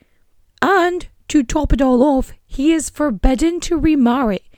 and 0.59 1.07
to 1.27 1.43
top 1.43 1.71
it 1.71 1.83
all 1.83 2.01
off, 2.01 2.33
he 2.43 2.73
is 2.73 2.89
forbidden 2.89 3.59
to 3.59 3.77
remarry. 3.77 4.49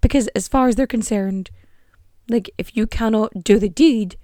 Because 0.00 0.28
as 0.36 0.46
far 0.46 0.68
as 0.68 0.76
they're 0.76 0.86
concerned, 0.86 1.50
like 2.28 2.48
if 2.56 2.76
you 2.76 2.86
cannot 2.86 3.42
do 3.42 3.58
the 3.58 3.68
deed, 3.68 4.16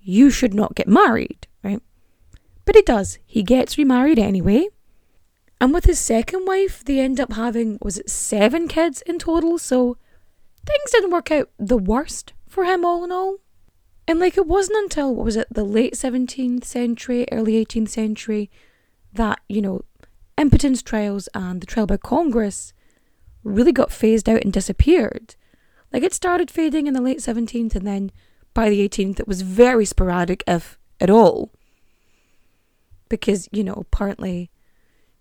you 0.00 0.30
should 0.30 0.54
not 0.54 0.76
get 0.76 0.86
married, 0.86 1.48
right? 1.64 1.82
But 2.64 2.76
he 2.76 2.82
does. 2.82 3.18
He 3.26 3.42
gets 3.42 3.76
remarried 3.76 4.20
anyway. 4.20 4.68
And 5.60 5.74
with 5.74 5.86
his 5.86 5.98
second 5.98 6.46
wife, 6.46 6.84
they 6.84 7.00
end 7.00 7.18
up 7.18 7.32
having, 7.32 7.76
was 7.82 7.98
it 7.98 8.08
seven 8.08 8.68
kids 8.68 9.02
in 9.02 9.18
total? 9.18 9.58
So 9.58 9.96
things 10.64 10.92
didn't 10.92 11.10
work 11.10 11.32
out 11.32 11.50
the 11.58 11.76
worst 11.76 12.34
for 12.46 12.66
him 12.66 12.84
all 12.84 13.02
in 13.02 13.10
all. 13.10 13.38
And 14.08 14.20
like 14.20 14.36
it 14.36 14.46
wasn't 14.46 14.78
until, 14.84 15.14
what 15.14 15.24
was 15.24 15.36
it, 15.36 15.48
the 15.50 15.64
late 15.64 15.94
17th 15.94 16.64
century, 16.64 17.26
early 17.32 17.64
18th 17.64 17.88
century, 17.88 18.50
that, 19.12 19.40
you 19.48 19.60
know, 19.60 19.82
impotence 20.38 20.82
trials 20.82 21.28
and 21.34 21.60
the 21.60 21.66
trial 21.66 21.86
by 21.86 21.96
Congress 21.96 22.72
really 23.42 23.72
got 23.72 23.90
phased 23.90 24.28
out 24.28 24.42
and 24.42 24.52
disappeared. 24.52 25.34
Like 25.92 26.02
it 26.02 26.14
started 26.14 26.50
fading 26.50 26.86
in 26.86 26.94
the 26.94 27.00
late 27.00 27.18
17th 27.18 27.74
and 27.74 27.86
then 27.86 28.12
by 28.54 28.68
the 28.68 28.86
18th 28.86 29.20
it 29.20 29.28
was 29.28 29.42
very 29.42 29.84
sporadic, 29.84 30.42
if 30.46 30.78
at 31.00 31.10
all. 31.10 31.50
Because, 33.08 33.48
you 33.52 33.64
know, 33.64 33.74
apparently 33.74 34.50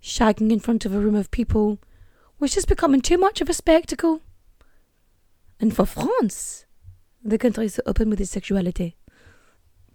shagging 0.02 0.52
in 0.52 0.60
front 0.60 0.86
of 0.86 0.94
a 0.94 1.00
room 1.00 1.16
of 1.16 1.32
people 1.32 1.80
was 2.40 2.54
just 2.54 2.68
becoming 2.68 3.02
too 3.02 3.18
much 3.18 3.42
of 3.42 3.50
a 3.50 3.54
spectacle. 3.54 4.22
And 5.60 5.76
for 5.76 5.86
France, 5.86 6.66
the 7.26 7.38
country 7.39 7.65
is 7.65 7.73
so 7.73 7.82
open 7.86 8.09
with 8.09 8.21
its 8.21 8.32
sexuality. 8.32 8.95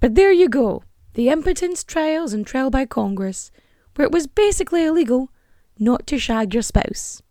But 0.00 0.16
there 0.16 0.32
you 0.32 0.48
go, 0.48 0.82
the 1.14 1.28
impotence 1.28 1.84
trials 1.84 2.32
and 2.32 2.46
trial 2.46 2.70
by 2.70 2.86
Congress, 2.86 3.52
where 3.94 4.06
it 4.06 4.12
was 4.12 4.26
basically 4.26 4.84
illegal 4.84 5.30
not 5.78 6.06
to 6.08 6.18
shag 6.18 6.52
your 6.52 6.62
spouse. 6.62 7.22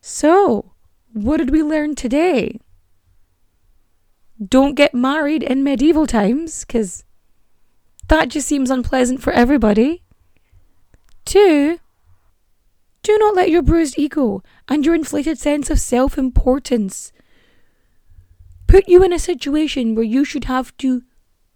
So, 0.00 0.72
what 1.12 1.38
did 1.38 1.50
we 1.50 1.62
learn 1.62 1.94
today? 1.94 2.60
Don't 4.44 4.74
get 4.74 4.94
married 4.94 5.42
in 5.42 5.64
medieval 5.64 6.06
times, 6.06 6.64
because 6.64 7.04
that 8.08 8.28
just 8.28 8.46
seems 8.46 8.70
unpleasant 8.70 9.22
for 9.22 9.32
everybody. 9.32 10.02
Two, 11.24 11.78
do 13.02 13.18
not 13.18 13.34
let 13.34 13.50
your 13.50 13.62
bruised 13.62 13.98
ego 13.98 14.42
and 14.68 14.84
your 14.84 14.94
inflated 14.94 15.38
sense 15.38 15.70
of 15.70 15.80
self 15.80 16.18
importance 16.18 17.12
put 18.68 18.86
you 18.86 19.02
in 19.02 19.12
a 19.12 19.18
situation 19.18 19.96
where 19.96 20.04
you 20.04 20.24
should 20.24 20.44
have 20.44 20.76
to 20.76 21.02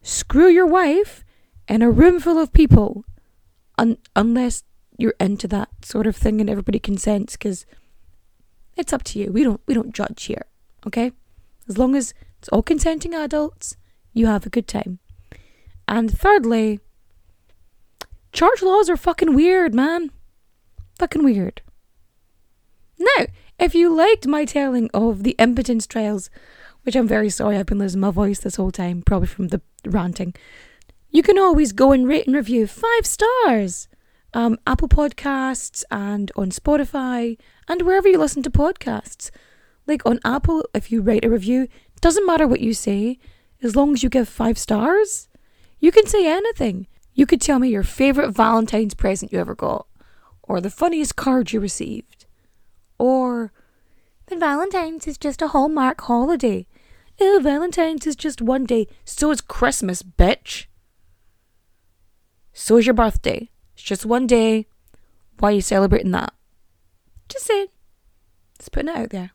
screw 0.01 0.49
your 0.49 0.67
wife 0.67 1.23
in 1.69 1.83
a 1.83 1.91
room 1.91 2.19
full 2.19 2.39
of 2.39 2.53
people 2.53 3.05
un- 3.79 3.99
unless 4.17 4.65
you're 4.99 5.15
into 5.21 5.47
that 5.47 5.69
sort 5.85 6.07
of 6.07 6.17
thing 6.17 6.41
and 6.41 6.51
everybody 6.51 6.81
consents 6.81 7.35
because 7.35 7.65
it's 8.77 8.93
up 8.93 9.05
to 9.05 9.19
you. 9.19 9.31
We 9.31 9.45
don't 9.45 9.61
we 9.67 9.75
don't 9.75 9.95
judge 9.95 10.25
here 10.25 10.47
okay? 10.87 11.13
As 11.69 11.79
long 11.79 11.95
as 11.95 12.15
it's 12.39 12.49
all 12.49 12.63
consenting 12.63 13.15
adults 13.15 13.77
you 14.13 14.27
have 14.27 14.45
a 14.45 14.51
good 14.51 14.67
time. 14.67 14.99
And 15.87 16.11
thirdly 16.11 16.81
church 18.33 18.63
laws 18.63 18.89
are 18.89 18.97
fucking 18.97 19.35
weird 19.35 19.75
man. 19.75 20.11
Fucking 20.99 21.23
weird. 21.23 21.61
Now 22.99 23.27
if 23.59 23.75
you 23.75 23.95
liked 23.95 24.27
my 24.27 24.47
telling 24.47 24.89
of 24.95 25.25
the 25.25 25.37
impotence 25.39 25.87
trials 25.87 26.31
which 26.83 26.97
I'm 26.97 27.09
very 27.09 27.31
sorry 27.31 27.57
I've 27.57 27.67
been 27.67 27.79
losing 27.79 28.01
my 28.01 28.11
voice 28.11 28.41
this 28.41 28.57
whole 28.57 28.71
time, 28.71 29.03
probably 29.03 29.29
from 29.29 29.49
the 29.49 29.61
ranting. 29.85 30.35
You 31.11 31.23
can 31.23 31.39
always 31.39 31.73
go 31.73 31.93
and 31.93 32.09
rate 32.09 32.27
and 32.27 32.35
review 32.35 32.67
five 32.67 33.07
stars. 33.07 33.89
Um, 34.35 34.59
Apple 34.67 34.89
Podcasts 34.89 35.85
and 35.91 36.33
on 36.37 36.51
Spotify 36.51 37.37
and 37.69 37.83
wherever 37.83 38.09
you 38.09 38.19
listen 38.19 38.43
to 38.45 38.51
podcasts. 38.51 39.31
Like 39.87 40.07
on 40.07 40.21
Apple, 40.25 40.65
if 40.75 40.91
you 40.91 41.03
write 41.03 41.25
a 41.25 41.31
review, 41.31 41.69
doesn't 42.01 42.27
matter 42.27 42.47
what 42.47 42.61
you 42.61 42.75
say, 42.75 43.19
as 43.63 43.77
long 43.77 43.93
as 43.93 44.03
you 44.03 44.09
give 44.09 44.29
five 44.29 44.59
stars. 44.59 45.29
You 45.79 45.93
can 45.93 46.07
say 46.07 46.27
anything. 46.27 46.87
You 47.15 47.27
could 47.27 47.41
tell 47.41 47.59
me 47.59 47.69
your 47.69 47.83
favourite 47.83 48.35
Valentine's 48.35 48.95
present 48.95 49.33
you 49.33 49.39
ever 49.39 49.55
got, 49.55 49.87
or 50.43 50.61
the 50.61 50.71
funniest 50.71 51.15
card 51.15 51.53
you 51.53 51.61
received, 51.61 52.27
or 52.99 53.53
that 54.33 54.47
Valentine's 54.47 55.07
is 55.07 55.19
just 55.19 55.43
a 55.43 55.49
Hallmark 55.49 56.01
holiday. 56.01 56.67
Oh, 57.21 57.41
Valentine's 57.43 58.07
is 58.07 58.17
just 58.17 58.41
one 58.41 58.65
day. 58.65 58.87
So 59.05 59.31
is 59.31 59.43
Christmas, 59.43 60.03
bitch. 60.03 60.67
So 62.55 62.79
is 62.79 62.87
your 62.87 62.95
birthday. 62.95 63.51
It's 63.75 63.83
just 63.83 64.07
one 64.07 64.27
day. 64.27 64.67
Why 65.39 65.51
are 65.51 65.53
you 65.53 65.61
celebrating 65.61 66.13
that? 66.13 66.33
Just 67.29 67.47
saying. 67.47 67.67
Just 68.59 68.73
putting 68.73 68.89
it 68.89 68.97
out 68.97 69.11
there. 69.11 69.33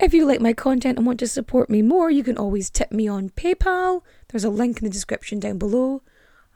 If 0.00 0.14
you 0.14 0.24
like 0.26 0.40
my 0.40 0.54
content 0.54 0.98
and 0.98 1.06
want 1.06 1.20
to 1.20 1.28
support 1.28 1.68
me 1.68 1.82
more, 1.82 2.10
you 2.10 2.24
can 2.24 2.38
always 2.38 2.70
tip 2.70 2.90
me 2.90 3.06
on 3.06 3.30
PayPal. 3.30 4.00
There's 4.28 4.44
a 4.44 4.50
link 4.50 4.78
in 4.78 4.84
the 4.84 4.90
description 4.90 5.40
down 5.40 5.58
below. 5.58 6.02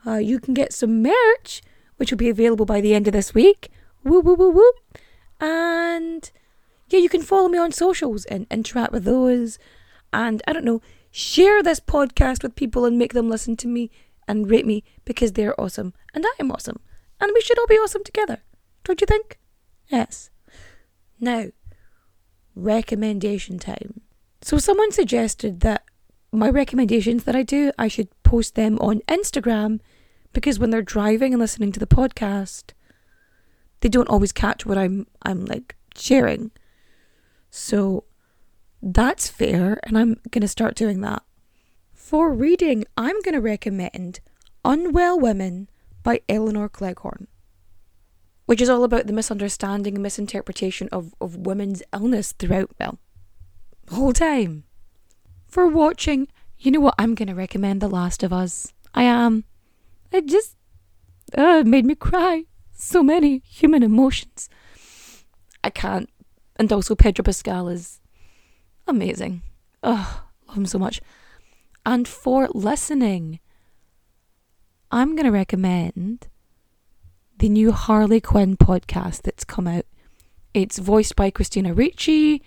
Uh, 0.05 0.15
you 0.15 0.39
can 0.39 0.53
get 0.53 0.73
some 0.73 1.03
merch, 1.03 1.61
which 1.97 2.11
will 2.11 2.17
be 2.17 2.29
available 2.29 2.65
by 2.65 2.81
the 2.81 2.93
end 2.93 3.07
of 3.07 3.13
this 3.13 3.33
week. 3.33 3.69
Woo, 4.03 4.19
woo, 4.19 4.33
woo, 4.33 4.49
woo. 4.51 4.71
And 5.39 6.31
yeah, 6.89 6.99
you 6.99 7.09
can 7.09 7.21
follow 7.21 7.47
me 7.47 7.57
on 7.57 7.71
socials 7.71 8.25
and 8.25 8.47
interact 8.49 8.91
with 8.91 9.03
those 9.03 9.57
and 10.11 10.41
I 10.47 10.53
don't 10.53 10.65
know, 10.65 10.81
share 11.11 11.61
this 11.61 11.79
podcast 11.79 12.43
with 12.43 12.55
people 12.55 12.85
and 12.85 12.97
make 12.97 13.13
them 13.13 13.29
listen 13.29 13.55
to 13.57 13.67
me 13.67 13.91
and 14.27 14.49
rate 14.49 14.65
me 14.65 14.83
because 15.05 15.33
they're 15.33 15.59
awesome 15.59 15.93
and 16.13 16.25
I 16.25 16.33
am 16.39 16.51
awesome. 16.51 16.79
And 17.19 17.31
we 17.33 17.41
should 17.41 17.59
all 17.59 17.67
be 17.67 17.75
awesome 17.75 18.03
together. 18.03 18.39
Don't 18.83 19.01
you 19.01 19.07
think? 19.07 19.37
Yes. 19.87 20.29
Now, 21.19 21.47
recommendation 22.55 23.59
time. 23.59 24.01
So 24.41 24.57
someone 24.57 24.91
suggested 24.91 25.59
that 25.61 25.83
my 26.31 26.49
recommendations 26.49 27.23
that 27.23 27.35
I 27.35 27.43
do, 27.43 27.71
I 27.77 27.87
should 27.87 28.09
post 28.23 28.55
them 28.55 28.77
on 28.79 29.01
Instagram 29.01 29.79
because 30.33 30.59
when 30.59 30.69
they're 30.69 30.81
driving 30.81 31.33
and 31.33 31.39
listening 31.39 31.71
to 31.73 31.79
the 31.79 31.87
podcast, 31.87 32.71
they 33.81 33.89
don't 33.89 34.09
always 34.09 34.31
catch 34.31 34.65
what 34.65 34.77
I'm 34.77 35.07
I'm 35.23 35.45
like 35.45 35.75
sharing. 35.95 36.51
So 37.49 38.05
that's 38.81 39.27
fair, 39.27 39.79
and 39.83 39.97
I'm 39.97 40.19
going 40.29 40.41
to 40.41 40.47
start 40.47 40.75
doing 40.75 41.01
that. 41.01 41.23
For 41.93 42.33
reading, 42.33 42.85
I'm 42.97 43.21
going 43.21 43.33
to 43.35 43.41
recommend 43.41 44.19
Unwell 44.63 45.19
Women 45.19 45.69
by 46.03 46.21
Elinor 46.29 46.69
Cleghorn, 46.69 47.27
which 48.45 48.61
is 48.61 48.69
all 48.69 48.83
about 48.83 49.07
the 49.07 49.13
misunderstanding 49.13 49.95
and 49.95 50.03
misinterpretation 50.03 50.89
of, 50.91 51.13
of 51.19 51.37
women's 51.37 51.83
illness 51.93 52.31
throughout, 52.31 52.71
well, 52.79 52.99
the 53.85 53.95
whole 53.95 54.13
time. 54.13 54.63
For 55.47 55.67
watching, 55.67 56.27
you 56.57 56.71
know 56.71 56.79
what? 56.79 56.95
I'm 56.97 57.15
going 57.15 57.27
to 57.27 57.35
recommend 57.35 57.81
The 57.81 57.89
Last 57.89 58.23
of 58.23 58.31
Us. 58.31 58.73
I 58.93 59.03
am. 59.03 59.43
It 60.11 60.25
just 60.25 60.55
uh, 61.37 61.63
made 61.65 61.85
me 61.85 61.95
cry. 61.95 62.45
So 62.73 63.03
many 63.03 63.41
human 63.45 63.83
emotions. 63.83 64.49
I 65.63 65.69
can't. 65.69 66.09
And 66.59 66.71
also, 66.73 66.93
Pedro 66.93 67.23
Pascal 67.23 67.69
is 67.69 68.01
amazing. 68.85 69.41
Oh, 69.81 70.25
love 70.47 70.57
him 70.57 70.65
so 70.65 70.77
much. 70.77 71.01
And 71.85 72.05
for 72.05 72.49
listening, 72.53 73.39
I'm 74.91 75.15
going 75.15 75.25
to 75.25 75.31
recommend 75.31 76.27
the 77.37 77.47
new 77.47 77.71
Harley 77.71 78.19
Quinn 78.19 78.57
podcast 78.57 79.21
that's 79.21 79.45
come 79.45 79.67
out. 79.67 79.85
It's 80.53 80.79
voiced 80.79 81.15
by 81.15 81.29
Christina 81.29 81.73
Ricci. 81.73 82.43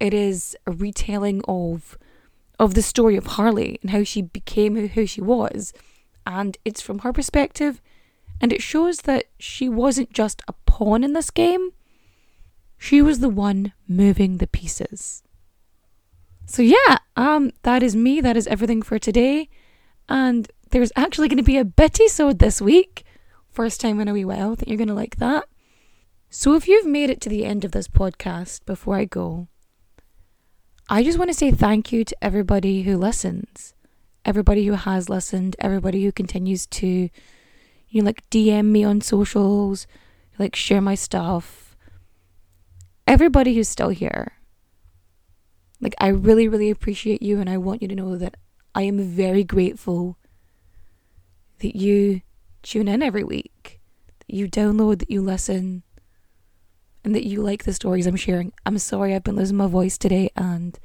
It 0.00 0.14
is 0.14 0.56
a 0.66 0.72
retelling 0.72 1.42
of 1.46 1.98
of 2.58 2.74
the 2.74 2.82
story 2.82 3.16
of 3.16 3.26
Harley 3.26 3.78
and 3.82 3.90
how 3.90 4.04
she 4.04 4.22
became 4.22 4.88
who 4.88 5.06
she 5.06 5.20
was. 5.20 5.72
And 6.26 6.56
it's 6.64 6.80
from 6.80 7.00
her 7.00 7.12
perspective. 7.12 7.82
And 8.40 8.52
it 8.52 8.62
shows 8.62 9.02
that 9.02 9.24
she 9.38 9.68
wasn't 9.68 10.12
just 10.12 10.42
a 10.48 10.54
pawn 10.64 11.04
in 11.04 11.12
this 11.12 11.30
game, 11.30 11.72
she 12.82 13.00
was 13.00 13.20
the 13.20 13.28
one 13.28 13.72
moving 13.86 14.38
the 14.38 14.46
pieces. 14.48 15.22
So 16.46 16.62
yeah, 16.62 16.98
um, 17.14 17.52
that 17.62 17.80
is 17.80 17.94
me. 17.94 18.20
That 18.20 18.36
is 18.36 18.48
everything 18.48 18.82
for 18.82 18.98
today. 18.98 19.48
And 20.08 20.50
there's 20.72 20.90
actually 20.96 21.28
going 21.28 21.36
to 21.36 21.44
be 21.44 21.58
a 21.58 21.64
bitty 21.64 22.08
sode 22.08 22.40
this 22.40 22.60
week. 22.60 23.04
First 23.48 23.80
time 23.80 24.00
in 24.00 24.08
a 24.08 24.12
wee 24.12 24.24
while. 24.24 24.50
I 24.50 24.54
think 24.56 24.66
you're 24.66 24.76
going 24.76 24.88
to 24.88 24.94
like 24.94 25.18
that. 25.18 25.44
So 26.28 26.56
if 26.56 26.66
you've 26.66 26.84
made 26.84 27.08
it 27.08 27.20
to 27.20 27.28
the 27.28 27.44
end 27.44 27.64
of 27.64 27.70
this 27.70 27.86
podcast 27.86 28.64
before 28.66 28.96
I 28.96 29.04
go, 29.04 29.46
I 30.90 31.04
just 31.04 31.18
want 31.18 31.30
to 31.30 31.38
say 31.38 31.52
thank 31.52 31.92
you 31.92 32.04
to 32.04 32.16
everybody 32.20 32.82
who 32.82 32.96
listens, 32.96 33.74
everybody 34.24 34.66
who 34.66 34.72
has 34.72 35.08
listened, 35.08 35.54
everybody 35.60 36.02
who 36.02 36.10
continues 36.10 36.66
to, 36.66 37.10
you 37.90 38.02
know, 38.02 38.06
like 38.06 38.28
DM 38.28 38.66
me 38.66 38.82
on 38.82 39.00
socials, 39.00 39.86
like 40.36 40.56
share 40.56 40.80
my 40.80 40.96
stuff. 40.96 41.61
Everybody 43.12 43.54
who's 43.54 43.68
still 43.68 43.90
here. 43.90 44.32
Like, 45.82 45.94
I 45.98 46.08
really, 46.08 46.48
really 46.48 46.70
appreciate 46.70 47.20
you, 47.20 47.40
and 47.40 47.50
I 47.50 47.58
want 47.58 47.82
you 47.82 47.88
to 47.88 47.94
know 47.94 48.16
that 48.16 48.38
I 48.74 48.82
am 48.84 48.98
very 48.98 49.44
grateful 49.44 50.16
that 51.58 51.76
you 51.76 52.22
tune 52.62 52.88
in 52.88 53.02
every 53.02 53.22
week, 53.22 53.80
that 54.20 54.34
you 54.34 54.48
download, 54.48 55.00
that 55.00 55.10
you 55.10 55.20
listen. 55.20 55.82
and 57.04 57.14
that 57.14 57.26
you 57.26 57.42
like 57.42 57.64
the 57.64 57.72
stories 57.72 58.06
I'm 58.06 58.16
sharing. 58.16 58.52
I'm 58.64 58.78
sorry 58.78 59.14
I've 59.14 59.24
been 59.24 59.36
losing 59.36 59.56
my 59.56 59.66
voice 59.66 59.98
today 59.98 60.30
and 60.36 60.78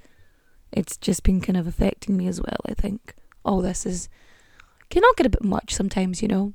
it's 0.71 0.97
just 0.97 1.23
been 1.23 1.41
kind 1.41 1.57
of 1.57 1.67
affecting 1.67 2.17
me 2.17 2.28
as 2.28 2.41
well, 2.41 2.57
I 2.65 2.73
think. 2.73 3.13
All 3.45 3.61
this 3.61 3.86
is 3.86 4.09
cannot 4.89 5.15
get 5.15 5.28
a 5.28 5.30
bit 5.30 5.43
much 5.43 5.73
sometimes, 5.73 6.21
you 6.21 6.28
know. 6.28 6.53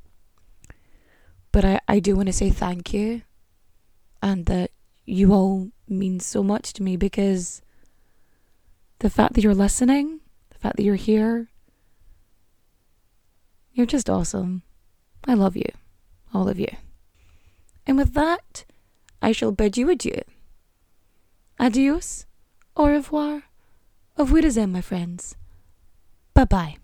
But 1.52 1.64
I, 1.64 1.80
I 1.88 2.00
do 2.00 2.16
want 2.16 2.26
to 2.26 2.32
say 2.32 2.50
thank 2.50 2.92
you 2.92 3.22
and 4.22 4.46
that 4.46 4.70
you 5.04 5.32
all 5.32 5.70
mean 5.88 6.20
so 6.20 6.42
much 6.42 6.72
to 6.74 6.82
me 6.82 6.96
because 6.96 7.62
the 9.00 9.10
fact 9.10 9.34
that 9.34 9.42
you're 9.42 9.54
listening, 9.54 10.20
the 10.50 10.58
fact 10.58 10.76
that 10.76 10.84
you're 10.84 10.94
here, 10.94 11.48
you're 13.72 13.86
just 13.86 14.08
awesome. 14.08 14.62
I 15.26 15.34
love 15.34 15.56
you, 15.56 15.68
all 16.32 16.48
of 16.48 16.58
you. 16.58 16.68
And 17.86 17.96
with 17.96 18.14
that, 18.14 18.64
I 19.20 19.32
shall 19.32 19.52
bid 19.52 19.76
you 19.76 19.90
adieu. 19.90 20.22
Adios, 21.58 22.26
au 22.76 22.86
revoir, 22.86 23.44
auf 24.18 24.30
Wiedersehen, 24.30 24.72
my 24.72 24.80
friends. 24.80 25.36
Bye 26.34 26.44
bye. 26.44 26.81